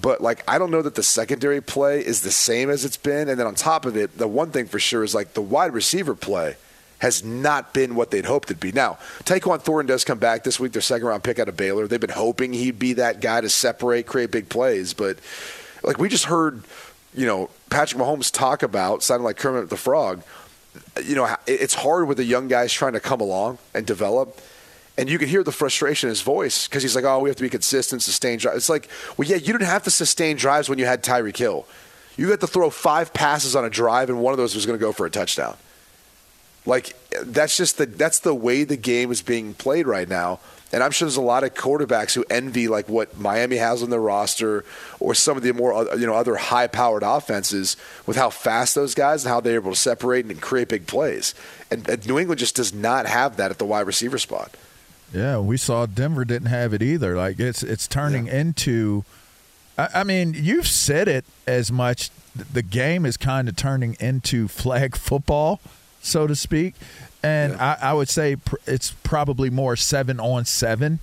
But 0.00 0.20
like 0.20 0.44
I 0.48 0.58
don't 0.58 0.70
know 0.70 0.82
that 0.82 0.94
the 0.94 1.02
secondary 1.02 1.60
play 1.60 2.04
is 2.04 2.22
the 2.22 2.30
same 2.30 2.70
as 2.70 2.84
it's 2.84 2.96
been. 2.96 3.28
And 3.28 3.38
then 3.38 3.46
on 3.46 3.56
top 3.56 3.84
of 3.84 3.96
it, 3.96 4.16
the 4.16 4.28
one 4.28 4.52
thing 4.52 4.66
for 4.66 4.78
sure 4.78 5.02
is 5.02 5.14
like 5.14 5.34
the 5.34 5.42
wide 5.42 5.74
receiver 5.74 6.14
play 6.14 6.56
has 7.00 7.24
not 7.24 7.74
been 7.74 7.94
what 7.94 8.10
they'd 8.10 8.26
hoped 8.26 8.50
it'd 8.50 8.60
be. 8.60 8.72
Now, 8.72 8.98
Tyquan 9.24 9.60
Thornton 9.60 9.88
does 9.88 10.04
come 10.04 10.18
back 10.18 10.44
this 10.44 10.60
week, 10.60 10.72
their 10.72 10.82
second 10.82 11.08
round 11.08 11.24
pick 11.24 11.38
out 11.38 11.48
of 11.48 11.56
Baylor. 11.56 11.88
They've 11.88 11.98
been 11.98 12.10
hoping 12.10 12.52
he'd 12.52 12.78
be 12.78 12.92
that 12.94 13.20
guy 13.20 13.40
to 13.40 13.48
separate, 13.48 14.06
create 14.06 14.30
big 14.30 14.48
plays, 14.48 14.94
but 14.94 15.18
like 15.82 15.98
we 15.98 16.08
just 16.08 16.26
heard, 16.26 16.62
you 17.14 17.26
know, 17.26 17.48
Patrick 17.70 18.00
Mahomes 18.00 18.30
talk 18.30 18.62
about 18.62 19.02
sounding 19.02 19.24
like 19.24 19.38
Kermit 19.38 19.70
the 19.70 19.76
Frog. 19.76 20.22
You 21.02 21.14
know, 21.14 21.36
it's 21.46 21.74
hard 21.74 22.08
with 22.08 22.16
the 22.16 22.24
young 22.24 22.48
guys 22.48 22.72
trying 22.72 22.92
to 22.92 23.00
come 23.00 23.20
along 23.20 23.58
and 23.74 23.86
develop. 23.86 24.40
And 24.98 25.08
you 25.08 25.18
can 25.18 25.28
hear 25.28 25.42
the 25.42 25.52
frustration 25.52 26.08
in 26.08 26.10
his 26.10 26.20
voice 26.20 26.68
because 26.68 26.82
he's 26.82 26.94
like, 26.94 27.04
"Oh, 27.04 27.20
we 27.20 27.30
have 27.30 27.36
to 27.36 27.42
be 27.42 27.48
consistent, 27.48 28.02
sustain 28.02 28.38
drives." 28.38 28.58
It's 28.58 28.68
like, 28.68 28.88
well, 29.16 29.26
yeah, 29.26 29.36
you 29.36 29.52
didn't 29.52 29.62
have 29.62 29.84
to 29.84 29.90
sustain 29.90 30.36
drives 30.36 30.68
when 30.68 30.78
you 30.78 30.84
had 30.84 31.02
Tyreek 31.02 31.36
Hill. 31.36 31.66
You 32.16 32.30
had 32.30 32.40
to 32.40 32.46
throw 32.46 32.68
five 32.70 33.14
passes 33.14 33.56
on 33.56 33.64
a 33.64 33.70
drive, 33.70 34.10
and 34.10 34.20
one 34.20 34.32
of 34.32 34.38
those 34.38 34.54
was 34.54 34.66
going 34.66 34.78
to 34.78 34.84
go 34.84 34.92
for 34.92 35.06
a 35.06 35.10
touchdown. 35.10 35.56
Like 36.66 36.94
that's 37.24 37.56
just 37.56 37.78
the 37.78 37.86
that's 37.86 38.20
the 38.20 38.34
way 38.34 38.64
the 38.64 38.76
game 38.76 39.10
is 39.10 39.22
being 39.22 39.54
played 39.54 39.86
right 39.86 40.08
now. 40.08 40.40
And 40.72 40.82
I'm 40.82 40.92
sure 40.92 41.06
there's 41.06 41.16
a 41.16 41.20
lot 41.20 41.42
of 41.42 41.54
quarterbacks 41.54 42.14
who 42.14 42.24
envy 42.30 42.68
like 42.68 42.88
what 42.88 43.18
Miami 43.18 43.56
has 43.56 43.82
on 43.82 43.90
their 43.90 44.00
roster, 44.00 44.64
or 45.00 45.14
some 45.14 45.36
of 45.36 45.42
the 45.42 45.52
more 45.52 45.72
uh, 45.72 45.96
you 45.96 46.06
know 46.06 46.14
other 46.14 46.36
high-powered 46.36 47.02
offenses 47.02 47.76
with 48.06 48.16
how 48.16 48.30
fast 48.30 48.74
those 48.74 48.94
guys 48.94 49.24
and 49.24 49.32
how 49.32 49.40
they're 49.40 49.56
able 49.56 49.72
to 49.72 49.76
separate 49.76 50.26
and 50.26 50.40
create 50.40 50.68
big 50.68 50.86
plays. 50.86 51.34
And, 51.70 51.88
and 51.88 52.06
New 52.06 52.18
England 52.18 52.38
just 52.38 52.54
does 52.54 52.72
not 52.72 53.06
have 53.06 53.36
that 53.36 53.50
at 53.50 53.58
the 53.58 53.64
wide 53.64 53.86
receiver 53.86 54.18
spot. 54.18 54.54
Yeah, 55.12 55.40
we 55.40 55.56
saw 55.56 55.86
Denver 55.86 56.24
didn't 56.24 56.48
have 56.48 56.72
it 56.72 56.82
either. 56.82 57.16
Like 57.16 57.40
it's 57.40 57.62
it's 57.62 57.88
turning 57.88 58.28
into. 58.28 59.04
I, 59.76 59.88
I 59.96 60.04
mean, 60.04 60.34
you've 60.36 60.68
said 60.68 61.08
it 61.08 61.24
as 61.46 61.72
much. 61.72 62.10
The 62.34 62.62
game 62.62 63.04
is 63.04 63.16
kind 63.16 63.48
of 63.48 63.56
turning 63.56 63.96
into 63.98 64.46
flag 64.46 64.94
football, 64.96 65.58
so 66.00 66.28
to 66.28 66.36
speak, 66.36 66.76
and 67.22 67.54
I, 67.54 67.76
I 67.80 67.92
would 67.92 68.08
say 68.08 68.36
pr- 68.36 68.56
it's 68.66 68.92
probably 69.02 69.50
more 69.50 69.76
seven 69.76 70.18
on 70.20 70.44
seven, 70.44 70.98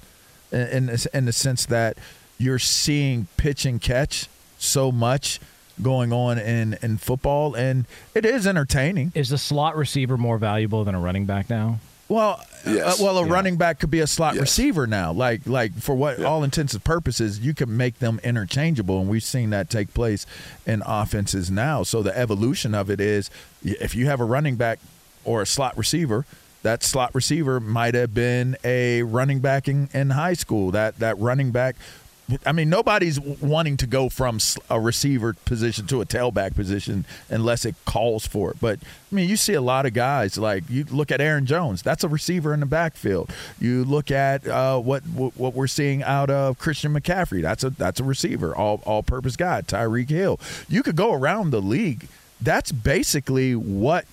in 0.51 0.59
in 0.67 0.85
the, 0.87 1.07
in 1.13 1.25
the 1.25 1.33
sense 1.33 1.65
that 1.67 1.97
you're 2.37 2.59
seeing 2.59 3.27
pitch 3.37 3.65
and 3.65 3.81
catch 3.81 4.27
so 4.59 4.91
much 4.91 5.39
going 5.81 6.11
on 6.11 6.39
in 6.39 6.77
in 6.81 6.97
football, 6.97 7.53
and 7.55 7.85
it 8.15 8.25
is 8.25 8.47
entertaining. 8.47 9.11
Is 9.15 9.29
the 9.29 9.37
slot 9.37 9.75
receiver 9.75 10.17
more 10.17 10.37
valuable 10.37 10.83
than 10.83 10.95
a 10.95 10.99
running 10.99 11.25
back 11.25 11.49
now? 11.49 11.79
Well, 12.09 12.41
Yes. 12.65 12.99
uh, 12.99 13.03
well, 13.03 13.17
a 13.19 13.25
Yeah. 13.25 13.33
running 13.33 13.57
back 13.57 13.79
could 13.79 13.91
be 13.91 13.99
a 13.99 14.07
slot 14.07 14.35
Yes. 14.35 14.41
receiver 14.41 14.87
now. 14.87 15.11
Like, 15.11 15.41
like 15.45 15.73
for 15.77 15.93
what 15.93 16.23
all 16.23 16.41
intents 16.43 16.73
and 16.73 16.81
purposes, 16.83 17.39
you 17.39 17.53
can 17.53 17.75
make 17.75 17.99
them 17.99 18.19
interchangeable, 18.23 18.99
and 19.01 19.09
we've 19.09 19.23
seen 19.23 19.49
that 19.49 19.69
take 19.69 19.93
place 19.93 20.25
in 20.65 20.81
offenses 20.85 21.51
now. 21.51 21.83
So 21.83 22.01
the 22.01 22.17
evolution 22.17 22.73
of 22.73 22.89
it 22.89 23.01
is, 23.01 23.29
if 23.63 23.93
you 23.93 24.05
have 24.07 24.21
a 24.21 24.23
running 24.25 24.55
back 24.55 24.79
or 25.27 25.41
a 25.41 25.45
slot 25.45 25.77
receiver, 25.77 26.25
that 26.63 26.83
slot 26.83 27.13
receiver 27.13 27.59
might 27.59 27.93
have 27.93 28.13
been 28.13 28.57
a 28.63 29.03
running 29.03 29.39
back 29.39 29.67
in, 29.67 29.89
in 29.93 30.11
high 30.11 30.33
school. 30.33 30.71
That 30.71 30.97
that 30.99 31.17
running 31.19 31.51
back. 31.51 31.75
I 32.45 32.51
mean, 32.51 32.69
nobody's 32.69 33.21
wanting 33.21 33.77
to 33.77 33.87
go 33.87 34.09
from 34.09 34.39
a 34.69 34.81
receiver 34.81 35.33
position 35.45 35.87
to 35.87 36.01
a 36.01 36.05
tailback 36.05 36.55
position 36.55 37.05
unless 37.29 37.63
it 37.63 37.75
calls 37.85 38.27
for 38.27 38.51
it. 38.51 38.57
But 38.59 38.79
I 38.81 39.15
mean, 39.15 39.29
you 39.29 39.37
see 39.37 39.53
a 39.53 39.61
lot 39.61 39.85
of 39.85 39.93
guys 39.93 40.37
like 40.37 40.65
you 40.69 40.83
look 40.91 41.09
at 41.09 41.21
Aaron 41.21 41.45
Jones. 41.45 41.81
That's 41.81 42.03
a 42.03 42.09
receiver 42.09 42.53
in 42.53 42.59
the 42.59 42.65
backfield. 42.65 43.31
You 43.61 43.85
look 43.85 44.11
at 44.11 44.45
uh, 44.45 44.77
what 44.79 45.03
what 45.03 45.53
we're 45.53 45.67
seeing 45.67 46.03
out 46.03 46.29
of 46.29 46.57
Christian 46.59 46.93
McCaffrey. 46.93 47.41
That's 47.41 47.63
a 47.63 47.69
that's 47.69 48.01
a 48.01 48.03
receiver, 48.03 48.53
all 48.53 48.81
all 48.85 49.03
purpose 49.03 49.37
guy. 49.37 49.61
Tyreek 49.61 50.09
Hill. 50.09 50.37
You 50.67 50.83
could 50.83 50.97
go 50.97 51.13
around 51.13 51.51
the 51.51 51.61
league. 51.61 52.07
That's 52.41 52.71
basically 52.71 53.55
what 53.55 54.05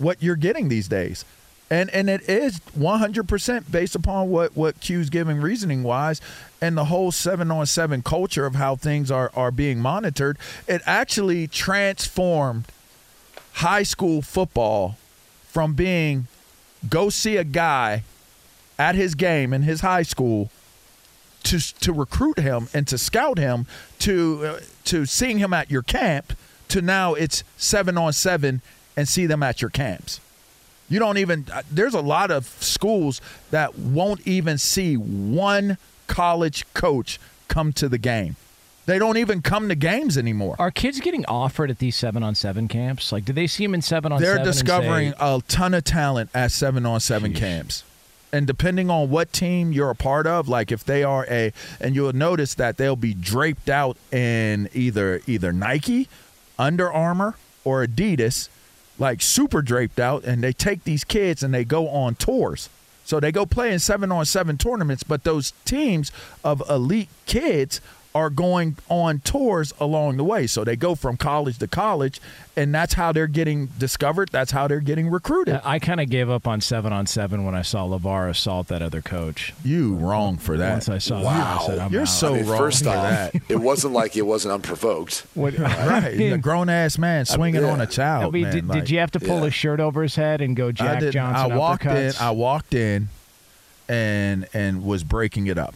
what 0.00 0.22
you're 0.22 0.36
getting 0.36 0.68
these 0.68 0.88
days. 0.88 1.24
And 1.72 1.88
and 1.90 2.10
it 2.10 2.28
is 2.28 2.58
100% 2.76 3.70
based 3.70 3.94
upon 3.94 4.28
what 4.28 4.56
what 4.56 4.80
Q's 4.80 5.08
giving 5.08 5.40
reasoning 5.40 5.84
wise 5.84 6.20
and 6.60 6.76
the 6.76 6.86
whole 6.86 7.12
7 7.12 7.48
on 7.50 7.64
7 7.66 8.02
culture 8.02 8.44
of 8.44 8.56
how 8.56 8.74
things 8.74 9.10
are 9.10 9.30
are 9.36 9.52
being 9.52 9.78
monitored. 9.78 10.36
It 10.66 10.82
actually 10.84 11.46
transformed 11.46 12.64
high 13.54 13.84
school 13.84 14.20
football 14.20 14.96
from 15.46 15.74
being 15.74 16.26
go 16.88 17.08
see 17.08 17.36
a 17.36 17.44
guy 17.44 18.02
at 18.78 18.94
his 18.94 19.14
game 19.14 19.52
in 19.52 19.62
his 19.62 19.82
high 19.82 20.02
school 20.02 20.50
to 21.44 21.58
to 21.80 21.92
recruit 21.92 22.38
him 22.38 22.68
and 22.74 22.86
to 22.88 22.98
scout 22.98 23.38
him 23.38 23.66
to 23.98 24.44
uh, 24.44 24.60
to 24.84 25.06
seeing 25.06 25.38
him 25.38 25.52
at 25.52 25.70
your 25.70 25.82
camp 25.82 26.32
to 26.68 26.82
now 26.82 27.14
it's 27.14 27.44
7 27.56 27.96
on 27.96 28.12
7 28.12 28.62
and 29.00 29.08
see 29.08 29.24
them 29.24 29.42
at 29.42 29.62
your 29.62 29.70
camps. 29.70 30.20
You 30.90 30.98
don't 30.98 31.16
even 31.16 31.46
uh, 31.50 31.62
there's 31.70 31.94
a 31.94 32.02
lot 32.02 32.30
of 32.30 32.46
schools 32.46 33.22
that 33.50 33.78
won't 33.78 34.26
even 34.26 34.58
see 34.58 34.94
one 34.96 35.78
college 36.06 36.66
coach 36.74 37.18
come 37.48 37.72
to 37.74 37.88
the 37.88 37.96
game. 37.96 38.36
They 38.84 38.98
don't 38.98 39.16
even 39.16 39.40
come 39.40 39.68
to 39.70 39.74
games 39.74 40.18
anymore. 40.18 40.56
Are 40.58 40.70
kids 40.70 41.00
getting 41.00 41.24
offered 41.26 41.70
at 41.70 41.78
these 41.78 41.96
seven 41.96 42.22
on 42.22 42.34
seven 42.34 42.68
camps? 42.68 43.10
Like, 43.10 43.24
do 43.24 43.32
they 43.32 43.46
see 43.46 43.64
them 43.64 43.72
in 43.72 43.80
seven 43.80 44.12
on 44.12 44.20
They're 44.20 44.36
seven? 44.36 44.46
and 44.46 44.52
discovering 44.52 45.10
say, 45.12 45.16
a 45.20 45.40
ton 45.48 45.72
of 45.72 45.84
talent 45.84 46.28
at 46.34 46.52
seven 46.52 46.84
on 46.84 47.00
seven 47.00 47.32
camps. 47.32 47.84
And 48.32 48.46
depending 48.46 48.90
on 48.90 49.08
what 49.08 49.32
team 49.32 49.72
you're 49.72 49.90
a 49.90 49.94
part 49.94 50.26
of, 50.26 50.48
like 50.48 50.70
if 50.70 50.84
they 50.84 51.02
are 51.04 51.24
a, 51.30 51.52
and 51.80 51.94
you'll 51.94 52.12
notice 52.12 52.54
that 52.54 52.76
they'll 52.76 52.96
be 52.96 53.14
draped 53.14 53.70
out 53.70 53.96
in 54.12 54.68
either 54.74 55.20
either 55.26 55.52
Nike, 55.52 56.08
Under 56.58 56.92
Armour, 56.92 57.36
or 57.64 57.86
Adidas, 57.86 58.48
like 59.00 59.22
super 59.22 59.62
draped 59.62 59.98
out, 59.98 60.22
and 60.24 60.44
they 60.44 60.52
take 60.52 60.84
these 60.84 61.02
kids 61.02 61.42
and 61.42 61.52
they 61.52 61.64
go 61.64 61.88
on 61.88 62.14
tours. 62.14 62.68
So 63.04 63.18
they 63.18 63.32
go 63.32 63.44
play 63.44 63.72
in 63.72 63.80
seven 63.80 64.12
on 64.12 64.24
seven 64.26 64.56
tournaments, 64.56 65.02
but 65.02 65.24
those 65.24 65.52
teams 65.64 66.12
of 66.44 66.62
elite 66.70 67.08
kids 67.26 67.80
are 68.12 68.28
going 68.30 68.76
on 68.88 69.20
tours 69.20 69.72
along 69.78 70.16
the 70.16 70.24
way. 70.24 70.44
So 70.46 70.64
they 70.64 70.74
go 70.74 70.96
from 70.96 71.16
college 71.16 71.58
to 71.58 71.68
college, 71.68 72.20
and 72.56 72.74
that's 72.74 72.94
how 72.94 73.12
they're 73.12 73.28
getting 73.28 73.66
discovered. 73.78 74.30
That's 74.30 74.50
how 74.50 74.66
they're 74.66 74.80
getting 74.80 75.08
recruited. 75.08 75.60
I 75.64 75.78
kind 75.78 76.00
of 76.00 76.10
gave 76.10 76.28
up 76.28 76.48
on 76.48 76.60
seven 76.60 76.92
on 76.92 77.06
seven 77.06 77.44
when 77.44 77.54
I 77.54 77.62
saw 77.62 77.86
LaVar 77.86 78.28
assault 78.30 78.66
that 78.66 78.82
other 78.82 79.00
coach. 79.00 79.54
You 79.64 79.94
wrong 79.94 80.38
for 80.38 80.56
that. 80.56 80.72
Once 80.72 80.88
I 80.88 80.98
saw 80.98 81.22
Wow. 81.22 81.30
that, 81.32 81.60
I 81.62 81.66
said, 81.66 81.78
I'm 81.78 81.92
You're 81.92 82.02
out. 82.02 82.08
so 82.08 82.34
I 82.34 82.38
mean, 82.38 82.46
wrong 82.48 82.58
first 82.58 82.82
for 82.82 82.90
off, 82.90 82.96
that. 83.32 83.34
it 83.48 83.60
wasn't 83.60 83.92
like 83.94 84.16
it 84.16 84.22
wasn't 84.22 84.54
unprovoked. 84.54 85.24
What, 85.34 85.56
right, 85.58 86.06
a 86.18 86.36
grown 86.42 86.68
ass 86.68 86.98
man 86.98 87.26
swinging 87.26 87.62
yeah. 87.62 87.70
on 87.70 87.80
a 87.80 87.86
child. 87.86 88.24
I 88.24 88.30
mean, 88.30 88.42
man, 88.42 88.54
did, 88.54 88.68
like- 88.68 88.78
did 88.80 88.90
you 88.90 88.98
have 88.98 89.12
to 89.12 89.20
pull 89.20 89.38
Yeah. 89.38 89.44
his 89.44 89.54
shirt 89.54 89.78
over 89.78 90.02
his 90.02 90.16
head 90.16 90.40
and 90.40 90.56
go 90.56 90.72
Jack 90.72 91.02
I. 91.02 91.10
Johnson 91.10 91.52
I 91.52 91.56
walked 91.56 91.84
in. 91.86 92.12
I 92.18 92.30
walked 92.32 92.74
in, 92.74 93.08
and 93.88 94.48
and 94.52 94.84
was 94.84 95.04
breaking 95.04 95.46
it 95.46 95.58
up. 95.58 95.74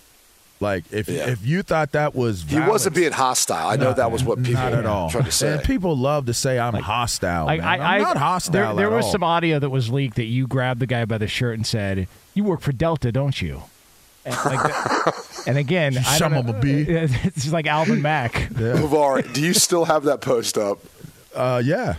Like 0.64 0.84
if 0.90 1.08
Yeah. 1.08 1.28
if 1.30 1.44
you 1.46 1.62
thought 1.62 1.92
that 1.92 2.14
was 2.14 2.42
He 2.48 2.58
wasn't 2.58 2.96
being 2.96 3.12
hostile. 3.12 3.68
I 3.68 3.76
know 3.76 3.92
that 3.92 4.10
was 4.10 4.24
what 4.24 4.38
people 4.42 4.62
not 4.62 4.72
at 4.72 4.86
all. 4.86 5.10
tried 5.10 5.26
to 5.26 5.30
say. 5.32 5.52
And 5.52 5.62
people 5.62 5.96
love 5.96 6.26
to 6.26 6.34
say 6.34 6.58
I'm 6.58 6.74
hostile. 6.74 7.46
I, 7.48 7.58
man. 7.58 7.66
I, 7.66 7.94
I'm 7.96 8.02
not 8.02 8.16
hostile. 8.16 8.52
There, 8.52 8.74
there 8.74 8.86
at 8.90 8.96
was 8.96 9.04
all. 9.06 9.12
some 9.12 9.22
audio 9.22 9.58
that 9.58 9.70
was 9.70 9.90
leaked 9.90 10.16
that 10.16 10.24
you 10.24 10.46
grabbed 10.46 10.80
the 10.80 10.86
guy 10.86 11.04
by 11.04 11.18
the 11.18 11.28
shirt 11.28 11.54
and 11.56 11.66
said, 11.66 12.08
"You 12.34 12.44
work 12.44 12.60
for 12.62 12.72
Delta, 12.72 13.12
don't 13.12 13.40
you?" 13.42 13.62
And, 14.24 14.34
like 14.46 14.62
that- 14.62 15.14
and 15.46 15.58
again, 15.58 15.98
I 15.98 16.18
don't 16.18 16.30
Some 16.30 16.34
of 16.34 16.46
know, 16.46 16.56
a 16.56 16.60
bee. 16.60 16.86
It's 16.88 17.52
like 17.52 17.66
Alvin 17.66 18.00
Mack. 18.00 18.32
LaVar, 18.54 19.30
do 19.34 19.42
you 19.42 19.52
still 19.52 19.84
have 19.84 20.04
that 20.04 20.22
post 20.22 20.56
up? 20.56 20.78
Uh, 21.34 21.62
yeah. 21.64 21.96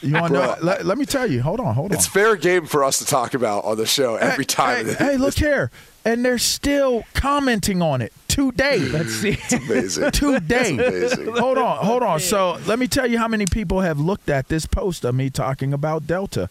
You 0.00 0.14
want 0.14 0.32
to 0.32 0.40
know? 0.40 0.56
Let, 0.62 0.86
let 0.86 0.98
me 0.98 1.04
tell 1.04 1.30
you. 1.30 1.42
Hold 1.42 1.60
on. 1.60 1.74
Hold 1.74 1.92
on. 1.92 1.98
It's 1.98 2.06
fair 2.06 2.36
game 2.36 2.66
for 2.66 2.84
us 2.84 2.98
to 2.98 3.04
talk 3.04 3.34
about 3.34 3.64
on 3.64 3.76
the 3.76 3.86
show 3.86 4.16
every 4.16 4.44
time. 4.44 4.86
Hey, 4.86 4.94
hey, 4.94 5.16
look 5.16 5.34
here. 5.34 5.70
And 6.04 6.24
they're 6.24 6.38
still 6.38 7.04
commenting 7.12 7.82
on 7.82 8.00
it 8.00 8.12
today. 8.26 8.78
Let's 8.78 9.12
see. 9.12 9.30
It's 9.32 9.52
amazing. 9.52 10.10
today. 10.12 10.74
It's 10.74 11.14
amazing. 11.14 11.36
Hold 11.36 11.58
on, 11.58 11.84
hold 11.84 12.02
on. 12.02 12.20
So 12.20 12.58
let 12.66 12.78
me 12.78 12.88
tell 12.88 13.06
you 13.06 13.18
how 13.18 13.28
many 13.28 13.44
people 13.46 13.80
have 13.80 14.00
looked 14.00 14.30
at 14.30 14.48
this 14.48 14.64
post 14.64 15.04
of 15.04 15.14
me 15.14 15.28
talking 15.28 15.74
about 15.74 16.06
Delta. 16.06 16.48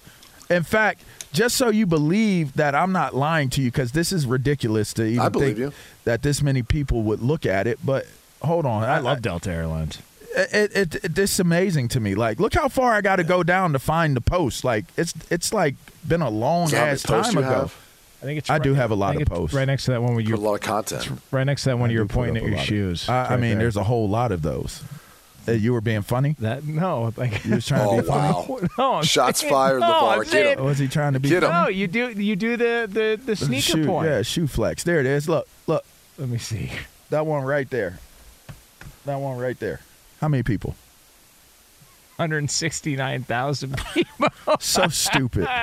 In 0.49 0.63
fact, 0.63 1.03
just 1.31 1.55
so 1.57 1.69
you 1.69 1.85
believe 1.85 2.53
that 2.53 2.75
I'm 2.75 2.91
not 2.91 3.15
lying 3.15 3.49
to 3.51 3.61
you, 3.61 3.71
because 3.71 3.91
this 3.91 4.11
is 4.11 4.25
ridiculous 4.25 4.93
to 4.95 5.05
even 5.05 5.19
I 5.19 5.29
believe 5.29 5.57
think 5.57 5.59
you. 5.59 5.73
that 6.03 6.21
this 6.21 6.41
many 6.41 6.63
people 6.63 7.03
would 7.03 7.21
look 7.21 7.45
at 7.45 7.67
it. 7.67 7.79
But 7.83 8.07
hold 8.41 8.65
on, 8.65 8.83
I 8.83 8.99
love 8.99 9.21
Delta 9.21 9.51
Airlines. 9.51 9.99
It, 10.35 10.75
it, 10.75 10.95
it 11.05 11.15
this 11.15 11.39
amazing 11.39 11.87
to 11.89 11.99
me. 11.99 12.15
Like, 12.15 12.39
look 12.39 12.53
how 12.53 12.67
far 12.67 12.93
I 12.93 13.01
got 13.01 13.15
to 13.17 13.23
go 13.23 13.41
down 13.43 13.73
to 13.73 13.79
find 13.79 14.15
the 14.15 14.21
post. 14.21 14.63
Like, 14.63 14.85
it's 14.95 15.13
it's 15.29 15.53
like 15.53 15.75
been 16.07 16.21
a 16.21 16.29
long 16.29 16.65
Is 16.65 16.71
that 16.71 16.77
how 16.77 16.83
many 16.85 16.93
ass 16.93 17.03
time 17.03 17.37
ago. 17.37 17.49
have? 17.49 17.75
I 18.21 18.25
think 18.25 18.37
it's. 18.39 18.49
I 18.49 18.53
right- 18.55 18.63
do 18.63 18.73
have 18.75 18.91
a 18.91 18.95
lot 18.95 19.19
of 19.19 19.27
posts. 19.27 19.55
right 19.55 19.65
next 19.65 19.85
to 19.85 19.91
that 19.91 20.01
one 20.01 20.13
where 20.13 20.23
Put 20.23 20.29
you 20.29 20.35
a 20.35 20.37
lot 20.37 20.55
of 20.55 20.61
content. 20.61 21.09
right 21.31 21.43
next 21.45 21.63
to 21.63 21.69
that 21.69 21.79
one 21.79 21.89
I 21.89 21.93
you're 21.93 22.05
pointing 22.05 22.37
at 22.37 22.49
your 22.49 22.59
shoes. 22.59 23.07
I, 23.09 23.21
It's 23.23 23.31
I 23.31 23.35
mean, 23.37 23.51
there. 23.51 23.59
there's 23.59 23.77
a 23.77 23.83
whole 23.83 24.07
lot 24.09 24.31
of 24.31 24.41
those. 24.41 24.83
Uh, 25.47 25.53
you 25.53 25.73
were 25.73 25.81
being 25.81 26.01
funny. 26.03 26.35
that 26.39 26.63
no 26.65 27.11
like 27.17 27.43
You 27.45 27.55
was 27.55 27.65
trying 27.65 27.87
Oh, 27.87 27.95
to 27.95 28.01
be 28.03 28.07
funny. 28.07 28.33
wow. 28.33 28.59
no 28.77 28.93
I'm 28.95 29.03
Shots 29.03 29.39
saying- 29.39 29.51
fired, 29.51 29.79
no, 29.79 29.87
LaVar. 29.87 30.11
I'm 30.13 30.19
Get 30.23 30.27
saying- 30.31 30.57
him. 30.59 30.65
Was 30.65 30.77
he 30.77 30.87
trying 30.87 31.13
to 31.13 31.19
be 31.19 31.29
Get 31.29 31.43
'em. 31.43 31.49
funny? 31.49 31.63
No, 31.63 31.69
you 31.69 31.87
do 31.87 32.09
you 32.09 32.35
do 32.35 32.55
the 32.57 32.87
the 32.91 33.19
the 33.25 33.35
sneaker 33.35 33.61
shoe, 33.61 33.85
point. 33.85 34.07
Yeah, 34.09 34.21
shoe 34.21 34.45
flex. 34.47 34.83
There 34.83 34.99
it 34.99 35.05
is. 35.07 35.27
Look, 35.27 35.47
look. 35.65 35.83
Let 36.19 36.29
me 36.29 36.37
see. 36.37 36.71
That 37.09 37.25
one 37.25 37.43
right 37.45 37.67
there. 37.69 37.97
That 39.05 39.15
one 39.21 39.37
right 39.39 39.57
there. 39.59 39.79
How 40.21 40.27
many 40.27 40.43
people? 40.43 40.75
169,000 42.17 43.77
people. 43.93 44.29
So 44.59 44.87
stupid. 44.87 45.47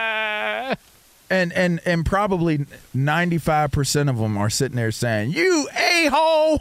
And 1.28 1.52
and 1.54 1.80
and 1.84 2.07
probably 2.07 2.59
95% 2.94 4.09
of 4.09 4.16
them 4.18 4.38
are 4.38 4.48
sitting 4.48 4.76
there 4.76 4.92
saying, 4.92 5.32
"You 5.32 5.68
a-hole." 5.76 6.61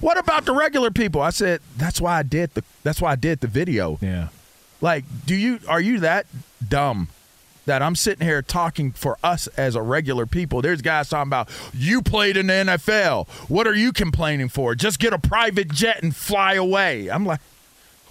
What 0.00 0.16
about 0.16 0.46
the 0.46 0.54
regular 0.54 0.90
people? 0.90 1.20
I 1.20 1.28
said, 1.28 1.60
"That's 1.76 2.00
why 2.00 2.18
I 2.18 2.22
did 2.22 2.54
the 2.54 2.64
that's 2.82 3.02
why 3.02 3.12
I 3.12 3.16
did 3.16 3.40
the 3.40 3.46
video." 3.46 3.98
Yeah. 4.00 4.28
Like, 4.80 5.04
do 5.26 5.34
you 5.34 5.60
are 5.68 5.82
you 5.82 6.00
that 6.00 6.24
dumb 6.66 7.08
that 7.66 7.82
I'm 7.82 7.96
sitting 7.96 8.26
here 8.26 8.42
talking 8.42 8.92
for 8.92 9.18
us 9.22 9.46
as 9.48 9.74
a 9.74 9.82
regular 9.82 10.26
people? 10.26 10.62
There's 10.62 10.82
guys 10.82 11.08
talking 11.08 11.28
about 11.28 11.48
you 11.72 12.02
played 12.02 12.36
in 12.36 12.46
the 12.46 12.52
NFL. 12.52 13.28
What 13.48 13.66
are 13.66 13.74
you 13.74 13.92
complaining 13.92 14.48
for? 14.48 14.74
Just 14.74 14.98
get 14.98 15.12
a 15.12 15.18
private 15.18 15.68
jet 15.68 16.02
and 16.02 16.14
fly 16.14 16.54
away. 16.54 17.08
I'm 17.10 17.26
like, 17.26 17.40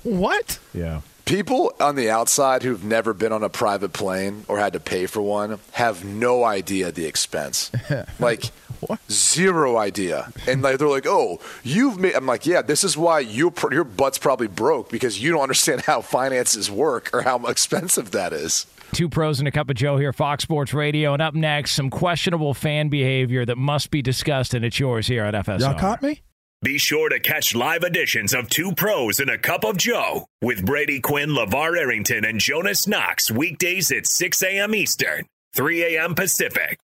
what? 0.04 0.60
Yeah. 0.74 1.02
People 1.26 1.74
on 1.80 1.96
the 1.96 2.10
outside 2.10 2.64
who've 2.64 2.84
never 2.84 3.14
been 3.14 3.32
on 3.32 3.44
a 3.44 3.50
private 3.50 3.94
plane 3.94 4.44
or 4.50 4.60
had 4.60 4.74
to 4.74 4.80
pay 4.82 5.06
for 5.06 5.22
one 5.22 5.58
have 5.72 6.04
no 6.04 6.44
idea 6.44 6.92
the 6.92 7.06
expense. 7.06 7.72
like 8.20 8.52
what? 8.82 9.00
zero 9.10 9.78
idea. 9.78 10.34
And 10.48 10.62
like 10.62 10.80
they're 10.80 10.90
like, 10.90 11.08
"Oh, 11.08 11.40
you've 11.64 11.98
made." 11.98 12.16
I'm 12.16 12.26
like, 12.26 12.46
"Yeah, 12.46 12.62
this 12.62 12.84
is 12.84 12.98
why 12.98 13.20
you 13.22 13.52
pr- 13.52 13.74
your 13.74 13.86
butt's 13.86 14.18
probably 14.18 14.48
broke 14.48 14.90
because 14.90 15.22
you 15.24 15.32
don't 15.32 15.42
understand 15.42 15.82
how 15.82 16.02
finances 16.02 16.70
work 16.70 17.10
or 17.14 17.22
how 17.22 17.38
expensive 17.48 18.12
that 18.12 18.34
is." 18.34 18.66
Two 18.94 19.10
pros 19.10 19.40
and 19.40 19.48
a 19.48 19.52
cup 19.52 19.70
of 19.70 19.76
Joe 19.76 19.98
here, 19.98 20.14
Fox 20.14 20.44
Sports 20.44 20.74
Radio. 20.74 21.14
And 21.14 21.22
up 21.22 21.34
next, 21.34 21.72
some 21.72 21.90
questionable 21.90 22.54
fan 22.54 22.90
behavior 22.90 23.44
that 23.46 23.58
must 23.58 23.90
be 23.90 24.02
discussed, 24.02 24.54
and 24.54 24.64
it's 24.64 24.80
yours 24.80 25.08
here 25.08 25.24
at 25.26 25.34
FSR. 25.34 25.60
Y'all 25.60 25.74
caught 25.74 26.04
me? 26.04 26.22
Be 26.62 26.78
sure 26.78 27.10
to 27.10 27.20
catch 27.20 27.56
live 27.56 27.84
editions 27.84 28.34
of 28.34 28.50
Two 28.50 28.74
Pros 28.74 29.20
and 29.20 29.30
a 29.30 29.38
Cup 29.38 29.66
of 29.66 29.78
Joe 29.78 30.28
with 30.42 30.66
Brady 30.66 31.02
Quinn, 31.02 31.32
LaVar 31.32 31.78
Arrington, 31.78 32.24
and 32.24 32.40
Jonas 32.40 32.88
Knox 32.88 33.30
weekdays 33.30 33.92
at 33.92 34.08
6 34.08 34.44
a.m. 34.44 34.74
Eastern, 34.74 35.26
3 35.56 35.98
a.m. 35.98 36.16
Pacific. 36.16 36.80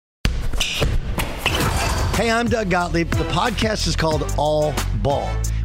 Hey, 2.17 2.33
I'm 2.33 2.49
Doug 2.49 2.71
Gottlieb. 2.71 3.11
The 3.11 3.25
podcast 3.25 3.87
is 3.87 3.95
called 3.95 4.35
All 4.37 4.75
Ball. 4.97 5.31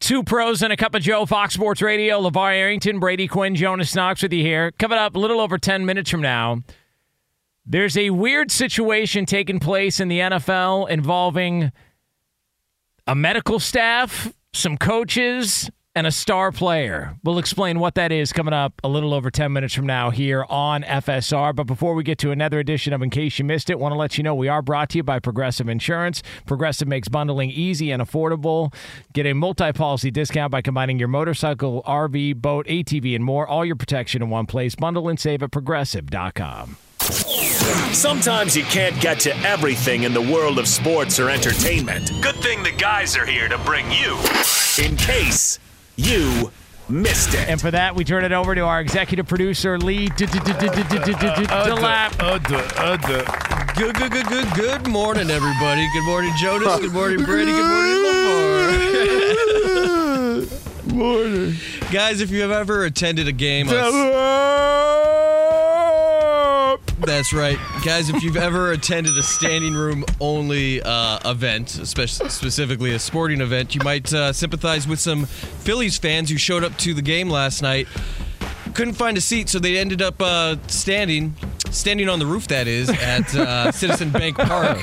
Two 0.00 0.24
pros 0.24 0.62
and 0.62 0.72
a 0.72 0.76
cup 0.76 0.94
of 0.94 1.02
Joe, 1.02 1.26
Fox 1.26 1.54
Sports 1.54 1.80
Radio. 1.80 2.20
LaVar 2.20 2.54
Arrington, 2.54 2.98
Brady 2.98 3.28
Quinn, 3.28 3.54
Jonas 3.54 3.94
Knox 3.94 4.22
with 4.22 4.32
you 4.32 4.42
here. 4.42 4.72
Coming 4.72 4.98
up 4.98 5.14
a 5.14 5.18
little 5.18 5.40
over 5.40 5.58
10 5.58 5.86
minutes 5.86 6.10
from 6.10 6.22
now, 6.22 6.62
there's 7.64 7.96
a 7.96 8.10
weird 8.10 8.50
situation 8.50 9.26
taking 9.26 9.60
place 9.60 10.00
in 10.00 10.08
the 10.08 10.18
NFL 10.18 10.88
involving 10.88 11.70
a 13.06 13.14
medical 13.14 13.60
staff, 13.60 14.32
some 14.52 14.76
coaches, 14.76 15.70
and 15.94 16.06
a 16.06 16.10
star 16.10 16.52
player. 16.52 17.16
We'll 17.22 17.38
explain 17.38 17.78
what 17.78 17.94
that 17.96 18.12
is 18.12 18.32
coming 18.32 18.54
up 18.54 18.80
a 18.82 18.88
little 18.88 19.12
over 19.12 19.30
10 19.30 19.52
minutes 19.52 19.74
from 19.74 19.86
now 19.86 20.10
here 20.10 20.44
on 20.48 20.82
FSR. 20.82 21.54
But 21.54 21.64
before 21.64 21.94
we 21.94 22.02
get 22.02 22.18
to 22.18 22.30
another 22.30 22.58
edition 22.58 22.92
of 22.92 23.02
In 23.02 23.10
Case 23.10 23.38
You 23.38 23.44
Missed 23.44 23.68
It, 23.70 23.78
want 23.78 23.92
to 23.92 23.98
let 23.98 24.16
you 24.16 24.24
know 24.24 24.34
we 24.34 24.48
are 24.48 24.62
brought 24.62 24.90
to 24.90 24.98
you 24.98 25.02
by 25.02 25.18
Progressive 25.18 25.68
Insurance. 25.68 26.22
Progressive 26.46 26.88
makes 26.88 27.08
bundling 27.08 27.50
easy 27.50 27.90
and 27.90 28.02
affordable. 28.02 28.74
Get 29.12 29.26
a 29.26 29.34
multi 29.34 29.72
policy 29.72 30.10
discount 30.10 30.50
by 30.50 30.62
combining 30.62 30.98
your 30.98 31.08
motorcycle, 31.08 31.82
RV, 31.86 32.36
boat, 32.36 32.66
ATV, 32.66 33.14
and 33.14 33.24
more. 33.24 33.46
All 33.46 33.64
your 33.64 33.76
protection 33.76 34.22
in 34.22 34.30
one 34.30 34.46
place. 34.46 34.74
Bundle 34.74 35.08
and 35.08 35.20
save 35.20 35.42
at 35.42 35.50
progressive.com. 35.50 36.76
Sometimes 37.92 38.56
you 38.56 38.62
can't 38.64 38.98
get 39.00 39.20
to 39.20 39.36
everything 39.38 40.04
in 40.04 40.14
the 40.14 40.22
world 40.22 40.58
of 40.58 40.66
sports 40.66 41.18
or 41.18 41.28
entertainment. 41.28 42.10
Good 42.22 42.36
thing 42.36 42.62
the 42.62 42.72
guys 42.72 43.16
are 43.16 43.26
here 43.26 43.48
to 43.48 43.58
bring 43.58 43.90
you 43.90 44.18
in 44.82 44.96
case 44.96 45.58
you 46.02 46.50
missed 46.88 47.34
it. 47.34 47.48
And 47.48 47.60
for 47.60 47.70
that, 47.70 47.94
we 47.94 48.02
turn 48.04 48.24
it 48.24 48.32
over 48.32 48.54
to 48.54 48.62
our 48.62 48.80
executive 48.80 49.26
producer, 49.26 49.78
Lee 49.78 50.08
Delap. 50.08 50.32
Good, 53.76 53.94
good, 53.96 54.12
good, 54.12 54.26
good, 54.26 54.52
good 54.54 54.86
morning, 54.88 55.30
everybody. 55.30 55.86
Good 55.92 56.04
morning, 56.04 56.32
Jonas. 56.36 56.78
Good 56.80 56.92
morning, 56.92 57.24
Brady. 57.24 57.52
Good 57.52 57.66
morning, 57.66 58.04
Lamar. 58.04 58.22
morning. 60.94 61.54
Guys, 61.90 62.20
if 62.20 62.30
you 62.30 62.42
have 62.42 62.50
ever 62.50 62.84
attended 62.84 63.28
a 63.28 63.32
game, 63.32 63.68
on- 63.68 63.74
that's 67.04 67.32
right. 67.32 67.58
Guys, 67.84 68.08
if 68.10 68.22
you've 68.22 68.36
ever 68.36 68.72
attended 68.72 69.16
a 69.18 69.22
standing 69.22 69.74
room 69.74 70.04
only 70.20 70.82
uh, 70.82 71.18
event, 71.30 71.78
especially 71.78 72.28
specifically 72.28 72.92
a 72.92 72.98
sporting 72.98 73.40
event, 73.40 73.74
you 73.74 73.80
might 73.84 74.12
uh, 74.12 74.32
sympathize 74.32 74.86
with 74.86 75.00
some 75.00 75.26
Phillies 75.26 75.98
fans 75.98 76.30
who 76.30 76.36
showed 76.36 76.64
up 76.64 76.76
to 76.78 76.94
the 76.94 77.02
game 77.02 77.28
last 77.30 77.62
night. 77.62 77.86
Couldn't 78.74 78.94
find 78.94 79.16
a 79.18 79.20
seat, 79.20 79.48
so 79.50 79.58
they 79.58 79.76
ended 79.76 80.00
up 80.00 80.14
uh, 80.22 80.56
standing, 80.68 81.34
standing 81.70 82.08
on 82.08 82.18
the 82.18 82.24
roof. 82.24 82.48
That 82.48 82.66
is 82.66 82.88
at 82.88 83.34
uh, 83.34 83.70
Citizen 83.72 84.08
Bank 84.10 84.38
Park, 84.38 84.78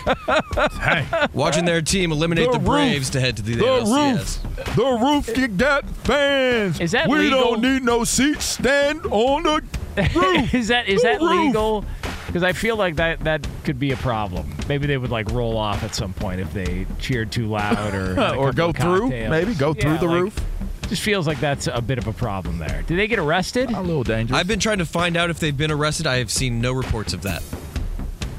hey. 0.79 1.05
watching 1.33 1.65
their 1.65 1.81
team 1.81 2.11
eliminate 2.11 2.51
the, 2.51 2.59
The 2.59 2.63
Braves 2.65 3.07
roof. 3.07 3.11
to 3.13 3.19
head 3.19 3.37
to 3.37 3.41
the, 3.41 3.55
The 3.55 3.63
NLCS. 3.65 4.43
roof. 4.43 4.75
The 4.75 4.83
roof 5.31 5.37
you 5.37 5.47
got 5.47 5.89
fans. 5.89 6.79
Is 6.79 6.91
that 6.91 7.07
we 7.09 7.17
legal? 7.19 7.39
don't 7.41 7.61
need 7.61 7.81
no 7.83 8.03
seats. 8.03 8.45
Stand 8.45 9.05
on 9.07 9.41
the 9.43 9.63
roof. 10.15 10.53
is 10.53 10.67
that 10.67 10.87
is 10.87 11.01
The 11.01 11.07
that 11.07 11.21
roof. 11.21 11.45
legal? 11.47 11.85
Because 12.29 12.43
I 12.43 12.53
feel 12.53 12.75
like 12.75 12.97
that 12.97 13.21
that 13.21 13.47
could 13.63 13.79
be 13.79 13.91
a 13.91 13.97
problem. 13.97 14.55
Maybe 14.67 14.85
they 14.85 14.99
would 14.99 15.09
like 15.09 15.31
roll 15.31 15.57
off 15.57 15.83
at 15.83 15.95
some 15.95 16.13
point 16.13 16.39
if 16.39 16.53
they 16.53 16.85
cheered 16.99 17.31
too 17.31 17.47
loud 17.47 17.95
or 17.95 18.35
Or 18.37 18.53
go 18.53 18.71
through, 18.71 19.09
maybe, 19.09 19.55
go 19.55 19.73
through 19.73 19.97
the 19.97 20.05
like, 20.05 20.21
roof. 20.21 20.45
Just 20.89 21.01
feels 21.01 21.25
like 21.25 21.39
that's 21.39 21.65
a 21.65 21.81
bit 21.81 21.97
of 21.97 22.05
a 22.05 22.13
problem 22.13 22.59
there. 22.59 22.83
Did 22.83 22.99
they 22.99 23.07
get 23.07 23.17
arrested? 23.17 23.71
A 23.71 23.81
little 23.81 24.03
dangerous. 24.03 24.39
I've 24.39 24.47
been 24.47 24.59
trying 24.59 24.77
to 24.77 24.85
find 24.85 25.17
out 25.17 25.31
if 25.31 25.39
they've 25.39 25.57
been 25.57 25.71
arrested. 25.71 26.05
I 26.05 26.17
have 26.17 26.29
seen 26.29 26.61
no 26.61 26.71
reports 26.71 27.13
of 27.13 27.23
that. 27.23 27.41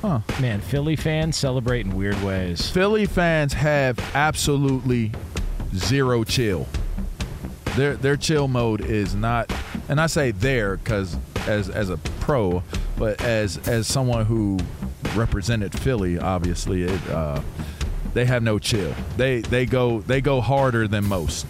Huh. 0.03 0.21
Man, 0.41 0.61
Philly 0.61 0.95
fans 0.95 1.37
celebrate 1.37 1.85
in 1.85 1.97
weird 1.97 2.23
ways. 2.23 2.71
Philly 2.71 3.07
fans 3.07 3.55
have 3.55 3.99
absolutely 4.15 5.11
zero 5.75 6.23
chill. 6.23 6.69
Their 7.75 7.97
their 7.97 8.17
chill 8.17 8.47
mode 8.47 8.83
is 8.83 9.17
not, 9.17 9.53
and 9.89 10.01
I 10.01 10.07
say 10.07 10.31
there 10.31 10.77
because 10.77 11.17
as 11.49 11.69
as 11.69 11.91
a 11.91 11.97
pro, 11.97 12.63
but 12.99 13.23
as 13.23 13.57
as 13.69 13.87
someone 13.87 14.27
who 14.27 14.59
represented 15.15 15.79
Philly, 15.79 16.19
obviously 16.19 16.85
it 16.85 17.11
uh, 17.11 17.41
they 18.15 18.25
have 18.25 18.43
no 18.43 18.59
chill. 18.59 18.95
They 19.17 19.41
they 19.41 19.67
go 19.67 20.01
they 20.01 20.21
go 20.21 20.41
harder 20.41 20.89
than 20.89 21.05
most, 21.05 21.47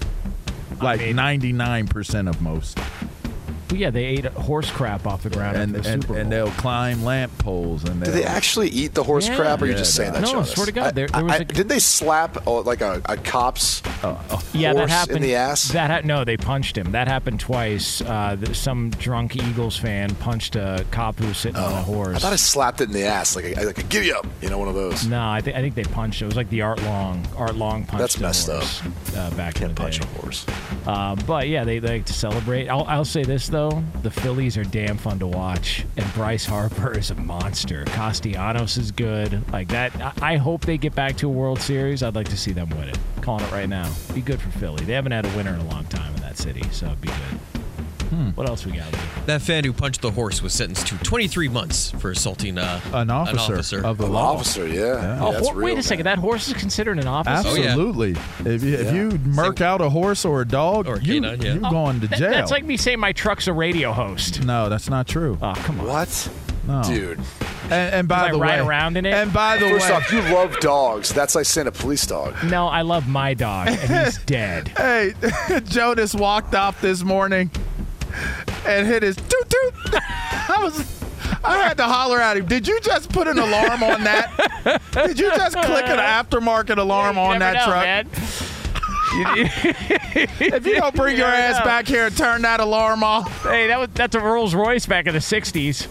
like 0.80 1.01
ninety 1.14 1.53
nine 1.53 1.86
percent 1.86 2.28
of 2.28 2.41
most. 2.43 2.78
Well, 3.71 3.81
yeah, 3.81 3.91
they 3.91 4.05
ate 4.05 4.25
horse 4.27 4.71
crap 4.71 5.07
off 5.07 5.23
the 5.23 5.31
ground 5.31 5.57
and 5.57 5.73
the 5.75 5.79
and, 5.79 6.03
Super 6.03 6.14
Bowl. 6.14 6.16
and 6.16 6.33
they'll 6.33 6.51
climb 6.53 7.05
lamp 7.05 7.37
poles 7.39 7.85
and 7.85 8.03
Do 8.03 8.11
they 8.11 8.25
actually 8.25 8.68
eat 8.68 8.95
the 8.95 9.05
horse 9.05 9.29
Yeah. 9.29 9.37
crap, 9.37 9.61
or 9.61 9.64
are 9.64 9.66
you 9.68 9.73
Yeah, 9.73 9.79
just 9.79 9.95
saying 9.95 10.12
that? 10.12 10.23
No, 10.23 10.29
I 10.29 10.33
Jonas? 10.33 10.51
swear 10.53 10.66
to 10.66 10.73
God, 10.73 10.87
I- 10.87 10.91
there- 10.93 11.07
there 11.09 11.25
was 11.25 11.33
I- 11.33 11.37
a- 11.37 11.45
didn't 11.45 11.68
they 11.68 11.79
slap 11.79 12.43
oh, 12.47 12.59
like 12.61 12.81
a, 12.81 13.01
a 13.07 13.16
cop's 13.16 13.83
yeah, 14.53 14.73
that 14.73 14.77
horse 14.79 14.91
happened 14.91 15.16
in 15.18 15.23
the 15.23 15.35
ass? 15.37 15.68
That 15.68 15.91
ha- 15.91 16.01
no, 16.05 16.25
they 16.25 16.37
punched 16.37 16.77
him. 16.77 16.93
That 16.93 17.07
happened 17.09 17.41
twice. 17.41 18.01
Uh, 18.01 18.37
th- 18.41 18.57
some 18.57 18.91
drunk 18.91 19.37
Eagles 19.37 19.77
fan 19.77 20.14
punched 20.16 20.57
a 20.57 20.85
cop 20.91 21.18
who 21.18 21.29
was 21.29 21.37
sitting 21.39 21.57
on 21.61 21.73
a 21.73 21.83
horse. 21.83 22.09
Oh, 22.14 22.16
I 22.16 22.18
thought 22.18 22.33
I 22.33 22.37
slapped 22.37 22.81
it 22.81 22.89
in 22.89 22.93
the 22.93 23.05
ass, 23.05 23.37
like 23.37 23.45
a, 23.45 23.64
like 23.64 23.79
a 23.79 23.83
giddy 23.85 24.12
up, 24.12 24.27
you 24.43 24.49
know, 24.51 24.59
one 24.59 24.68
of 24.68 24.75
those. 24.75 25.07
No, 25.07 25.29
I 25.29 25.41
think 25.41 25.57
I 25.57 25.61
think 25.61 25.75
they 25.75 25.85
punched. 25.85 26.23
It 26.23 26.27
was 26.27 26.37
like 26.37 26.51
the 26.51 26.62
Art 26.62 26.83
Long. 26.83 27.27
Art 27.37 27.55
Long 27.57 27.85
punched. 27.85 27.99
That's 28.01 28.16
a 28.16 28.21
messed 28.23 28.49
up. 28.49 28.62
horse, 28.62 28.83
Uh, 29.16 29.31
back 29.37 29.61
in 29.62 29.68
the 29.68 29.75
punch 29.75 30.01
day. 30.01 30.07
a 30.07 30.21
horse. 30.21 30.47
Uh, 30.87 31.14
but 31.27 31.49
yeah, 31.49 31.64
they, 31.64 31.79
they 31.79 31.89
like 31.89 32.05
to 32.07 32.12
celebrate. 32.12 32.68
I'll, 32.68 32.85
I'll 32.85 33.05
say 33.05 33.23
this 33.23 33.49
though: 33.49 33.60
the 34.03 34.11
Phillies 34.11 34.57
are 34.57 34.65
damn 34.65 34.97
fun 34.97 35.19
to 35.19 35.27
watch, 35.27 35.85
and 35.97 36.15
Bryce 36.15 36.47
Harper 36.47 36.97
is 36.97 37.11
a 37.11 37.15
monster. 37.15 37.85
Castellanos 37.87 38.79
is 38.79 38.91
good. 38.91 39.51
Like 39.53 39.69
that. 39.69 39.95
I, 40.01 40.35
I 40.35 40.37
hope 40.37 40.63
they 40.63 40.79
get 40.79 40.95
back 40.95 41.17
to 41.19 41.27
a 41.27 41.31
World 41.31 41.61
Series. 41.61 42.03
I'd 42.03 42.15
like 42.15 42.29
to 42.29 42.37
see 42.37 42.53
them 42.53 42.71
win 42.71 42.89
it. 42.89 42.99
Calling 43.21 43.45
it 43.45 43.53
right 43.53 43.69
now. 43.69 43.93
Be 44.15 44.23
good 44.23 44.41
for 44.41 44.51
Philly. 44.59 44.85
They 44.85 44.95
haven't 44.95 45.13
had 45.13 45.27
a 45.27 45.37
winner 45.37 45.53
in 45.53 45.61
a 45.61 45.69
long 45.69 45.85
time 45.87 46.15
in 46.15 46.23
that 46.23 46.39
city, 46.39 46.63
so 46.71 46.87
it'd 46.87 47.01
be 47.01 47.09
good. 47.09 47.60
Hmm. 48.11 48.31
What 48.31 48.49
else 48.49 48.67
we 48.67 48.73
got? 48.73 48.93
Lee? 48.93 48.99
That 49.27 49.41
fan 49.43 49.65
who 49.65 49.73
punched 49.73 50.01
the 50.03 50.11
horse 50.11 50.43
was 50.43 50.53
sentenced 50.53 50.89
to 50.89 50.99
23 50.99 51.49
months 51.49 51.91
for 51.93 52.11
assaulting 52.11 52.59
uh, 52.59 52.81
An 52.93 53.09
officer, 53.11 53.55
officer. 53.55 53.87
of 53.87 53.99
the 53.99 54.07
An 54.07 54.13
law. 54.13 54.33
officer, 54.35 54.67
yeah. 54.67 55.19
Oh, 55.21 55.27
Yeah, 55.27 55.33
that's 55.33 55.49
hor- 55.49 55.57
wait 55.57 55.65
real, 55.71 55.79
a 55.79 55.83
second. 55.83 56.07
That 56.07 56.19
horse 56.19 56.49
is 56.49 56.55
considered 56.55 56.99
an 56.99 57.07
officer. 57.07 57.49
Absolutely. 57.61 58.17
If 58.45 58.63
you, 58.65 58.75
if 58.75 58.93
you 58.93 59.11
murk 59.25 59.61
out 59.61 59.81
a 59.81 59.89
horse 59.89 60.25
or 60.25 60.41
a 60.43 60.47
dog, 60.47 60.89
Or 60.89 60.97
a 60.97 61.01
you, 61.01 61.21
canine, 61.21 61.41
yeah. 61.41 61.55
you 61.55 61.61
Oh, 61.65 61.71
going 61.71 62.01
to 62.01 62.09
that- 62.09 62.19
jail. 62.19 62.31
that's 62.33 62.51
like 62.51 62.65
me 62.65 62.77
saying 62.77 62.99
my 63.01 63.13
truck's 63.13 63.47
a 63.47 63.53
radio 63.53 63.93
host. 63.93 64.45
no, 64.45 64.69
that's 64.69 64.91
not 64.91 65.07
true. 65.07 65.39
Oh, 65.41 65.53
come 65.57 65.81
on. 65.81 65.87
What? 65.87 66.31
No. 66.67 66.83
Dude. 66.83 67.19
And, 67.65 67.95
and 67.95 68.09
by 68.09 68.17
Does 68.17 68.29
I 68.29 68.33
the 68.33 68.39
ride 68.41 68.61
way, 68.63 68.67
around 68.67 68.97
in 68.97 69.07
it? 69.07 69.15
and 69.15 69.33
by 69.33 69.57
the 69.57 69.69
First 69.71 69.89
way, 69.89 69.95
off, 69.97 70.13
you 70.13 70.21
love 70.35 70.59
dogs. 70.61 71.11
That's 71.15 71.35
like 71.37 71.47
saying 71.47 71.69
a 71.69 71.73
police 71.73 72.05
dog. 72.05 72.35
No, 72.45 72.67
I 72.67 72.83
love 72.83 73.09
my 73.09 73.33
dog, 73.35 73.69
and 73.69 74.07
he's 74.07 74.19
dead. 74.27 74.69
hey, 74.77 75.15
Jonas 75.67 76.15
walked 76.15 76.55
off 76.57 76.81
this 76.81 77.03
morning 77.05 77.49
and 78.67 78.87
hit 78.87 79.03
his 79.03 79.17
toot 79.17 79.29
toot. 79.51 79.75
I 79.95 80.59
was, 80.61 81.03
I 81.45 81.59
had 81.59 81.77
to 81.79 81.85
holler 81.85 82.21
at 82.21 82.37
him. 82.37 82.47
Did 82.47 82.67
you 82.69 82.81
just 82.81 83.11
put 83.11 83.27
an 83.29 83.39
alarm 83.39 83.83
on 83.83 84.05
that? 84.05 84.81
Did 84.93 85.19
you 85.19 85.31
just 85.31 85.57
click 85.57 85.87
an 85.87 85.99
aftermarket 85.99 86.77
alarm 86.79 87.17
You 87.17 87.23
on 87.23 87.39
that 87.41 87.55
know, 87.55 87.65
truck? 87.67 87.85
man. 87.85 88.09
If 90.13 90.67
you 90.67 90.77
don't 90.77 90.95
bring 90.95 91.17
your 91.17 91.27
ass 91.27 91.59
know. 91.59 91.65
back 91.65 91.89
here 91.89 92.07
and 92.07 92.17
turn 92.17 92.43
that 92.43 92.61
alarm 92.61 93.03
off, 93.03 93.43
Hey, 93.43 93.67
that 93.67 93.79
was 93.81 93.89
that's 93.93 94.15
a 94.15 94.21
Rolls 94.21 94.55
Royce 94.55 94.87
back 94.87 95.07
in 95.09 95.15
the 95.15 95.19
'60s. 95.19 95.89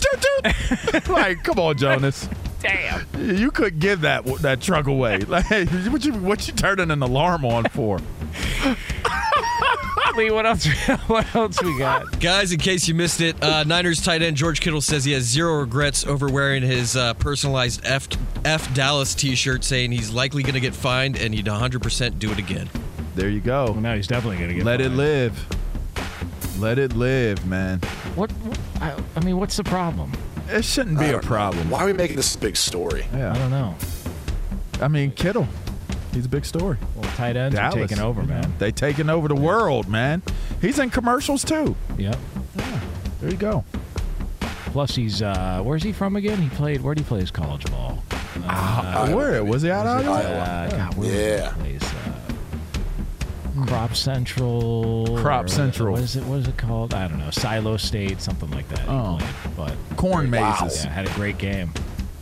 toot 0.00 0.92
toot. 0.92 1.08
like, 1.08 1.42
come 1.44 1.58
on, 1.58 1.76
Jonas. 1.78 2.28
Damn. 2.60 3.06
You 3.18 3.50
could 3.50 3.78
give 3.78 4.02
that 4.02 4.24
that 4.42 4.60
truck 4.60 4.86
away. 4.86 5.18
Like, 5.20 5.46
hey, 5.46 5.64
what 5.88 6.04
you 6.04 6.12
what 6.14 6.46
you 6.46 6.52
turning 6.54 6.90
an 6.90 7.02
alarm 7.02 7.44
on 7.46 7.64
for? 7.70 8.00
Lee, 10.16 10.30
what 10.30 10.46
else? 10.46 10.66
What 11.06 11.34
else 11.34 11.62
we 11.62 11.78
got? 11.78 12.20
Guys, 12.20 12.52
in 12.52 12.58
case 12.58 12.86
you 12.88 12.94
missed 12.94 13.20
it, 13.20 13.42
uh, 13.42 13.64
Niners 13.64 14.00
tight 14.02 14.22
end 14.22 14.36
George 14.36 14.60
Kittle 14.60 14.80
says 14.80 15.04
he 15.04 15.12
has 15.12 15.24
zero 15.24 15.60
regrets 15.60 16.06
over 16.06 16.28
wearing 16.28 16.62
his 16.62 16.96
uh, 16.96 17.14
personalized 17.14 17.80
F, 17.84 18.08
F 18.44 18.72
Dallas 18.74 19.14
t 19.14 19.34
shirt, 19.34 19.64
saying 19.64 19.92
he's 19.92 20.10
likely 20.12 20.42
going 20.42 20.54
to 20.54 20.60
get 20.60 20.74
fined 20.74 21.16
and 21.16 21.34
he'd 21.34 21.46
100% 21.46 22.18
do 22.18 22.30
it 22.30 22.38
again. 22.38 22.68
There 23.14 23.28
you 23.28 23.40
go. 23.40 23.64
Well, 23.66 23.74
now 23.80 23.94
he's 23.94 24.06
definitely 24.06 24.38
gonna 24.38 24.54
get. 24.54 24.64
Let 24.64 24.80
it 24.80 24.90
live. 24.90 25.46
Let 26.58 26.78
it 26.78 26.94
live, 26.94 27.44
man. 27.46 27.80
What? 28.14 28.30
what 28.32 28.58
I, 28.80 28.96
I 29.16 29.20
mean, 29.24 29.38
what's 29.38 29.56
the 29.56 29.64
problem? 29.64 30.12
It 30.48 30.64
shouldn't 30.64 30.98
be 30.98 31.06
a 31.06 31.12
don't 31.12 31.22
know. 31.22 31.28
problem. 31.28 31.70
Why 31.70 31.80
are 31.82 31.86
we 31.86 31.92
making 31.92 32.16
this 32.16 32.34
a 32.34 32.38
big 32.38 32.56
story? 32.56 33.04
I 33.12 33.36
don't 33.38 33.50
know. 33.50 33.74
I 34.80 34.88
mean, 34.88 35.12
Kittle. 35.12 35.46
He's 36.12 36.26
a 36.26 36.28
big 36.28 36.44
story. 36.44 36.76
Well, 37.18 37.26
tight 37.26 37.36
ends 37.36 37.54
Dallas 37.56 37.74
are 37.74 37.78
taking 37.86 37.98
over, 38.00 38.22
you 38.22 38.26
know, 38.28 38.34
man. 38.34 38.52
They 38.58 38.72
taking 38.72 39.08
over 39.10 39.28
the 39.28 39.34
world, 39.34 39.88
man. 39.88 40.22
He's 40.60 40.78
in 40.78 40.90
commercials 40.90 41.44
too. 41.44 41.76
Yep. 41.98 42.16
There 43.20 43.30
you 43.30 43.36
go. 43.36 43.64
Plus, 44.40 44.94
he's 44.96 45.22
uh, 45.22 45.60
where's 45.62 45.82
he 45.82 45.92
from 45.92 46.16
again? 46.16 46.40
He 46.42 46.48
played. 46.50 46.80
Where 46.80 46.90
would 46.90 46.98
he 46.98 47.04
play 47.04 47.20
his 47.20 47.30
college 47.30 47.64
ball? 47.70 48.02
Uh, 48.44 49.06
Uh, 49.08 49.14
where 49.14 49.44
was 49.44 49.62
he 49.62 49.70
out 49.70 49.86
of 49.86 50.06
uh, 50.06 50.10
Iowa? 50.10 50.68
God, 50.70 50.94
where 50.96 51.38
Yeah. 51.38 51.56
was 51.56 51.66
he? 51.66 51.76
Uh, 53.60 53.66
Crop 53.66 53.94
Central. 53.94 55.16
Crop 55.20 55.48
Central. 55.48 55.92
What 55.92 56.02
is 56.02 56.16
it? 56.16 56.24
What 56.24 56.40
is 56.40 56.48
it 56.48 56.56
called? 56.56 56.92
I 56.92 57.06
don't 57.06 57.18
know. 57.20 57.30
Silo 57.30 57.76
State, 57.76 58.20
something 58.20 58.50
like 58.50 58.68
that. 58.70 58.88
Oh. 58.88 59.18
played, 59.56 59.76
but 59.88 59.96
Corn 59.96 60.28
Wow. 60.30 60.58
mazes. 60.60 60.84
yeah, 60.84 60.90
had 60.90 61.06
a 61.06 61.12
great 61.12 61.38
game. 61.38 61.70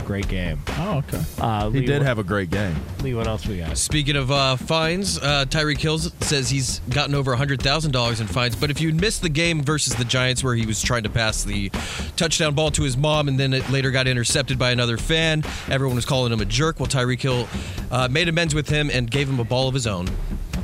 Great 0.05 0.28
game. 0.28 0.59
Oh, 0.78 0.98
okay. 0.98 1.22
Uh, 1.38 1.70
he 1.70 1.80
Lee, 1.80 1.86
did 1.86 2.03
have 2.03 2.18
a 2.18 2.24
great 2.24 2.50
game. 2.50 2.74
Lee, 3.03 3.14
what 3.14 3.26
else 3.26 3.46
we 3.46 3.59
got? 3.59 3.78
Speaking 3.78 4.16
of 4.16 4.30
uh, 4.30 4.57
fines, 4.57 5.18
uh, 5.18 5.44
Tyreek 5.48 5.78
Hill 5.78 5.98
says 5.98 6.50
he's 6.50 6.80
gotten 6.90 7.14
over 7.14 7.34
$100,000 7.34 8.20
in 8.20 8.26
fines. 8.26 8.57
But 8.57 8.70
if 8.70 8.80
you 8.80 8.92
missed 8.92 9.22
the 9.22 9.28
game 9.28 9.62
versus 9.62 9.94
the 9.94 10.05
Giants 10.05 10.42
where 10.42 10.55
he 10.55 10.66
was 10.66 10.82
trying 10.82 11.05
to 11.05 11.11
pass 11.11 11.44
the 11.44 11.70
touchdown 12.16 12.55
ball 12.55 12.70
to 12.72 12.82
his 12.82 12.96
mom 12.96 13.28
and 13.28 13.38
then 13.38 13.53
it 13.55 13.68
later 13.70 13.90
got 13.90 14.07
intercepted 14.07 14.59
by 14.59 14.70
another 14.70 14.96
fan, 14.96 15.42
everyone 15.68 15.96
was 15.96 16.05
calling 16.05 16.32
him 16.32 16.40
a 16.40 16.44
jerk. 16.44 16.80
Well, 16.80 16.88
Tyreek 16.88 17.20
Hill 17.20 17.48
uh, 17.90 18.09
made 18.09 18.28
amends 18.28 18.55
with 18.55 18.68
him 18.68 18.90
and 18.92 19.11
gave 19.11 19.28
him 19.28 19.38
a 19.40 19.44
ball 19.44 19.68
of 19.68 19.74
his 19.74 19.86
own. 19.86 20.09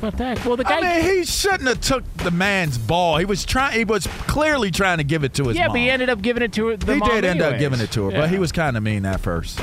How 0.00 0.08
about 0.08 0.18
that? 0.18 0.44
Well, 0.46 0.56
the 0.56 0.62
guy. 0.64 0.78
I 0.78 1.02
mean, 1.02 1.16
he 1.18 1.24
shouldn't 1.24 1.68
have 1.68 1.80
took 1.80 2.04
the 2.18 2.30
man's 2.30 2.78
ball. 2.78 3.16
He 3.16 3.24
was 3.24 3.44
trying. 3.44 3.76
He 3.76 3.84
was 3.84 4.06
clearly 4.06 4.70
trying 4.70 4.98
to 4.98 5.04
give 5.04 5.24
it 5.24 5.34
to 5.34 5.48
his 5.48 5.56
yeah, 5.56 5.66
mom. 5.66 5.74
but 5.74 5.80
he 5.80 5.90
ended 5.90 6.08
up 6.08 6.22
giving 6.22 6.40
it 6.42 6.52
to 6.52 6.76
the 6.76 6.94
he 6.94 7.00
mom 7.00 7.08
did 7.10 7.24
end 7.24 7.42
up 7.42 7.58
giving 7.58 7.80
it 7.80 7.90
to 7.92 8.04
her, 8.06 8.12
Yeah. 8.12 8.20
but 8.20 8.30
he 8.30 8.38
was 8.38 8.52
kind 8.52 8.76
of 8.76 8.82
mean 8.84 9.04
at 9.04 9.18
first. 9.20 9.58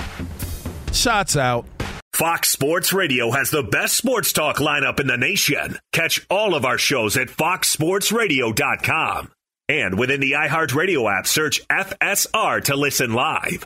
Shots 0.92 1.38
out. 1.38 1.66
Fox 2.14 2.50
Sports 2.50 2.92
Radio 2.94 3.32
has 3.32 3.50
the 3.50 3.64
best 3.64 3.96
sports 3.96 4.34
talk 4.34 4.58
lineup 4.58 5.00
in 5.00 5.08
the 5.08 5.16
nation. 5.18 5.78
Catch 5.94 6.26
all 6.30 6.54
of 6.54 6.66
our 6.66 6.78
shows 6.78 7.16
at 7.18 7.30
foxsportsradio.com. 7.30 9.32
And 9.68 9.98
within 9.98 10.20
the 10.20 10.34
iHeartRadio 10.34 11.12
app, 11.18 11.26
search 11.28 11.66
FSR 11.68 12.64
to 12.66 12.76
listen 12.76 13.14
live. 13.14 13.66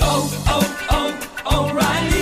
Oh, 0.00 0.44
oh, 0.48 0.86
oh, 0.90 1.70
O'Reilly. 1.70 2.21